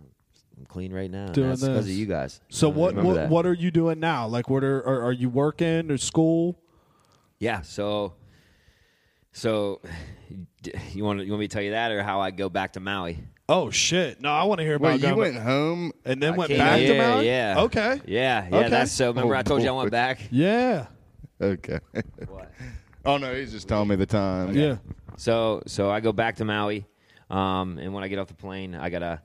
[0.57, 1.26] I'm clean right now.
[1.26, 1.95] and Doing that's because of this.
[1.95, 2.40] you guys.
[2.49, 3.30] So what what, that.
[3.30, 4.27] what are you doing now?
[4.27, 6.57] Like, what are are, are you working or school?
[7.40, 7.61] Yeah.
[7.61, 8.14] So,
[9.34, 9.82] so
[10.94, 12.80] you want you want me to tell you that, or how I go back to
[12.80, 13.19] Maui?
[13.48, 14.22] Oh shit!
[14.22, 15.91] No, I want to hear about Wait, you going- went home?
[16.03, 17.26] and then I went back yeah, to Maui.
[17.27, 17.56] Yeah.
[17.60, 18.02] Okay.
[18.06, 18.48] Yeah.
[18.49, 18.57] Yeah.
[18.57, 18.69] Okay.
[18.69, 19.10] That's so.
[19.10, 20.19] Remember, Oh, I told you I went back.
[20.32, 20.88] Yeah.
[21.41, 21.80] Okay.
[22.27, 22.52] What?
[23.06, 24.56] oh, no, he's just telling me the time.
[24.56, 24.77] Yeah.
[25.18, 26.86] So so I go back to Maui,
[27.30, 29.22] um, and when I get off the plane, I gotta,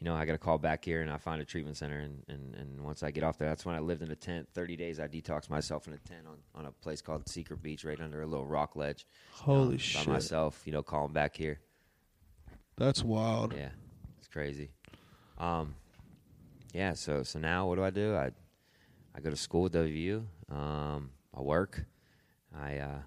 [0.00, 2.54] you know, I gotta call back here and I find a treatment center, and, and,
[2.54, 4.48] and once I get off there, that's when I lived in a tent.
[4.54, 7.84] Thirty days, I detoxed myself in a tent on, on a place called Secret Beach,
[7.84, 9.06] right under a little rock ledge.
[9.30, 10.06] Holy um, shit.
[10.06, 11.60] By myself, you know, calling back here.
[12.78, 13.52] That's wild.
[13.54, 13.68] Yeah,
[14.18, 14.70] it's crazy.
[15.36, 15.74] Um,
[16.72, 16.94] yeah.
[16.94, 18.16] So so now what do I do?
[18.16, 18.30] I
[19.14, 20.24] I go to school at WVU.
[20.50, 21.84] Um, I work.
[22.58, 23.00] I uh,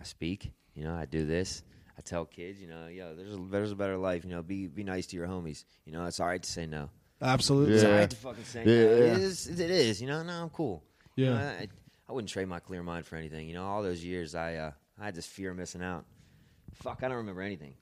[0.00, 0.50] I speak.
[0.74, 1.62] You know, I do this.
[2.04, 4.24] I tell kids, you know, yo, there's a, there's a better life.
[4.24, 5.64] You know, be be nice to your homies.
[5.84, 6.90] You know, it's all right to say no.
[7.20, 7.74] Absolutely.
[7.76, 8.72] It's all right to fucking say no.
[8.72, 9.24] Yeah, It yeah.
[9.24, 9.46] is.
[9.46, 10.00] It is.
[10.00, 10.82] You know, no, I'm cool.
[11.14, 11.54] You know, Yeah.
[11.60, 11.68] I,
[12.08, 13.46] I wouldn't trade my clear mind for anything.
[13.48, 14.70] You know, all those years, I uh,
[15.00, 16.04] I had this fear of missing out.
[16.74, 17.74] Fuck, I don't remember anything.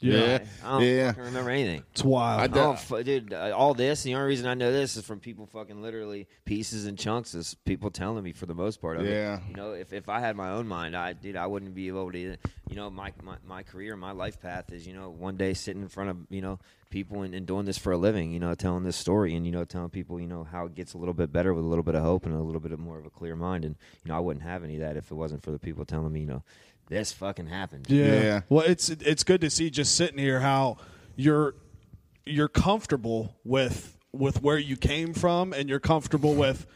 [0.00, 0.44] Yeah.
[0.64, 1.08] I don't Yeah.
[1.08, 1.82] fucking remember anything.
[1.90, 2.40] It's wild.
[2.40, 3.32] I don't, fu- dude.
[3.32, 6.86] Uh, all this, the only reason I know this is from people fucking literally pieces
[6.86, 7.34] and chunks.
[7.34, 9.38] Is people telling me for the most part of Yeah.
[9.38, 9.42] it.
[9.50, 12.12] You know, if, if I had my own mind, I dude, I wouldn't be able
[12.12, 12.18] to.
[12.70, 15.82] You know, my, my my career, my life path is you know one day sitting
[15.82, 16.58] in front of you know
[16.90, 18.30] people and, and doing this for a living.
[18.30, 20.94] You know, telling this story and you know telling people you know how it gets
[20.94, 22.78] a little bit better with a little bit of hope and a little bit of
[22.78, 23.64] more of a clear mind.
[23.64, 25.84] And you know, I wouldn't have any of that if it wasn't for the people
[25.84, 26.42] telling me you know
[26.88, 27.86] this fucking happened.
[27.88, 28.04] Yeah.
[28.22, 28.40] Yeah.
[28.48, 30.78] Well, it's it's good to see just sitting here how
[31.16, 31.54] you're
[32.26, 36.66] you're comfortable with with where you came from and you're comfortable with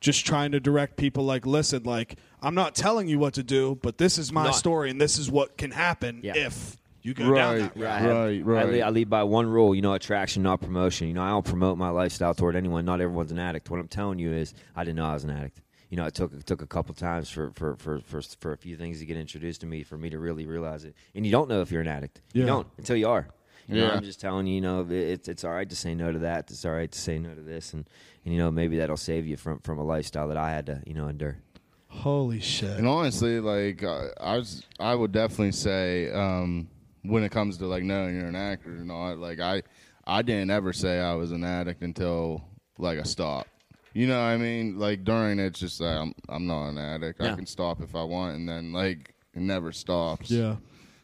[0.00, 3.78] just trying to direct people like listen like I'm not telling you what to do
[3.82, 4.50] but this is my No.
[4.52, 6.34] story and this is what can happen Yeah.
[6.36, 7.78] if you go down Right, that route.
[7.82, 8.68] Yeah, I have- Right, I right.
[8.72, 11.06] lead, I lead by one rule, you know, attraction, not promotion.
[11.08, 12.86] You know, I don't promote my lifestyle toward anyone.
[12.86, 13.70] Not everyone's an addict.
[13.70, 15.60] What I'm telling you is, I didn't know I was an addict.
[15.94, 18.56] You know, it took it took a couple times for for, for, for for a
[18.56, 20.96] few things to get introduced to me for me to really realize it.
[21.14, 22.20] And you don't know if you're an addict.
[22.32, 22.40] Yeah.
[22.40, 23.28] You don't until you are.
[23.68, 26.10] You know, I'm just telling you, you know, it's it's all right to say no
[26.10, 26.50] to that.
[26.50, 27.88] It's all right to say no to this, and,
[28.24, 30.82] and you know, maybe that'll save you from from a lifestyle that I had to,
[30.84, 31.38] you know, endure.
[31.86, 32.76] Holy shit.
[32.76, 36.66] And honestly, like I, I was, I would definitely say um,
[37.02, 39.62] when it comes to like knowing you're an actor or not, like I,
[40.04, 42.42] I didn't ever say I was an addict until
[42.78, 43.48] like I stopped.
[43.94, 44.76] You know what I mean?
[44.76, 47.20] Like during it, it's just like I'm, I'm not an addict.
[47.20, 50.30] I can stop if I want, and then like it never stops.
[50.30, 50.56] Yeah.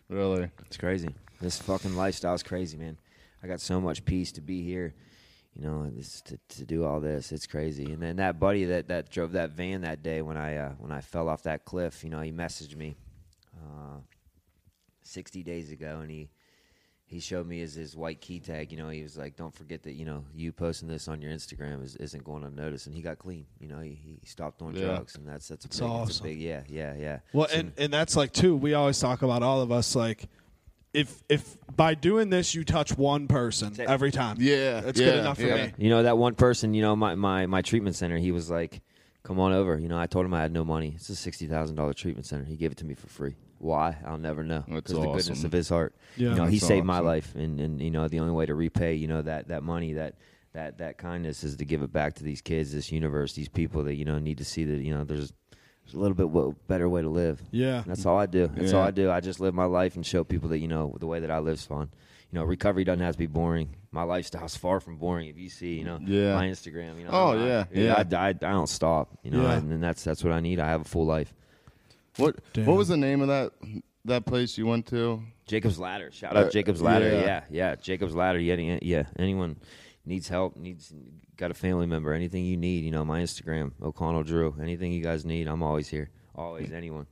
[0.09, 0.51] really.
[0.67, 1.09] It's crazy.
[1.41, 2.99] This fucking lifestyle is crazy, man.
[3.43, 4.93] I got so much peace to be here,
[5.55, 7.33] you know, this, to, to do all this.
[7.33, 7.93] It's crazy.
[7.93, 10.91] And then that buddy that, that drove that van that day when I uh, when
[10.91, 12.97] I fell off that cliff, you know, he messaged me
[13.57, 13.99] uh,
[15.05, 16.29] 60 days ago, and he
[17.11, 18.71] he showed me his, his white key tag.
[18.71, 21.33] You know, he was like, "Don't forget that you know you posting this on your
[21.33, 23.47] Instagram is, isn't going unnoticed." And he got clean.
[23.59, 24.87] You know, he, he stopped doing Yeah.
[24.87, 27.19] drugs, and that's that's a That's big, It's a big, yeah, yeah, yeah.
[27.33, 28.55] Well, So- and, and that's like too.
[28.57, 30.29] We always talk about all of us like,
[30.95, 35.19] if if by doing this you touch one person every time, Yeah, that's yeah, good
[35.19, 35.67] enough for yeah.
[35.67, 35.73] me.
[35.79, 38.83] You know that one person, you know, my, my, my treatment center, he was like,
[39.25, 39.79] Come on over.
[39.79, 40.93] You know, I told him I had no money.
[40.95, 42.45] It's a sixty thousand dollar treatment center.
[42.45, 43.35] He gave it to me for free.
[43.61, 43.97] Why?
[44.07, 44.65] I'll never know.
[44.67, 45.95] That's Because the goodness of his heart.
[46.17, 46.31] Yeah.
[46.31, 48.55] you know, he That's saved my life and, and you know, the only way to
[48.55, 50.15] repay, you know, that, that money, that
[50.55, 53.85] that that kindness is to give it back to these kids, this universe, these people
[53.85, 55.33] that, you know, need to see that, you know, there's
[55.85, 57.41] there's a little bit wo- better way to live.
[57.53, 58.49] Yeah, That's all I do.
[58.55, 59.11] That's all I do.
[59.11, 61.39] I just live my life and show people that you know the way that I
[61.39, 61.91] live's fun.
[62.33, 63.71] You know, recovery doesn't have to be boring.
[63.93, 65.29] My lifestyle's far from boring.
[65.29, 66.35] If you see, you know, Yeah.
[66.37, 68.19] my Instagram, you know, Oh, I'm- yeah, I, yeah.
[68.19, 69.19] I, I, I don't stop.
[69.25, 69.57] You know, Yeah.
[69.59, 70.61] and, and that's that's what I need.
[70.61, 71.35] I have a full life.
[72.21, 72.67] What Damn.
[72.67, 73.53] What was the name of that
[74.05, 75.23] that place you went to?
[75.47, 76.11] Jacob's Ladder.
[76.13, 77.09] Shout out Uh, Jacob's Ladder.
[77.11, 77.21] yeah.
[77.25, 77.75] Yeah, yeah.
[77.77, 78.39] Jacob's Ladder.
[78.39, 79.05] Yeah, yeah.
[79.19, 79.57] Anyone
[80.07, 80.93] needs help, needs
[81.37, 84.55] got a family member, anything you need, you know, my Instagram, O'Connell Drew.
[84.61, 86.11] Anything you guys need, I'm always here.
[86.35, 87.07] Always, anyone.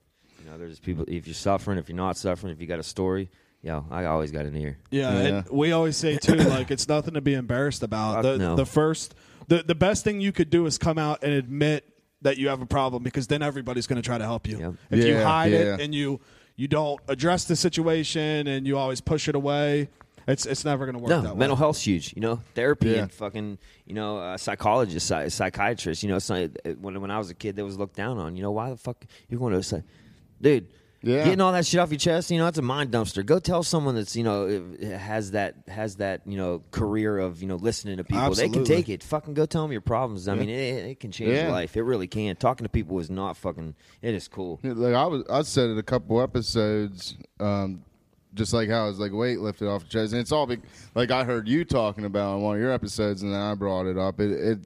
[0.44, 1.04] You know, there's people.
[1.08, 3.28] If you're suffering, if you're not suffering, if you got a story,
[3.62, 4.78] yo, I always got an ear.
[4.90, 5.18] yeah, Yeah.
[5.38, 8.14] And we always say too, like it's nothing to be embarrassed about.
[8.16, 8.56] Fuck The no.
[8.56, 9.14] the first,
[9.48, 11.84] the the best thing you could do is come out and admit
[12.22, 14.58] that you have a problem because then everybody's going to try to help you.
[14.58, 14.74] Yep.
[14.90, 15.74] If you hide yeah.
[15.74, 16.20] it and you
[16.56, 19.88] you don't address the situation and you always push it away,
[20.26, 21.60] it's it's never going to work No, that mental way.
[21.60, 22.12] health's huge.
[22.14, 23.02] You know, therapy Yeah.
[23.02, 26.02] and fucking, you know, uh, psychologist, psy- psychiatrist.
[26.02, 26.48] You know, so,
[26.80, 28.36] when when I was a kid, that was looked down on.
[28.36, 29.82] You know, why the fuck you're going to say,
[30.40, 30.68] dude?
[31.00, 31.24] Yeah.
[31.24, 33.24] Getting all that shit off your chest, you know, it's a mind dumpster.
[33.24, 37.46] Go tell someone that's, you know, has that has that, you know, career of, you
[37.46, 38.34] know, listening to people.
[38.34, 39.04] They can take it.
[39.04, 40.26] Fucking go tell them your problems.
[40.26, 41.42] I mean, it, it can change Yeah.
[41.44, 41.76] your life.
[41.76, 42.34] It really can.
[42.34, 43.76] Talking to people is not fucking.
[44.02, 44.58] It is cool.
[44.64, 47.84] Yeah, Like I was, I said it a couple episodes, um,
[48.34, 50.62] just like how it's like weight lifted off your chest, and it's all big.
[50.96, 53.86] Like I heard you talking about on one of your episodes, and then I brought
[53.86, 54.18] it up.
[54.18, 54.58] It, it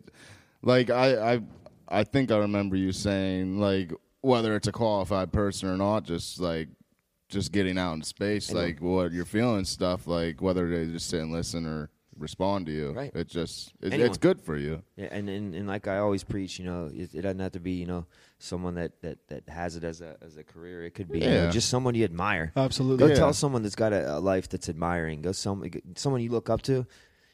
[0.63, 1.41] like I, I,
[1.89, 3.93] I think I remember you saying like
[4.23, 6.69] whether it's a qualified person or not, just like
[7.29, 8.61] just getting out in space, I know.
[8.61, 12.73] like what you're feeling, stuff like whether they just sit and listen or respond to
[12.73, 12.93] you.
[12.93, 13.11] Right.
[13.15, 14.83] It just it, it's good for you.
[14.97, 17.61] Yeah, and, and and like I always preach, you know, it, it doesn't have to
[17.61, 18.07] be, you know,
[18.39, 20.85] someone that, that, that has it as a as a career.
[20.85, 22.53] It could be you know, just someone you admire.
[22.57, 22.99] Absolutely.
[22.99, 23.15] Go Yeah.
[23.19, 25.23] tell someone that's got a, a life that's admiring.
[25.23, 25.65] Go some
[25.97, 26.87] someone you look up to.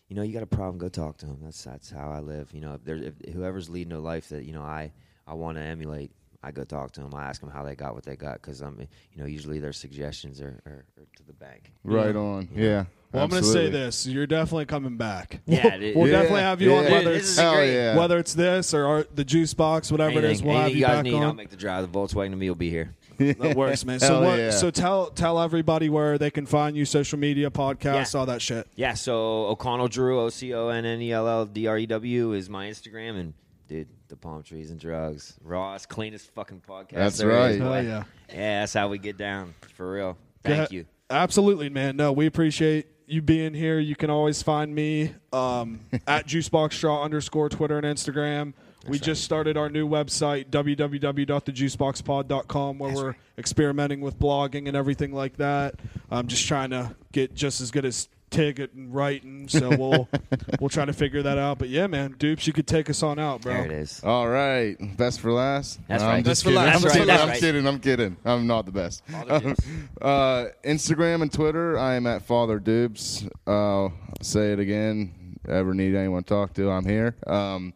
[0.08, 0.78] You know, you got a problem.
[0.78, 1.38] Go talk to them.
[1.42, 2.50] That's that's how I live.
[2.54, 4.92] You know, if there if whoever's leading a life that you know I
[5.26, 6.12] I want to emulate.
[6.42, 7.14] I go talk to them.
[7.14, 8.80] I ask them how they got what they got because I'm, um,
[9.12, 11.72] you know, usually their suggestions are, are, are to the bank.
[11.82, 12.48] Right on.
[12.54, 12.62] Yeah.
[12.64, 12.84] Yeah.
[13.10, 15.40] Well, I'm going to say this: you're definitely coming back.
[15.46, 16.90] Yeah, it- we'll Yeah, definitely have you on yeah.
[16.92, 17.96] whether Dude, it's Hell yeah.
[17.96, 20.40] whether it's this or our, the juice box, whatever it is.
[20.42, 21.90] Anything, We'll have you you guys back need, I'll make the drive.
[21.90, 22.94] The Volkswagen to me will be here.
[23.18, 23.98] That works, man.
[23.98, 24.38] So what?
[24.38, 24.50] yeah.
[24.50, 28.20] So tell tell everybody where they can find you, social media, podcasts, Yeah.
[28.20, 28.68] all that shit.
[28.76, 31.86] Yeah, so O'Connell Drew, O C O N N E L L D R E
[31.86, 33.34] W is my Instagram, and
[33.68, 36.94] dude, the palm trees and drugs, Ross, cleanest fucking podcast.
[36.94, 37.62] That's there is, right.
[37.68, 37.80] boy.
[37.88, 38.04] Yeah.
[38.30, 40.16] yeah, that's how we get down for real.
[40.42, 40.86] Thank Yeah, you.
[41.10, 41.96] Absolutely, man.
[41.96, 43.78] No, we appreciate you being here.
[43.78, 48.52] You can always find me um, at juiceboxstraw underscore Twitter and Instagram.
[48.86, 49.02] we right.
[49.02, 53.16] just started our new website, www.thejuiceboxpod.com, where That's we're right.
[53.38, 55.74] experimenting with blogging and everything like that.
[56.10, 60.08] I'm just trying to get just as good as Tig at writing, so we'll
[60.60, 61.58] we'll try to figure that out.
[61.58, 63.52] But yeah, man, Dupes, you could take us on out, bro.
[63.54, 64.02] There it is.
[64.04, 65.80] All right, best for last.
[65.88, 66.16] That's No, right.
[66.16, 66.62] I'm Best just for kidding.
[66.64, 66.74] last.
[66.76, 67.06] I'm, That's kidding.
[67.08, 67.40] That's I'm right.
[67.40, 67.66] kidding.
[67.66, 68.16] I'm kidding.
[68.24, 69.04] I'm not the best.
[69.06, 69.54] Father
[70.02, 73.24] Uh, Instagram and Twitter, I am at Father Dupes.
[73.46, 73.88] Uh,
[74.22, 75.38] say it again.
[75.48, 76.70] Ever need anyone to talk to?
[76.70, 77.16] I'm here.
[77.26, 77.72] Um,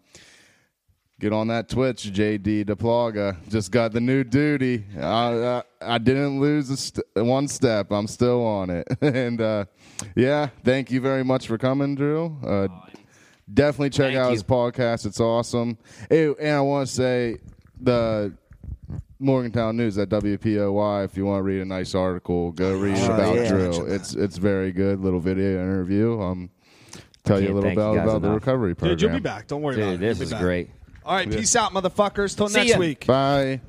[1.22, 3.36] get on that Twitch, JD DePlaga.
[3.48, 4.84] Just got the new duty.
[4.98, 7.92] I, I, I didn't lose a st- one step.
[7.92, 8.86] I'm still on it.
[9.00, 9.64] and uh,
[10.16, 12.36] yeah, thank you very much for coming, Drew.
[12.44, 12.66] Uh,
[13.54, 14.32] definitely check Thank out you.
[14.32, 15.06] his podcast.
[15.06, 15.78] It's awesome.
[16.10, 17.38] Hey, and I want to say
[17.80, 18.34] the
[19.20, 21.04] Morgantown News at WBOY.
[21.04, 23.48] If you want to read a nice article, go read Oh, about yeah.
[23.48, 23.86] Drew.
[23.86, 24.98] It's it's very good.
[25.00, 26.20] Little video interview.
[26.20, 26.50] Um,
[27.22, 28.96] tell you a little bit about about the recovery program.
[28.96, 29.46] Dude, you'll be back.
[29.46, 30.00] Don't worry about it.
[30.00, 30.40] this You'll be is back.
[30.42, 30.70] great.
[31.04, 32.36] All right, peace out, motherfuckers.
[32.36, 32.78] Till next ya.
[32.78, 33.06] week.
[33.06, 33.60] Bye.